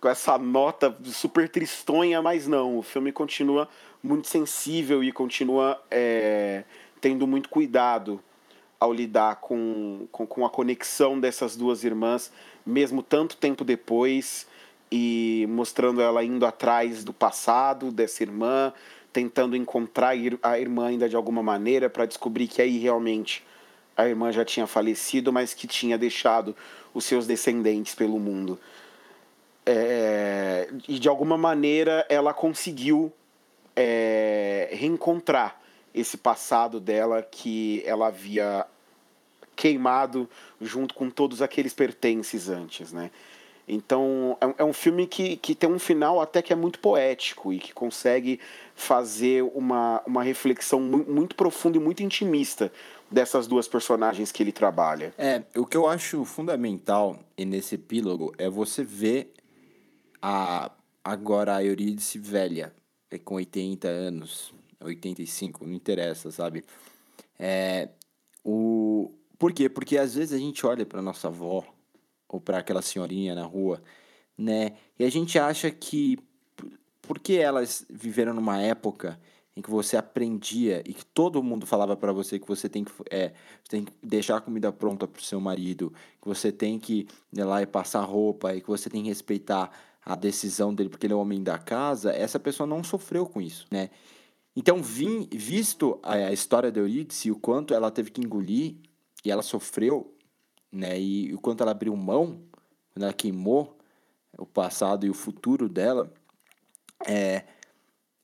com 0.00 0.08
essa 0.08 0.38
nota 0.38 0.96
super 1.04 1.48
tristonha, 1.48 2.20
mas 2.22 2.46
não. 2.46 2.78
O 2.78 2.82
filme 2.82 3.12
continua 3.12 3.68
muito 4.02 4.28
sensível 4.28 5.02
e 5.02 5.10
continua 5.10 5.82
é, 5.90 6.64
tendo 7.00 7.26
muito 7.26 7.48
cuidado 7.48 8.20
ao 8.78 8.92
lidar 8.92 9.36
com, 9.36 10.06
com, 10.12 10.26
com 10.26 10.44
a 10.44 10.50
conexão 10.50 11.18
dessas 11.18 11.56
duas 11.56 11.82
irmãs, 11.82 12.32
mesmo 12.64 13.02
tanto 13.02 13.36
tempo 13.36 13.64
depois, 13.64 14.46
e 14.90 15.46
mostrando 15.48 16.00
ela 16.00 16.22
indo 16.22 16.44
atrás 16.46 17.02
do 17.02 17.12
passado 17.12 17.90
dessa 17.90 18.22
irmã, 18.22 18.72
tentando 19.12 19.56
encontrar 19.56 20.14
a 20.42 20.58
irmã 20.58 20.88
ainda 20.88 21.08
de 21.08 21.16
alguma 21.16 21.42
maneira 21.42 21.88
para 21.88 22.06
descobrir 22.06 22.46
que 22.48 22.60
aí 22.60 22.78
realmente 22.78 23.42
a 23.96 24.06
irmã 24.06 24.30
já 24.30 24.44
tinha 24.44 24.66
falecido, 24.66 25.32
mas 25.32 25.54
que 25.54 25.66
tinha 25.66 25.96
deixado 25.96 26.54
os 26.92 27.04
seus 27.04 27.26
descendentes 27.26 27.94
pelo 27.94 28.18
mundo. 28.18 28.58
É, 29.68 30.68
e 30.86 30.98
de 30.98 31.08
alguma 31.08 31.36
maneira 31.36 32.06
ela 32.08 32.32
conseguiu 32.32 33.12
é, 33.74 34.68
reencontrar 34.72 35.60
esse 35.92 36.16
passado 36.16 36.78
dela 36.78 37.20
que 37.22 37.82
ela 37.84 38.06
havia 38.06 38.64
queimado 39.56 40.28
junto 40.60 40.94
com 40.94 41.10
todos 41.10 41.42
aqueles 41.42 41.72
pertences 41.72 42.48
antes, 42.48 42.92
né? 42.92 43.10
Então 43.68 44.38
é, 44.40 44.62
é 44.62 44.64
um 44.64 44.72
filme 44.72 45.06
que, 45.06 45.36
que 45.36 45.54
tem 45.54 45.68
um 45.68 45.78
final 45.78 46.20
até 46.20 46.40
que 46.40 46.52
é 46.52 46.56
muito 46.56 46.78
poético 46.78 47.52
e 47.52 47.58
que 47.58 47.72
consegue 47.72 48.38
fazer 48.74 49.42
uma, 49.54 50.00
uma 50.06 50.22
reflexão 50.22 50.78
muito 50.80 51.34
profunda 51.34 51.76
e 51.76 51.80
muito 51.80 52.02
intimista 52.02 52.70
dessas 53.10 53.46
duas 53.46 53.66
personagens 53.66 54.30
que 54.30 54.42
ele 54.42 54.52
trabalha. 54.52 55.12
É, 55.18 55.42
o 55.56 55.66
que 55.66 55.76
eu 55.76 55.88
acho 55.88 56.24
fundamental 56.24 57.18
nesse 57.36 57.74
epílogo 57.74 58.32
é 58.38 58.48
você 58.48 58.84
ver 58.84 59.32
a 60.20 60.70
agora 61.04 61.56
a 61.56 61.64
Eurídice 61.64 62.18
velha, 62.18 62.74
com 63.24 63.36
80 63.36 63.86
anos, 63.86 64.52
85, 64.80 65.64
não 65.64 65.72
interessa, 65.72 66.32
sabe? 66.32 66.64
É, 67.38 67.90
o... 68.44 69.12
Por 69.38 69.52
quê? 69.52 69.68
Porque 69.68 69.96
às 69.96 70.14
vezes 70.14 70.32
a 70.32 70.38
gente 70.38 70.66
olha 70.66 70.84
para 70.84 71.00
nossa 71.00 71.28
avó 71.28 71.64
ou 72.28 72.40
para 72.40 72.58
aquela 72.58 72.82
senhorinha 72.82 73.34
na 73.34 73.44
rua, 73.44 73.80
né? 74.36 74.72
E 74.98 75.04
a 75.04 75.10
gente 75.10 75.38
acha 75.38 75.70
que 75.70 76.18
porque 77.02 77.34
elas 77.34 77.86
viveram 77.88 78.34
numa 78.34 78.60
época 78.60 79.18
em 79.56 79.62
que 79.62 79.70
você 79.70 79.96
aprendia 79.96 80.82
e 80.84 80.92
que 80.92 81.04
todo 81.04 81.42
mundo 81.42 81.64
falava 81.66 81.96
para 81.96 82.12
você 82.12 82.38
que 82.38 82.48
você 82.48 82.68
tem 82.68 82.84
que, 82.84 82.92
é, 83.10 83.32
tem 83.68 83.84
que 83.84 83.92
deixar 84.02 84.36
a 84.36 84.40
comida 84.40 84.72
pronta 84.72 85.06
para 85.06 85.20
o 85.20 85.24
seu 85.24 85.40
marido, 85.40 85.92
que 86.20 86.28
você 86.28 86.50
tem 86.50 86.78
que 86.78 87.06
ir 87.32 87.44
lá 87.44 87.62
e 87.62 87.66
passar 87.66 88.02
roupa 88.02 88.54
e 88.54 88.60
que 88.60 88.68
você 88.68 88.90
tem 88.90 89.02
que 89.02 89.08
respeitar 89.08 89.70
a 90.06 90.14
decisão 90.14 90.72
dele 90.72 90.88
porque 90.88 91.04
ele 91.04 91.12
é 91.12 91.16
o 91.16 91.20
homem 91.20 91.42
da 91.42 91.58
casa, 91.58 92.12
essa 92.12 92.38
pessoa 92.38 92.64
não 92.64 92.84
sofreu 92.84 93.26
com 93.26 93.40
isso, 93.40 93.66
né? 93.72 93.90
Então, 94.54 94.80
vim, 94.80 95.28
visto 95.30 95.98
a, 96.02 96.32
história 96.32 96.70
da 96.70 96.80
Eurídice, 96.80 97.30
o 97.30 97.36
quanto 97.36 97.74
ela 97.74 97.90
teve 97.90 98.10
que 98.10 98.22
engolir 98.22 98.76
e 99.24 99.30
ela 99.30 99.42
sofreu, 99.42 100.14
né? 100.70 100.98
E 100.98 101.34
o 101.34 101.40
quanto 101.40 101.62
ela 101.62 101.72
abriu 101.72 101.94
mão, 101.96 102.40
quando 102.94 103.02
ela 103.02 103.12
queimou 103.12 103.76
o 104.38 104.46
passado 104.46 105.04
e 105.04 105.10
o 105.10 105.14
futuro 105.14 105.68
dela, 105.68 106.10
é, 107.04 107.44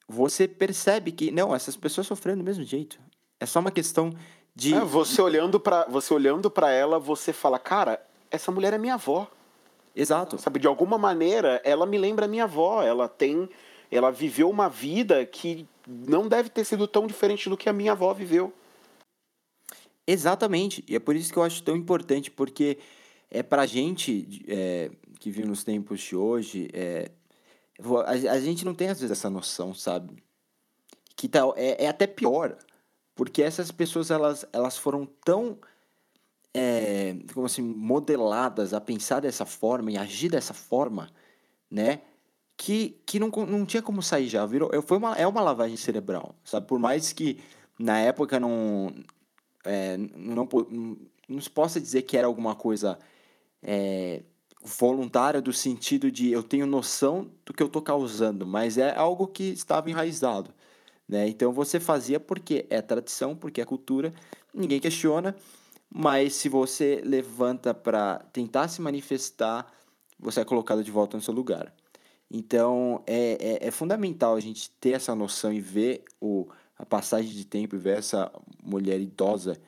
você 0.09 0.47
percebe 0.47 1.11
que 1.11 1.33
não, 1.33 1.55
essas 1.55 1.77
pessoas 1.77 2.07
sofreram 2.07 2.39
do 2.39 2.45
mesmo 2.45 2.65
jeito. 2.65 2.99
É 3.41 3.45
só 3.45 3.59
uma 3.59 3.73
questão 3.73 4.15
de 4.55 4.73
é, 4.73 4.81
você 4.81 5.21
olhando 5.21 5.59
para 5.59 5.87
você 5.87 6.15
olhando 6.15 6.51
para 6.51 6.71
ela, 6.71 6.99
você 6.99 7.33
fala, 7.33 7.59
cara, 7.59 8.01
essa 8.31 8.53
mulher 8.53 8.73
é 8.73 8.79
minha 8.79 8.95
avó. 8.95 9.29
Exato. 9.95 10.39
Sabe, 10.39 10.59
de 10.59 10.67
alguma 10.67 10.97
maneira, 10.97 11.61
ela 11.65 11.87
me 11.87 11.99
lembra 11.99 12.29
minha 12.29 12.45
avó. 12.45 12.83
Ela 12.83 13.09
tem, 13.09 13.49
ela 13.91 14.11
viveu 14.11 14.49
uma 14.49 14.69
vida 14.69 15.25
que 15.27 15.67
não 15.87 16.29
deve 16.29 16.49
ter 16.49 16.65
sido 16.65 16.87
tão 16.87 17.07
diferente 17.07 17.49
do 17.49 17.57
que 17.57 17.69
a 17.69 17.73
minha 17.73 17.93
avó 17.93 18.13
viveu. 18.13 18.53
Exatamente, 20.07 20.85
e 20.89 20.97
é 20.97 20.99
por 20.99 21.15
isso 21.15 21.33
que 21.33 21.39
eu 21.39 21.45
acho 21.45 21.63
tão 21.63 21.77
importante, 21.77 22.31
porque 22.31 22.79
é 23.31 23.43
pra 23.43 23.67
gente 23.67 24.45
é, 24.49 24.91
que 25.21 25.31
vive 25.31 25.47
nos 25.47 25.63
tempos 25.63 26.01
de 26.01 26.17
hoje, 26.17 26.69
é, 26.73 27.11
a, 28.05 28.33
a, 28.33 28.41
gente 28.41 28.65
não 28.65 28.75
tem 28.75 28.89
às 28.89 29.01
vezes 29.01 29.17
essa 29.17 29.31
noção, 29.31 29.73
sabe? 29.73 30.23
Que 31.17 31.29
tal, 31.29 31.55
é, 31.57 31.85
é 31.85 31.89
até 31.89 32.07
pior, 32.07 32.59
porque 33.15 33.43
essas 33.43 33.71
pessoas 33.71 34.11
elas, 34.11 34.45
elas 34.53 34.77
foram 34.77 35.07
tão 35.25 35.59
é, 36.55 37.17
como 37.33 37.47
assim, 37.47 37.63
modeladas 37.63 38.75
a 38.75 38.81
pensar 38.81 39.21
dessa 39.21 39.47
forma 39.47 39.91
e 39.91 39.97
agir 39.97 40.31
dessa 40.31 40.55
forma, 40.55 41.11
né? 41.71 42.03
Que, 42.57 43.01
que 43.07 43.19
não, 43.19 43.29
não 43.29 43.67
tinha 43.67 43.83
como 43.83 44.03
sair 44.03 44.29
já, 44.29 44.45
virou, 44.47 44.71
foi 44.83 44.99
uma, 44.99 45.17
é 45.17 45.27
uma 45.27 45.41
lavagem 45.41 45.77
cerebral, 45.77 46.35
sabe? 46.45 46.67
Por 46.67 46.79
mais 46.79 47.13
que 47.13 47.41
na 47.79 47.99
época 47.99 48.39
não, 48.39 48.95
é, 49.65 49.97
não, 49.97 50.47
não, 50.71 50.97
não 51.29 51.41
se 51.41 51.51
possa 51.51 51.81
dizer 51.81 52.03
que 52.03 52.17
era 52.17 52.27
alguma 52.27 52.55
coisa 52.55 52.99
é, 53.63 54.23
voluntária 54.63 55.41
do 55.41 55.53
sentido 55.53 56.11
de 56.11 56.31
eu 56.31 56.43
tenho 56.43 56.67
noção 56.67 57.31
do 57.45 57.53
que 57.53 57.63
eu 57.63 57.67
estou 57.67 57.83
causando, 57.83 58.47
mas 58.47 58.79
é 58.79 58.95
algo 58.97 59.27
que 59.27 59.45
estava 59.45 59.91
enraizado. 59.91 60.53
Né? 61.09 61.29
Então 61.29 61.53
você 61.53 61.81
fazia 61.81 62.21
porque 62.21 62.67
é 62.71 62.81
tradição, 62.81 63.35
porque 63.35 63.61
é 63.61 63.65
cultura, 63.65 64.13
ninguém 64.55 64.79
questiona, 64.79 65.35
mas 65.95 66.35
se 66.35 66.49
você 66.49 67.03
levanta 67.05 67.75
para 67.75 68.19
tentar 68.33 68.69
se 68.69 68.81
manifestar, 68.81 69.71
você 70.19 70.41
é 70.41 70.45
colocado 70.45 70.83
de 70.83 70.91
volta 70.91 71.17
no 71.17 71.23
seu 71.23 71.35
lugar. 71.35 71.75
Então 72.31 73.03
é, 73.07 73.61
é, 73.63 73.69
é 73.69 73.71
fundamental 73.71 74.35
a 74.35 74.41
gente 74.41 74.71
ter 74.81 74.93
essa 74.93 75.15
noção 75.15 75.53
e 75.53 75.61
ver 75.61 76.05
o, 76.19 76.49
a 76.79 76.87
passagem 76.87 77.31
de 77.31 77.45
tempo 77.45 77.77
e 77.77 77.79
ver 77.79 77.99
essa 77.99 78.33
mulher 78.63 78.99
idosa 79.01 79.61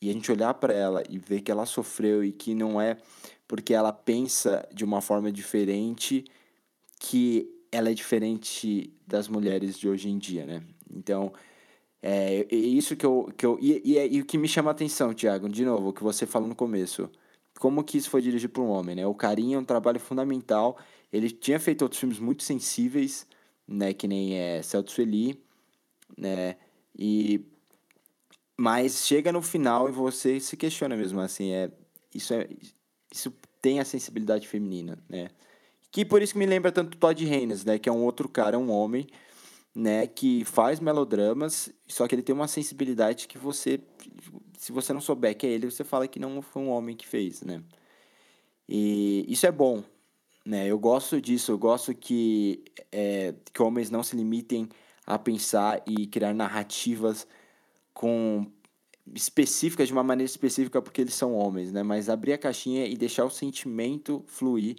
e 0.00 0.10
a 0.10 0.12
gente 0.12 0.30
olhar 0.30 0.54
para 0.54 0.72
ela 0.72 1.02
e 1.08 1.18
ver 1.18 1.40
que 1.40 1.50
ela 1.50 1.66
sofreu 1.66 2.22
e 2.22 2.30
que 2.30 2.54
não 2.54 2.80
é 2.80 2.98
porque 3.48 3.74
ela 3.74 3.92
pensa 3.92 4.68
de 4.72 4.84
uma 4.84 5.00
forma 5.00 5.32
diferente 5.32 6.24
que 7.00 7.50
ela 7.72 7.90
é 7.90 7.94
diferente 7.94 8.92
das 9.04 9.26
mulheres 9.26 9.76
de 9.76 9.88
hoje 9.88 10.08
em 10.08 10.18
dia, 10.18 10.46
né? 10.46 10.62
Então, 10.88 11.32
é, 12.06 12.46
é 12.50 12.54
isso 12.54 12.94
que 12.94 13.06
eu. 13.06 13.32
Que 13.34 13.46
eu 13.46 13.58
e, 13.58 13.80
e, 13.82 14.16
e 14.16 14.20
o 14.20 14.26
que 14.26 14.36
me 14.36 14.46
chama 14.46 14.70
a 14.70 14.72
atenção, 14.72 15.14
Tiago, 15.14 15.48
de 15.48 15.64
novo, 15.64 15.88
o 15.88 15.92
que 15.92 16.02
você 16.02 16.26
falou 16.26 16.46
no 16.46 16.54
começo. 16.54 17.08
Como 17.58 17.82
que 17.82 17.96
isso 17.96 18.10
foi 18.10 18.20
dirigido 18.20 18.52
por 18.52 18.62
um 18.62 18.68
homem, 18.68 18.94
né? 18.94 19.06
O 19.06 19.14
Carinho 19.14 19.56
é 19.56 19.58
um 19.58 19.64
trabalho 19.64 19.98
fundamental. 19.98 20.76
Ele 21.10 21.30
tinha 21.30 21.58
feito 21.58 21.80
outros 21.80 21.98
filmes 21.98 22.18
muito 22.18 22.42
sensíveis, 22.42 23.26
né? 23.66 23.94
Que 23.94 24.06
nem 24.06 24.34
é, 24.38 24.60
Celso 24.60 24.90
Sueli, 24.90 25.42
né? 26.18 26.56
E 26.98 27.40
mas 28.56 29.06
chega 29.06 29.32
no 29.32 29.40
final 29.40 29.88
e 29.88 29.92
você 29.92 30.38
se 30.38 30.56
questiona 30.58 30.96
mesmo 30.96 31.20
assim, 31.20 31.52
é 31.52 31.70
isso 32.14 32.34
é 32.34 32.48
isso 33.10 33.32
tem 33.62 33.80
a 33.80 33.84
sensibilidade 33.84 34.46
feminina, 34.46 34.98
né? 35.08 35.30
Que 35.90 36.04
por 36.04 36.20
isso 36.20 36.34
que 36.34 36.38
me 36.38 36.46
lembra 36.46 36.70
tanto 36.70 36.98
Todd 36.98 37.24
Haynes, 37.24 37.64
né, 37.64 37.78
que 37.78 37.88
é 37.88 37.92
um 37.92 38.02
outro 38.02 38.28
cara, 38.28 38.58
um 38.58 38.70
homem, 38.70 39.06
né, 39.74 40.06
que 40.06 40.44
faz 40.44 40.78
melodramas, 40.78 41.72
só 41.88 42.06
que 42.06 42.14
ele 42.14 42.22
tem 42.22 42.34
uma 42.34 42.46
sensibilidade 42.48 43.26
que 43.26 43.36
você 43.36 43.80
se 44.56 44.72
você 44.72 44.92
não 44.94 45.00
souber 45.00 45.36
que 45.36 45.46
é 45.46 45.50
ele, 45.50 45.70
você 45.70 45.84
fala 45.84 46.08
que 46.08 46.18
não 46.18 46.40
foi 46.40 46.62
um 46.62 46.70
homem 46.70 46.96
que 46.96 47.06
fez, 47.06 47.42
né? 47.42 47.62
E 48.68 49.26
isso 49.28 49.46
é 49.46 49.52
bom, 49.52 49.84
né? 50.44 50.66
Eu 50.66 50.78
gosto 50.78 51.20
disso, 51.20 51.52
eu 51.52 51.58
gosto 51.58 51.94
que 51.94 52.64
é, 52.90 53.34
que 53.52 53.62
homens 53.62 53.90
não 53.90 54.02
se 54.02 54.16
limitem 54.16 54.68
a 55.06 55.18
pensar 55.18 55.82
e 55.86 56.06
criar 56.06 56.32
narrativas 56.32 57.26
com 57.92 58.46
específicas 59.14 59.88
de 59.88 59.92
uma 59.92 60.02
maneira 60.02 60.30
específica 60.30 60.80
porque 60.80 61.02
eles 61.02 61.14
são 61.14 61.34
homens, 61.34 61.72
né? 61.72 61.82
Mas 61.82 62.08
abrir 62.08 62.32
a 62.32 62.38
caixinha 62.38 62.86
e 62.86 62.96
deixar 62.96 63.24
o 63.24 63.30
sentimento 63.30 64.24
fluir, 64.26 64.76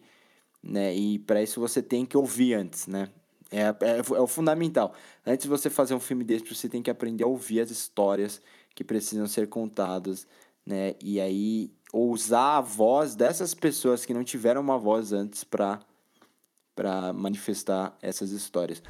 né? 0.64 0.96
E 0.96 1.20
para 1.20 1.44
isso 1.44 1.60
você 1.60 1.82
tem 1.84 2.06
que 2.06 2.18
ouvir 2.18 2.56
antes, 2.56 2.88
né? 2.88 3.10
É, 3.56 3.62
é, 3.62 3.98
é, 4.00 4.20
o 4.20 4.28
fundamental. 4.28 4.94
Antes 5.26 5.44
de 5.44 5.50
você 5.50 5.70
fazer 5.70 5.96
um 5.96 6.00
filme 6.00 6.26
desse, 6.26 6.54
você 6.54 6.68
tem 6.68 6.84
que 6.84 6.92
aprender 6.92 7.24
a 7.24 7.28
ouvir 7.28 7.62
as 7.62 7.72
histórias 7.72 8.42
que 8.76 8.84
precisam 8.84 9.26
ser 9.28 9.48
contadas, 9.48 10.28
né? 10.66 10.96
E 11.02 11.22
aí 11.22 11.72
usar 11.94 12.58
a 12.58 12.62
voz 12.62 13.16
dessas 13.16 13.54
pessoas 13.54 14.06
que 14.06 14.14
não 14.14 14.26
tiveram 14.26 14.60
uma 14.60 14.78
voz 14.78 15.14
antes 15.14 15.46
para 15.46 15.80
para 16.76 17.14
manifestar 17.14 17.98
essas 18.02 18.32
histórias. 18.32 18.84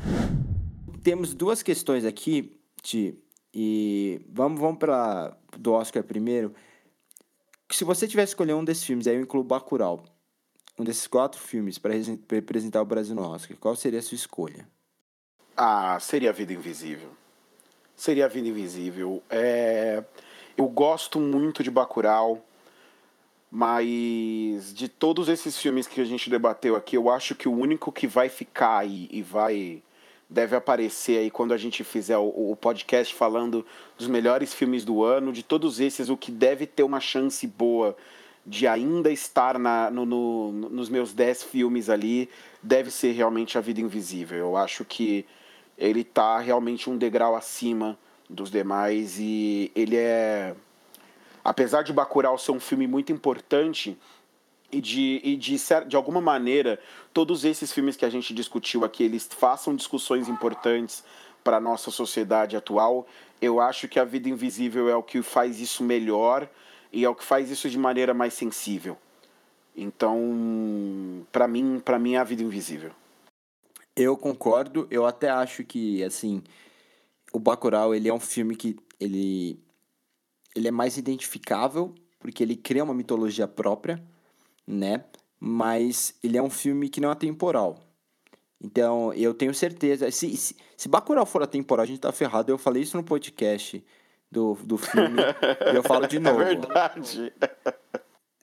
Temos 1.03 1.36
duas 1.36 1.61
questões 1.61 2.03
aqui, 2.03 2.59
Ti, 2.82 3.16
e 3.53 4.20
vamos, 4.28 4.59
vamos 4.59 4.80
para 4.80 5.38
do 5.59 5.74
Oscar 5.74 6.03
primeiro. 6.03 6.51
Se 7.72 7.84
você 7.84 8.07
tivesse 8.07 8.32
escolher 8.32 8.53
um 8.53 8.66
desses 8.66 8.84
filmes, 8.84 9.05
aí 9.05 9.16
eu 9.16 9.22
incluo 9.22 9.43
Bacurau, 9.43 10.03
um 10.78 10.84
desses 10.84 11.08
quatro 11.08 11.40
filmes 11.40 11.78
para 11.78 11.94
representar 12.30 12.82
o 12.82 12.86
Brasil 12.86 13.16
no 13.16 13.24
Oscar, 13.24 13.56
qual 13.58 13.76
seria 13.76 14.00
a 14.00 14.02
sua 14.02 14.16
escolha? 14.16 14.68
Ah, 15.56 15.98
seria 16.02 16.32
A 16.32 16.34
Vida 16.34 16.54
Invisível. 16.54 17.10
Seria 17.96 18.26
A 18.26 18.28
Vida 18.28 18.50
Invisível. 18.50 19.24
É... 19.30 20.04
Eu 20.58 20.68
gosto 20.68 21.20
muito 21.20 21.64
de 21.64 21.72
Bacurau, 21.72 22.46
mas 23.50 24.74
de 24.74 24.88
todos 24.88 25.30
esses 25.30 25.58
filmes 25.58 25.88
que 25.88 26.02
a 26.02 26.06
gente 26.06 26.30
debateu 26.30 26.76
aqui, 26.76 26.98
eu 26.98 27.10
acho 27.10 27.36
que 27.36 27.48
o 27.48 27.54
único 27.54 27.92
que 27.92 28.08
vai 28.08 28.28
ficar 28.28 28.80
aí 28.80 29.08
e 29.12 29.22
vai 29.22 29.82
deve 30.30 30.56
aparecer 30.56 31.20
aí 31.20 31.30
quando 31.30 31.54
a 31.54 31.58
gente 31.58 31.84
fizer 31.84 32.18
o, 32.18 32.52
o, 32.52 32.56
podcast 32.56 33.14
falando 33.14 33.64
dos 33.96 34.08
melhores 34.08 34.54
filmes 34.54 34.84
do 34.84 35.04
ano, 35.04 35.32
de 35.32 35.44
todos 35.44 35.80
esses, 35.80 36.10
o 36.10 36.18
que 36.18 36.32
deve 36.32 36.66
ter 36.66 36.82
uma 36.84 37.00
chance 37.00 37.46
boa 37.46 37.96
de 38.46 38.68
ainda 38.68 39.12
estar 39.12 39.58
na, 39.58 39.89
no, 39.89 40.06
no, 40.06 40.52
nos 40.52 40.89
meus 40.89 41.14
10 41.14 41.43
filmes 41.43 41.89
ali, 41.89 42.30
deve 42.62 42.91
ser 42.91 43.12
realmente 43.12 43.58
A 43.58 43.62
Vida 43.62 43.82
Invisível. 43.82 44.38
Eu 44.38 44.58
acho 44.58 44.86
que 44.86 45.26
ele 45.78 46.02
está 46.02 46.39
realmente 46.39 46.89
um 46.89 46.98
degrau 46.98 47.36
acima 47.36 47.98
dos 48.30 48.50
demais 48.50 49.18
e 49.20 49.72
ele 49.76 49.96
é 49.96 50.56
apesar 51.43 51.84
de 51.84 51.93
Bacurau 51.93 52.38
ser 52.38 52.52
um 52.52 52.60
filme 52.60 52.88
muito 52.88 53.12
importante 53.12 53.98
e 54.72 54.82
de, 54.82 55.22
e 55.24 55.36
de, 55.36 55.58
de 55.88 55.96
alguma 55.96 56.20
maneira 56.20 56.80
todos 57.14 57.46
esses 57.46 57.72
filmes 57.72 57.96
que 57.96 58.06
a 58.06 58.10
gente 58.10 58.34
discutiu 58.34 58.84
aqui 58.84 59.04
eles 59.04 59.30
façam 59.32 59.76
discussões 59.76 60.28
importantes 60.28 61.04
para 61.46 61.58
a 61.58 61.62
nossa 61.62 61.91
sociedade 61.91 62.58
atual, 62.58 63.06
eu 63.39 63.62
acho 63.62 63.88
que 63.88 64.00
A 64.00 64.04
Vida 64.04 64.28
Invisível 64.28 64.89
é 64.89 64.96
o 64.96 65.04
que 65.04 65.22
faz 65.22 65.60
isso 65.62 65.84
melhor 65.84 66.50
e 66.96 67.04
é 67.04 67.10
o 67.10 67.14
que 67.14 67.26
faz 67.26 67.52
isso 67.52 67.70
de 67.70 67.78
maneira 67.78 68.14
mais 68.14 68.34
sensível. 68.34 68.98
Então, 69.76 71.28
para 71.30 71.46
mim, 71.46 71.82
para 71.84 72.00
mim 72.00 72.14
é 72.14 72.18
A 72.18 72.24
Vida 72.24 72.41
Invisível. 72.41 72.91
Eu 73.93 74.16
concordo, 74.16 74.88
eu 74.89 75.06
até 75.06 75.30
acho 75.30 75.66
que 75.66 76.02
assim, 76.02 76.41
o 77.34 77.39
Bacurau, 77.39 77.93
ele 77.93 78.08
é 78.08 78.14
um 78.14 78.20
filme 78.20 78.56
que 78.56 78.78
ele 78.98 79.60
ele 80.56 80.70
é 80.70 80.72
mais 80.72 80.96
identificável, 80.96 81.93
porque 82.18 82.41
ele 82.41 82.56
cria 82.56 82.86
uma 82.86 82.93
mitologia 82.93 83.46
própria, 83.46 84.02
né? 84.66 85.04
Mas 85.38 86.16
ele 86.24 86.38
é 86.38 86.41
um 86.41 86.50
filme 86.50 86.88
que 86.88 87.02
não 87.02 87.10
é 87.10 87.12
atemporal. 87.12 87.78
Então, 88.64 89.14
eu 89.14 89.34
tenho 89.34 89.54
certeza. 89.54 90.10
Se, 90.12 90.38
se, 90.38 90.56
se 90.78 90.88
Bacurau 90.88 91.26
for 91.26 91.43
atemporal, 91.43 91.84
a 91.84 91.88
gente 91.88 92.00
tá 92.00 92.12
ferrado. 92.14 92.50
Eu 92.50 92.58
falei 92.58 92.84
isso 92.84 92.96
no 92.96 93.04
podcast 93.04 93.84
do, 94.32 94.56
do 94.64 94.78
filme. 94.78 95.22
e 95.72 95.76
eu 95.76 95.84
falo 95.84 96.08
de 96.08 96.18
é 96.18 96.20
novo. 96.20 96.42
É 96.42 96.46
verdade. 96.46 97.34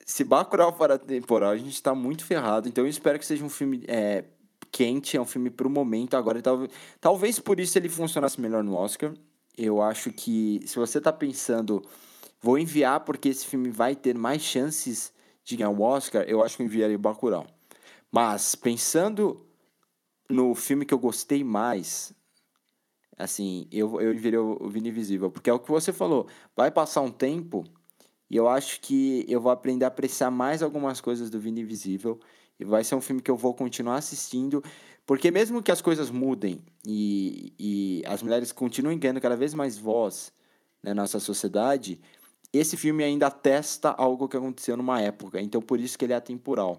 Se 0.05 0.23
Bacurau 0.23 0.75
for 0.75 0.91
atemporal, 0.91 1.51
a 1.51 1.57
gente 1.57 1.81
tá 1.81 1.95
muito 1.95 2.25
ferrado. 2.25 2.67
Então, 2.67 2.83
eu 2.83 2.89
espero 2.89 3.17
que 3.17 3.25
seja 3.25 3.43
um 3.43 3.49
filme 3.49 3.83
é, 3.87 4.25
quente, 4.71 5.15
é 5.15 5.21
um 5.21 5.25
filme 5.25 5.49
pro 5.49 5.69
momento. 5.69 6.17
Agora, 6.17 6.41
talvez, 6.41 6.71
talvez 6.99 7.39
por 7.39 7.59
isso 7.59 7.77
ele 7.77 7.87
funcionasse 7.87 8.41
melhor 8.41 8.63
no 8.63 8.75
Oscar. 8.75 9.13
Eu 9.57 9.81
acho 9.81 10.11
que 10.11 10.61
se 10.65 10.77
você 10.77 10.97
está 10.97 11.13
pensando, 11.13 11.83
vou 12.41 12.57
enviar 12.57 13.01
porque 13.01 13.29
esse 13.29 13.45
filme 13.45 13.69
vai 13.69 13.95
ter 13.95 14.15
mais 14.15 14.41
chances 14.41 15.13
de 15.43 15.57
ganhar 15.57 15.69
o 15.69 15.81
Oscar, 15.81 16.23
eu 16.23 16.43
acho 16.43 16.55
que 16.57 16.63
eu 16.63 16.65
enviaria 16.65 16.95
o 16.95 16.99
Bacurau. 16.99 17.45
Mas 18.11 18.55
pensando 18.55 19.45
no 20.29 20.55
filme 20.55 20.85
que 20.85 20.93
eu 20.93 20.99
gostei 20.99 21.43
mais, 21.43 22.13
assim, 23.17 23.67
eu, 23.71 24.01
eu 24.01 24.13
enviaria 24.13 24.41
o 24.41 24.69
Vini 24.69 24.89
Invisível, 24.89 25.29
porque 25.29 25.49
é 25.49 25.53
o 25.53 25.59
que 25.59 25.69
você 25.69 25.93
falou, 25.93 26.27
vai 26.55 26.71
passar 26.71 27.01
um 27.01 27.11
tempo 27.11 27.63
e 28.29 28.35
eu 28.35 28.47
acho 28.47 28.79
que 28.81 29.25
eu 29.27 29.39
vou 29.39 29.51
aprender 29.51 29.85
a 29.85 29.89
apreciar 29.89 30.31
mais 30.31 30.63
algumas 30.63 30.99
coisas 30.99 31.29
do 31.29 31.39
Vini 31.39 31.61
Invisível 31.61 32.19
e 32.59 32.65
vai 32.65 32.83
ser 32.83 32.95
um 32.95 33.01
filme 33.01 33.21
que 33.21 33.31
eu 33.31 33.37
vou 33.37 33.53
continuar 33.53 33.95
assistindo 33.95 34.63
porque 35.05 35.31
mesmo 35.31 35.61
que 35.61 35.71
as 35.71 35.81
coisas 35.81 36.09
mudem 36.09 36.61
e, 36.85 37.53
e 37.59 38.03
as 38.05 38.23
mulheres 38.23 38.51
continuem 38.51 38.97
ganhando 38.97 39.19
cada 39.19 39.35
vez 39.35 39.53
mais 39.53 39.77
voz 39.77 40.31
né, 40.81 40.93
na 40.93 41.01
nossa 41.01 41.19
sociedade, 41.19 41.99
esse 42.53 42.77
filme 42.77 43.03
ainda 43.03 43.27
atesta 43.27 43.89
algo 43.89 44.29
que 44.29 44.37
aconteceu 44.37 44.77
numa 44.77 45.01
época. 45.01 45.41
Então, 45.41 45.61
por 45.61 45.79
isso 45.79 45.97
que 45.97 46.05
ele 46.05 46.13
é 46.13 46.15
atemporal. 46.15 46.77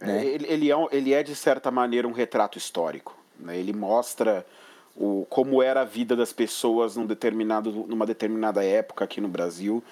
Né? 0.00 0.24
É, 0.24 0.26
ele, 0.26 0.46
ele, 0.46 0.70
é, 0.70 0.76
ele 0.92 1.12
é, 1.12 1.22
de 1.22 1.34
certa 1.34 1.70
maneira, 1.70 2.06
um 2.06 2.12
retrato 2.12 2.56
histórico. 2.56 3.16
Né? 3.38 3.58
Ele 3.58 3.72
mostra 3.72 4.46
o, 4.96 5.26
como 5.28 5.62
era 5.62 5.82
a 5.82 5.84
vida 5.84 6.16
das 6.16 6.32
pessoas 6.32 6.96
num 6.96 7.06
determinado, 7.06 7.70
numa 7.70 8.06
determinada 8.06 8.64
época 8.64 9.04
aqui 9.04 9.20
no 9.20 9.28
Brasil. 9.28 9.82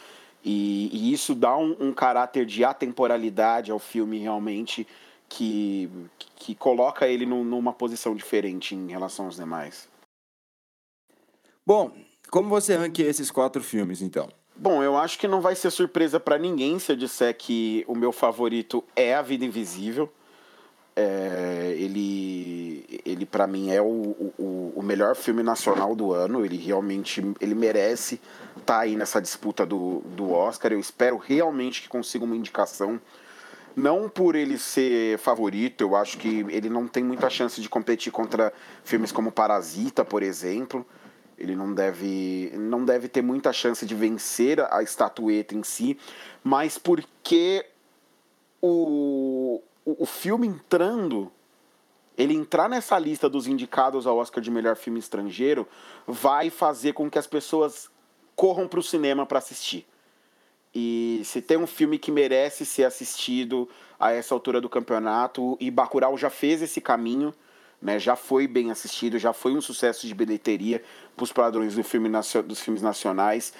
E, 0.45 0.91
e 0.93 1.13
isso 1.13 1.35
dá 1.35 1.57
um, 1.57 1.77
um 1.81 1.93
caráter 1.93 2.45
de 2.45 2.65
atemporalidade 2.65 3.71
ao 3.71 3.79
filme, 3.79 4.19
realmente, 4.19 4.87
que, 5.29 5.89
que 6.37 6.55
coloca 6.55 7.09
ele 7.09 7.25
numa 7.25 7.73
posição 7.73 8.15
diferente 8.15 8.75
em 8.75 8.89
relação 8.89 9.27
aos 9.27 9.37
demais. 9.37 9.89
Bom, 11.67 11.93
como 12.31 12.49
você 12.49 12.77
ranqueia 12.77 13.09
esses 13.09 13.31
quatro 13.31 13.63
filmes, 13.63 14.03
então? 14.03 14.29
Bom, 14.57 14.83
eu 14.83 14.97
acho 14.97 15.19
que 15.19 15.27
não 15.27 15.41
vai 15.41 15.57
ser 15.57 15.71
surpresa 15.71 16.21
para 16.21 16.39
ninguém 16.39 16.79
se 16.79 16.93
eu 16.93 16.97
disser 16.97 17.37
que 17.37 17.85
o 17.89 17.95
meu 17.95 18.13
favorito 18.13 18.85
é 18.95 19.15
A 19.15 19.23
Vida 19.23 19.45
Invisível. 19.45 20.13
É, 20.95 21.75
ele, 21.77 22.64
ele 23.05 23.27
para 23.27 23.47
mim 23.47 23.71
é 23.71 23.83
o, 23.83 23.85
o, 24.39 24.73
o, 24.77 24.83
melhor 24.83 25.15
filme 25.15 25.43
nacional 25.43 25.95
do 25.95 26.13
ano. 26.13 26.45
Ele 26.45 26.57
realmente 26.57 27.23
ele 27.41 27.55
merece 27.55 28.21
estar 28.57 28.75
tá 28.75 28.81
aí 28.81 28.97
nessa 28.97 29.21
disputa 29.21 29.67
do, 29.67 30.01
do 30.17 30.33
Oscar. 30.33 30.73
Eu 30.73 30.81
espero 30.81 31.19
realmente 31.19 31.83
que 31.83 31.89
consiga 31.89 32.25
uma 32.25 32.37
indicação 32.37 33.01
não 33.77 34.09
por 34.09 34.37
ele 34.37 34.57
ser 34.57 35.19
favorito, 35.19 35.81
eu 35.81 35.97
acho 35.97 36.17
que 36.19 36.47
ele 36.49 36.69
não 36.69 36.87
tem 36.87 37.03
muita 37.03 37.29
chance 37.29 37.61
de 37.61 37.69
competir 37.69 38.13
contra 38.13 38.53
filmes 38.85 39.11
como 39.11 39.33
Parasita, 39.33 40.05
por 40.05 40.23
exemplo. 40.23 40.87
Ele 41.37 41.57
não 41.57 41.75
deve, 41.75 42.53
não 42.55 42.85
deve 42.85 43.09
ter 43.09 43.21
muita 43.21 43.53
chance 43.53 43.85
de 43.85 43.95
vencer 43.95 44.61
a 44.73 44.83
estatueta 44.83 45.55
em 45.55 45.65
si, 45.65 45.99
mas 46.45 46.79
porque 46.79 47.67
o, 48.63 49.61
o, 49.85 50.05
o 50.05 50.07
filme 50.07 50.47
entrando, 50.47 51.33
ele 52.17 52.35
entrar 52.35 52.69
nessa 52.69 52.99
lista 52.99 53.29
dos 53.29 53.47
indicados 53.47 54.07
ao 54.07 54.19
Oscar 54.19 54.43
de 54.43 54.51
melhor 54.51 54.77
filme 54.77 54.99
estrangeiro, 54.99 55.67
vai 56.07 56.51
fazer 56.51 56.93
com 56.93 57.11
que 57.11 57.19
as 57.19 57.27
pessoas 57.27 57.91
corram 58.37 58.69
para 58.69 58.81
o 58.81 58.83
cinema 58.83 59.27
para 59.27 59.39
assistir. 59.39 59.87
E 60.75 61.21
se 61.25 61.41
tem 61.41 61.57
um 61.57 61.67
filme 61.67 61.99
que 61.99 62.11
merece 62.11 62.67
ser 62.67 62.85
assistido 62.85 63.69
a 63.99 64.11
essa 64.13 64.35
altura 64.35 64.61
do 64.61 64.69
campeonato, 64.69 65.57
e 65.61 65.71
Bacurau 65.71 66.17
já 66.17 66.31
fez 66.31 66.63
esse 66.63 66.81
caminho, 66.81 67.33
né, 67.81 67.99
já 67.99 68.17
foi 68.17 68.49
bem 68.49 68.71
assistido, 68.71 69.19
já 69.19 69.33
foi 69.33 69.53
um 69.53 69.61
sucesso 69.61 70.07
de 70.07 70.15
bilheteria 70.15 70.83
para 71.15 71.23
os 71.23 71.33
padrões 71.33 71.75
do 71.75 71.85
filme, 71.85 72.09
dos 72.47 72.61
filmes 72.61 72.83
nacionais. 72.83 73.53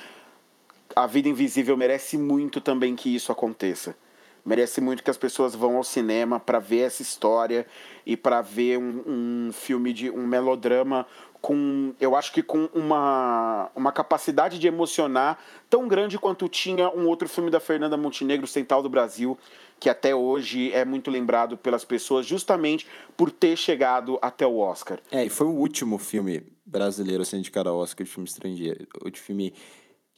A 0.97 1.07
Vida 1.07 1.29
Invisível 1.29 1.77
merece 1.77 2.17
muito 2.17 2.61
também 2.61 2.97
que 2.97 3.15
isso 3.15 3.31
aconteça. 3.31 3.97
Merece 4.45 4.81
muito 4.81 5.03
que 5.03 5.11
as 5.11 5.17
pessoas 5.17 5.55
vão 5.55 5.77
ao 5.77 5.85
cinema 5.85 6.39
para 6.39 6.59
ver 6.59 6.81
essa 6.81 7.03
história 7.03 7.67
e 8.05 8.17
para 8.17 8.43
ver 8.43 8.79
um, 8.79 9.03
um 9.49 9.53
filme 9.53 9.93
de 9.93 10.11
um 10.11 10.27
melodrama 10.27 11.07
com, 11.45 11.95
eu 12.01 12.17
acho 12.17 12.33
que 12.33 12.43
com 12.43 12.71
uma, 12.73 13.71
uma 13.77 13.93
capacidade 13.93 14.59
de 14.59 14.67
emocionar 14.67 15.39
tão 15.69 15.87
grande 15.87 16.19
quanto 16.19 16.49
tinha 16.49 16.89
um 16.89 17.07
outro 17.07 17.29
filme 17.29 17.51
da 17.51 17.61
Fernanda 17.61 17.99
Montenegro, 17.99 18.47
Central 18.47 18.83
do 18.83 18.89
Brasil, 18.89 19.37
que 19.79 19.91
até 19.91 20.15
hoje 20.15 20.73
é 20.73 20.87
muito 20.87 21.11
lembrado 21.11 21.59
pelas 21.59 21.85
pessoas 21.85 22.25
justamente 22.25 22.87
por 23.15 23.31
ter 23.31 23.59
chegado 23.59 24.19
até 24.23 24.47
o 24.47 24.57
Oscar. 24.57 24.99
É, 25.11 25.27
e 25.27 25.29
foi 25.29 25.47
o 25.47 25.51
último 25.51 25.99
filme 25.99 26.47
brasileiro 26.65 27.21
a 27.21 27.27
ser 27.27 27.37
indicado 27.37 27.69
ao 27.69 27.77
Oscar 27.77 28.07
de 28.07 28.11
filme 28.11 28.27
estrangeiro, 28.27 28.87
de 29.13 29.21
filme 29.21 29.53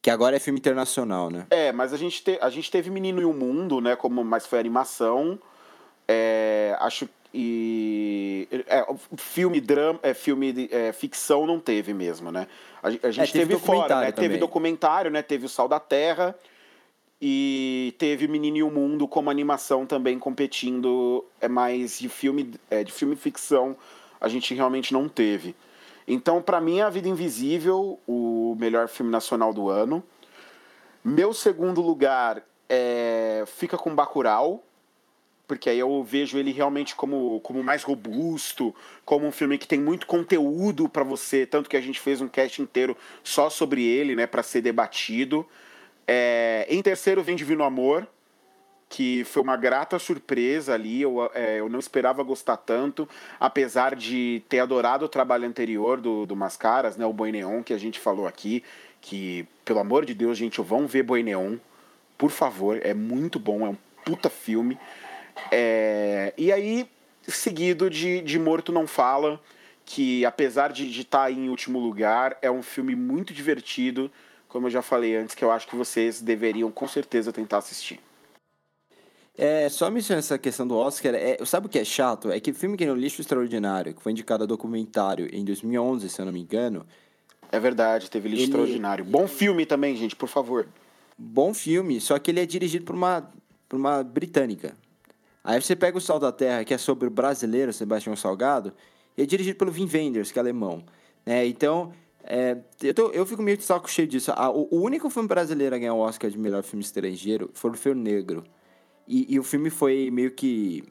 que 0.07 0.11
agora 0.11 0.37
é 0.37 0.39
filme 0.39 0.61
internacional, 0.61 1.31
né? 1.31 1.49
É, 1.51 1.73
mas 1.73 1.93
a 1.93 1.97
gente, 1.97 2.23
te, 2.23 2.39
a 2.41 2.49
gente 2.49 2.71
teve 2.71 2.89
Menino 2.91 3.21
e 3.21 3.25
o 3.25 3.33
Mundo, 3.33 3.81
né, 3.81 3.97
como 3.97 4.25
mas 4.25 4.47
foi 4.47 4.61
animação. 4.61 5.37
É, 6.07 6.77
acho 6.79 7.09
e 7.35 8.49
é, 8.69 8.87
filme 9.17 9.61
drama, 9.61 9.99
é, 10.05 10.15
filme 10.15 10.53
de, 10.53 10.69
é, 10.73 10.93
ficção 10.93 11.45
não 11.45 11.59
teve 11.59 11.93
mesmo, 11.93 12.31
né? 12.31 12.47
A, 12.81 12.87
a 12.87 13.11
gente 13.11 13.31
é, 13.31 13.33
teve, 13.33 13.57
teve 13.57 13.59
fora, 13.59 14.03
né? 14.03 14.13
Teve 14.13 14.39
documentário, 14.39 15.11
né? 15.11 15.23
Teve 15.23 15.47
o 15.47 15.49
Sal 15.49 15.67
da 15.67 15.81
Terra 15.81 16.37
e 17.21 17.93
teve 17.99 18.29
Menino 18.29 18.59
e 18.59 18.63
o 18.63 18.71
Mundo 18.71 19.09
como 19.09 19.29
animação 19.29 19.85
também 19.87 20.21
competindo, 20.21 21.25
é 21.41 21.49
mais 21.49 21.99
de 21.99 22.09
filme, 22.09 22.55
é, 22.71 22.85
de 22.85 22.93
filme 22.93 23.17
ficção 23.17 23.77
a 24.21 24.29
gente 24.29 24.55
realmente 24.55 24.93
não 24.93 25.09
teve. 25.09 25.55
Então, 26.07 26.41
para 26.41 26.61
mim, 26.61 26.79
é 26.79 26.83
A 26.83 26.91
Vida 26.91 27.09
Invisível, 27.09 27.99
o 28.07 28.57
melhor 28.59 28.89
filme 28.89 29.11
nacional 29.11 29.53
do 29.53 29.69
ano. 29.69 30.03
Meu 31.05 31.33
segundo 31.33 31.81
lugar 31.81 32.45
é, 32.69 33.45
fica 33.47 33.77
com 33.77 33.95
Bacurau, 33.95 34.65
porque 35.47 35.71
aí 35.71 35.79
eu 35.79 36.03
vejo 36.03 36.39
ele 36.39 36.53
realmente 36.53 36.95
como, 36.95 37.41
como 37.41 37.63
mais 37.63 37.83
robusto, 37.83 38.75
como 39.05 39.27
um 39.27 39.33
filme 39.33 39.59
que 39.59 39.67
tem 39.67 39.81
muito 39.81 40.07
conteúdo 40.07 40.89
para 40.89 41.05
você, 41.05 41.47
tanto 41.47 41.71
que 41.71 41.77
a 41.77 41.81
gente 41.81 42.01
fez 42.01 42.21
um 42.21 42.29
cast 42.29 42.61
inteiro 42.61 42.97
só 43.23 43.49
sobre 43.49 43.85
ele, 43.85 44.17
né, 44.17 44.27
para 44.27 44.43
ser 44.43 44.61
debatido. 44.61 45.47
É, 46.07 46.67
em 46.69 46.83
terceiro 46.83 47.23
vem 47.23 47.37
Divino 47.37 47.65
Amor, 47.65 48.07
que 48.89 49.25
foi 49.25 49.43
uma 49.43 49.57
grata 49.57 49.99
surpresa 49.99 50.75
ali. 50.75 51.03
Eu, 51.03 51.31
é, 51.35 51.61
eu 51.61 51.69
não 51.69 51.79
esperava 51.79 52.23
gostar 52.23 52.57
tanto, 52.57 53.09
apesar 53.39 53.95
de 53.95 54.43
ter 54.49 54.61
adorado 54.61 55.05
o 55.05 55.09
trabalho 55.09 55.47
anterior 55.47 56.01
do, 56.01 56.27
do 56.27 56.37
Mascaras, 56.37 56.97
né, 56.97 57.05
o 57.05 57.13
Boi 57.13 57.33
Neon, 57.33 57.63
que 57.63 57.75
a 57.75 57.79
gente 57.79 57.99
falou 57.99 58.27
aqui. 58.27 58.63
Que, 59.01 59.47
pelo 59.65 59.79
amor 59.79 60.05
de 60.05 60.15
Deus, 60.15 60.37
gente, 60.37 60.61
vão 60.61 60.87
ver 60.87 61.03
Boi 61.03 61.23
Neon, 61.23 61.57
por 62.19 62.31
favor, 62.31 62.81
é 62.83 62.95
muito 62.95 63.39
bom, 63.39 63.67
é 63.67 63.69
um 63.69 63.77
puta 64.05 64.31
filme. 64.31 64.79
É, 65.51 66.33
e 66.37 66.51
aí, 66.51 66.89
seguido 67.23 67.91
de, 67.91 68.21
de 68.23 68.39
Morto 68.39 68.73
Não 68.73 68.87
Fala, 68.87 69.41
que 69.85 70.25
apesar 70.25 70.73
de 70.73 70.89
estar 70.89 71.25
tá 71.25 71.31
em 71.31 71.49
último 71.49 71.79
lugar, 71.79 72.37
é 72.43 72.51
um 72.51 72.63
filme 72.63 72.97
muito 72.97 73.33
divertido, 73.33 74.11
como 74.49 74.67
eu 74.67 74.71
já 74.71 74.83
falei 74.83 75.17
antes, 75.17 75.35
que 75.35 75.45
eu 75.45 75.51
acho 75.51 75.69
que 75.69 75.77
vocês 75.77 76.21
deveriam 76.21 76.71
com 76.71 76.89
certeza 76.89 77.33
tentar 77.33 77.59
assistir. 77.59 78.01
É, 79.39 79.69
só 79.69 79.91
mencionar 79.91 80.21
essa 80.21 80.39
questão 80.39 80.67
do 80.67 80.75
Oscar, 80.75 81.15
é, 81.15 81.37
sabe 81.45 81.67
o 81.67 81.69
que 81.69 81.79
é 81.79 81.85
chato? 81.85 82.31
É 82.31 82.41
que 82.41 82.51
o 82.51 82.55
filme 82.55 82.77
que 82.77 82.87
no 82.87 82.95
Lixo 82.95 83.21
Extraordinário, 83.21 83.95
que 83.95 84.03
foi 84.03 84.13
indicado 84.13 84.45
a 84.45 84.47
documentário 84.47 85.29
em 85.31 85.45
2011, 85.45 86.09
se 86.09 86.21
eu 86.21 86.27
não 86.27 86.33
me 86.33 86.41
engano... 86.41 86.87
É 87.53 87.61
verdade, 87.61 88.11
teve 88.11 88.29
Lixo 88.29 88.43
ele... 88.43 88.51
Extraordinário. 88.51 89.05
Bom 89.05 89.29
filme 89.29 89.67
também, 89.67 89.95
gente, 89.95 90.17
por 90.17 90.29
favor. 90.29 90.67
Bom 91.19 91.53
filme, 91.53 92.01
só 92.01 92.19
que 92.19 92.31
ele 92.31 92.41
é 92.41 92.47
dirigido 92.47 92.85
por 92.87 92.95
uma, 92.95 93.31
por 93.69 93.77
uma 93.77 94.03
britânica. 94.03 94.75
Aí 95.45 95.61
você 95.61 95.77
pega 95.77 95.97
o 95.97 96.01
Sal 96.01 96.19
da 96.19 96.33
Terra, 96.33 96.65
que 96.65 96.75
é 96.75 96.79
sobre 96.79 97.07
o 97.07 97.11
brasileiro 97.11 97.73
Sebastião 97.73 98.17
Salgado, 98.17 98.73
e 99.17 99.23
é 99.23 99.27
dirigido 99.27 99.59
pelo 99.59 99.71
Vin 99.71 99.89
Wenders, 99.93 100.33
que 100.33 100.39
é 100.39 100.43
alemão. 100.43 100.83
Né? 101.25 101.47
Então, 101.47 101.93
é, 102.25 102.57
eu, 102.83 102.93
tô, 102.93 103.11
eu 103.11 103.25
fico 103.25 103.43
meio 103.43 103.57
de 103.57 103.65
saco 103.65 103.89
cheio 103.89 104.09
disso. 104.09 104.33
Ah, 104.35 104.51
o, 104.51 104.67
o, 104.71 104.81
único 104.81 105.09
filme 105.09 105.29
brasileiro 105.29 105.77
a 105.77 105.79
ganhar 105.79 105.95
o 105.95 106.01
Oscar 106.01 106.29
de 106.29 106.37
melhor 106.37 106.65
filme 106.65 106.83
estrangeiro 106.83 107.51
foi 107.55 107.71
o 107.71 107.75
Feu 107.75 107.95
Negro. 107.95 108.45
E, 109.07 109.35
e, 109.35 109.39
o 109.39 109.43
filme 109.43 109.71
foi 109.71 110.11
meio 110.11 110.31
que. 110.33 110.85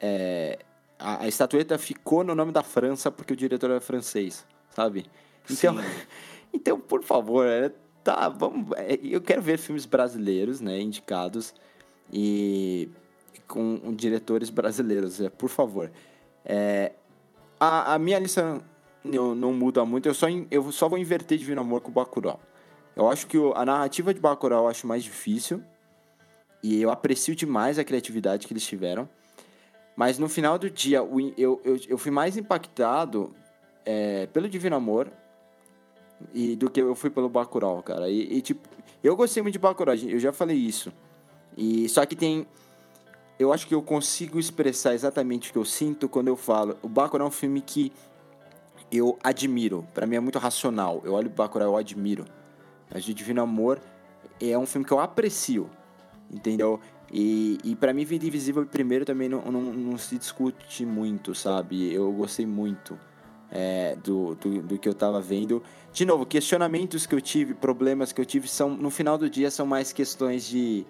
É, 0.00 0.58
a, 0.98 1.24
a, 1.24 1.28
estatueta 1.28 1.78
ficou 1.78 2.24
no 2.24 2.34
nome 2.34 2.52
da 2.52 2.62
França 2.62 3.10
porque 3.10 3.32
o 3.32 3.36
diretor 3.36 3.70
era 3.70 3.80
francês, 3.80 4.46
sabe? 4.70 5.06
Então, 5.50 5.76
então 6.52 6.80
por 6.80 7.02
favor, 7.02 7.46
é, 7.46 7.70
tá, 8.02 8.28
vamos. 8.28 8.70
É, 8.76 8.98
eu 9.02 9.20
quero 9.20 9.42
ver 9.42 9.58
filmes 9.58 9.86
brasileiros, 9.86 10.60
né, 10.60 10.80
indicados. 10.80 11.54
E 12.12 12.88
com 13.46 13.94
diretores 13.94 14.50
brasileiros, 14.50 15.20
é, 15.20 15.28
por 15.28 15.48
favor. 15.48 15.90
É, 16.44 16.92
a, 17.58 17.94
a, 17.94 17.98
minha 17.98 18.18
lista 18.18 18.60
não, 19.02 19.34
não, 19.34 19.52
muda 19.52 19.84
muito, 19.84 20.08
eu 20.08 20.14
só, 20.14 20.26
eu 20.50 20.72
só 20.72 20.88
vou 20.88 20.98
inverter 20.98 21.38
Divino 21.38 21.60
Amor 21.60 21.80
com 21.80 21.90
Bacurau. 21.90 22.40
Eu 22.96 23.08
acho 23.08 23.26
que 23.26 23.36
o, 23.36 23.52
a 23.54 23.64
narrativa 23.64 24.14
de 24.14 24.20
Bacurau 24.20 24.64
eu 24.64 24.68
acho 24.68 24.86
mais 24.86 25.02
difícil, 25.02 25.62
e 26.64 26.80
eu 26.80 26.90
aprecio 26.90 27.36
demais 27.36 27.78
a 27.78 27.84
criatividade 27.84 28.46
que 28.46 28.54
eles 28.54 28.64
tiveram. 28.66 29.06
Mas 29.94 30.18
no 30.18 30.30
final 30.30 30.58
do 30.58 30.70
dia, 30.70 30.96
eu, 30.96 31.60
eu, 31.62 31.78
eu 31.86 31.98
fui 31.98 32.10
mais 32.10 32.38
impactado 32.38 33.34
é, 33.84 34.26
pelo 34.28 34.48
Divino 34.48 34.74
Amor 34.74 35.12
e 36.32 36.56
do 36.56 36.70
que 36.70 36.80
eu 36.80 36.94
fui 36.94 37.10
pelo 37.10 37.28
Bacurau, 37.28 37.82
cara. 37.82 38.08
E, 38.08 38.38
e, 38.38 38.40
tipo, 38.40 38.66
eu 39.02 39.14
gostei 39.14 39.42
muito 39.42 39.52
de 39.52 39.58
Bacurau, 39.58 39.94
eu 39.94 40.18
já 40.18 40.32
falei 40.32 40.56
isso. 40.56 40.90
E 41.54 41.86
só 41.90 42.06
que 42.06 42.16
tem 42.16 42.46
eu 43.38 43.52
acho 43.52 43.66
que 43.66 43.74
eu 43.74 43.82
consigo 43.82 44.38
expressar 44.38 44.94
exatamente 44.94 45.50
o 45.50 45.52
que 45.52 45.58
eu 45.58 45.66
sinto 45.66 46.08
quando 46.08 46.28
eu 46.28 46.36
falo. 46.36 46.78
O 46.80 46.88
Bacurau 46.88 47.26
é 47.26 47.28
um 47.28 47.32
filme 47.32 47.60
que 47.60 47.92
eu 48.90 49.18
admiro. 49.22 49.86
Para 49.92 50.06
mim 50.06 50.16
é 50.16 50.20
muito 50.20 50.38
racional. 50.38 51.02
Eu 51.04 51.12
olho 51.12 51.26
o 51.26 51.30
Bacurau, 51.30 51.68
eu 51.68 51.76
admiro. 51.76 52.24
Mas 52.90 53.04
de 53.04 53.12
Divino 53.12 53.42
Amor 53.42 53.78
é 54.40 54.56
um 54.56 54.64
filme 54.64 54.86
que 54.86 54.92
eu 54.92 55.00
aprecio, 55.00 55.68
entendeu? 56.34 56.80
E, 57.12 57.58
e 57.62 57.76
para 57.76 57.92
mim, 57.92 58.04
Vida 58.04 58.26
Invisível 58.26 58.66
primeiro 58.66 59.04
também 59.04 59.28
não, 59.28 59.40
não, 59.42 59.60
não, 59.60 59.98
se 59.98 60.18
discute 60.18 60.84
muito, 60.84 61.34
sabe? 61.34 61.92
Eu 61.92 62.10
gostei 62.12 62.44
muito 62.44 62.98
é, 63.50 63.96
do, 64.02 64.34
do, 64.34 64.62
do, 64.62 64.78
que 64.78 64.88
eu 64.88 64.94
tava 64.94 65.20
vendo. 65.20 65.62
De 65.92 66.04
novo, 66.04 66.26
questionamentos 66.26 67.06
que 67.06 67.14
eu 67.14 67.20
tive, 67.20 67.54
problemas 67.54 68.12
que 68.12 68.20
eu 68.20 68.24
tive, 68.24 68.48
são 68.48 68.70
no 68.70 68.90
final 68.90 69.16
do 69.16 69.30
dia 69.30 69.50
são 69.50 69.64
mais 69.64 69.92
questões 69.92 70.44
de 70.44 70.84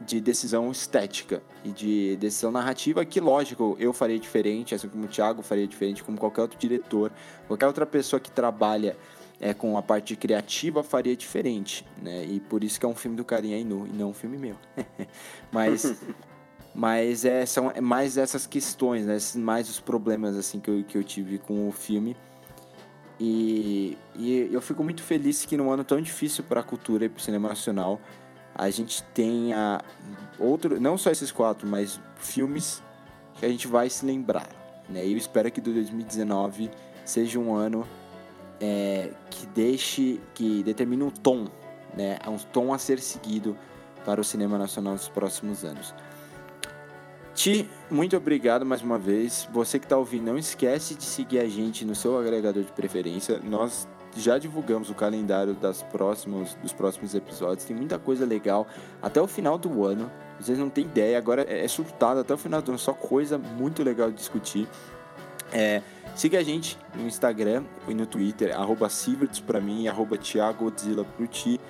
de 0.00 0.20
decisão 0.20 0.70
estética 0.70 1.42
e 1.64 1.70
de 1.70 2.16
decisão 2.16 2.50
narrativa 2.50 3.04
que, 3.04 3.20
lógico, 3.20 3.76
eu 3.80 3.92
faria 3.92 4.18
diferente, 4.18 4.74
assim 4.74 4.88
como 4.88 5.04
o 5.04 5.08
Thiago 5.08 5.42
faria 5.42 5.66
diferente, 5.66 6.04
como 6.04 6.16
qualquer 6.16 6.42
outro 6.42 6.58
diretor, 6.58 7.10
qualquer 7.46 7.66
outra 7.66 7.84
pessoa 7.84 8.20
que 8.20 8.30
trabalha 8.30 8.96
é, 9.40 9.54
com 9.54 9.76
a 9.76 9.82
parte 9.82 10.16
criativa 10.16 10.82
faria 10.82 11.16
diferente, 11.16 11.86
né? 12.02 12.24
E 12.24 12.40
por 12.40 12.64
isso 12.64 12.78
que 12.78 12.86
é 12.86 12.88
um 12.88 12.94
filme 12.94 13.16
do 13.16 13.24
Carinha 13.24 13.58
Inu 13.58 13.86
e 13.86 13.96
não 13.96 14.10
um 14.10 14.14
filme 14.14 14.36
meu. 14.38 14.56
mas 15.52 15.94
mas 16.74 17.24
é, 17.24 17.44
são 17.44 17.72
mais 17.82 18.16
essas 18.16 18.46
questões, 18.46 19.06
né? 19.06 19.18
mais 19.36 19.68
os 19.68 19.80
problemas 19.80 20.36
assim 20.36 20.60
que 20.60 20.70
eu, 20.70 20.84
que 20.84 20.96
eu 20.96 21.04
tive 21.04 21.38
com 21.38 21.68
o 21.68 21.72
filme. 21.72 22.16
E, 23.20 23.98
e 24.14 24.48
eu 24.52 24.60
fico 24.60 24.84
muito 24.84 25.02
feliz 25.02 25.44
que 25.44 25.56
num 25.56 25.72
ano 25.72 25.82
tão 25.82 26.00
difícil 26.00 26.44
para 26.44 26.60
a 26.60 26.62
cultura 26.62 27.04
e 27.04 27.08
para 27.08 27.18
o 27.18 27.20
cinema 27.20 27.48
nacional, 27.48 28.00
a 28.54 28.70
gente 28.70 29.02
tenha 29.12 29.80
outro, 30.38 30.80
não 30.80 30.96
só 30.96 31.10
esses 31.10 31.32
quatro, 31.32 31.66
mas 31.66 32.00
filmes 32.16 32.80
que 33.34 33.44
a 33.44 33.48
gente 33.48 33.66
vai 33.66 33.90
se 33.90 34.06
lembrar. 34.06 34.48
Né? 34.88 35.04
E 35.04 35.12
eu 35.12 35.18
espero 35.18 35.50
que 35.50 35.60
2019 35.60 36.70
seja 37.04 37.40
um 37.40 37.54
ano 37.54 37.84
é, 38.60 39.10
que 39.30 39.46
deixe, 39.46 40.20
que 40.34 40.62
determine 40.62 41.02
um 41.02 41.10
tom, 41.10 41.46
né? 41.96 42.18
um 42.26 42.38
tom 42.38 42.72
a 42.72 42.78
ser 42.78 43.00
seguido 43.00 43.56
para 44.04 44.20
o 44.20 44.24
cinema 44.24 44.58
nacional 44.58 44.94
nos 44.94 45.08
próximos 45.08 45.64
anos. 45.64 45.94
Ti, 47.34 47.70
muito 47.88 48.16
obrigado 48.16 48.66
mais 48.66 48.82
uma 48.82 48.98
vez. 48.98 49.48
Você 49.52 49.78
que 49.78 49.86
está 49.86 49.96
ouvindo, 49.96 50.24
não 50.24 50.36
esquece 50.36 50.94
de 50.94 51.04
seguir 51.04 51.38
a 51.38 51.48
gente 51.48 51.84
no 51.84 51.94
seu 51.94 52.18
agregador 52.18 52.64
de 52.64 52.72
preferência. 52.72 53.40
Nós 53.44 53.86
já 54.16 54.38
divulgamos 54.38 54.90
o 54.90 54.94
calendário 54.94 55.54
das 55.54 55.82
próximos, 55.82 56.54
dos 56.56 56.72
próximos 56.72 57.14
episódios. 57.14 57.64
Tem 57.64 57.76
muita 57.76 57.96
coisa 57.96 58.26
legal 58.26 58.66
até 59.00 59.20
o 59.20 59.26
final 59.28 59.56
do 59.56 59.84
ano. 59.84 60.10
Vocês 60.40 60.58
não 60.58 60.68
têm 60.68 60.84
ideia, 60.84 61.16
agora 61.16 61.42
é, 61.42 61.64
é 61.64 61.68
surtado 61.68 62.20
até 62.20 62.34
o 62.34 62.38
final 62.38 62.60
do 62.60 62.70
ano, 62.72 62.78
só 62.78 62.92
coisa 62.92 63.38
muito 63.38 63.82
legal 63.84 64.10
de 64.10 64.16
discutir. 64.16 64.68
É, 65.52 65.82
siga 66.18 66.40
a 66.40 66.42
gente 66.42 66.76
no 66.94 67.06
Instagram 67.06 67.64
e 67.86 67.94
no 67.94 68.04
Twitter, 68.04 68.58
arroba 68.58 68.88
pra 69.46 69.60
mim 69.60 69.84
e 69.84 69.88
arroba 69.88 70.18
Thiagodzilla 70.18 71.04
pro 71.04 71.28
ti. 71.28 71.60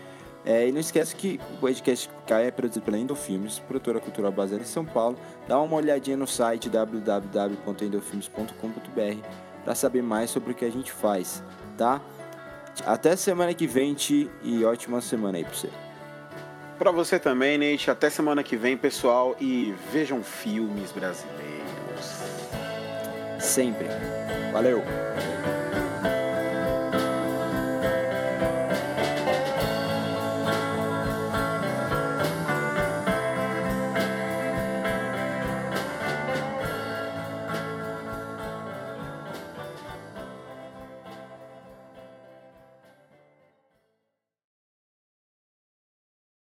É, 0.45 0.67
e 0.67 0.73
não 0.73 0.81
esquece 0.81 1.15
que 1.15 1.39
o 1.55 1.59
podcast 1.59 2.11
Cai 2.27 2.47
é 2.47 2.51
produzido 2.51 2.85
pela 2.85 2.97
Endofilmes, 2.97 3.59
produtora 3.59 4.01
cultural 4.01 4.33
baseada 4.33 4.63
em 4.63 4.67
São 4.67 4.87
Paulo. 4.87 5.19
Dá 5.47 5.61
uma 5.61 5.77
olhadinha 5.77 6.17
no 6.17 6.27
site 6.27 6.71
www.endofilmes.com.br 6.71 9.29
para 9.65 9.75
saber 9.75 10.03
mais 10.03 10.31
sobre 10.31 10.53
o 10.53 10.55
que 10.55 10.65
a 10.65 10.71
gente 10.71 10.91
faz, 10.91 11.45
tá? 11.77 12.01
Até 12.87 13.15
semana 13.17 13.53
que 13.53 13.67
vem, 13.67 13.93
Ti, 13.93 14.31
e 14.43 14.65
ótima 14.65 15.03
semana 15.03 15.37
aí 15.37 15.45
pra 15.45 15.53
você. 15.53 15.69
Pra 16.79 16.93
você 16.93 17.19
também, 17.19 17.59
Nate. 17.59 17.91
Até 17.91 18.09
semana 18.09 18.43
que 18.43 18.57
vem, 18.57 18.77
pessoal. 18.77 19.37
E 19.41 19.75
vejam 19.93 20.23
filmes 20.23 20.93
brasileiros 20.93 21.38
sempre. 23.39 23.89
Valeu! 24.53 24.83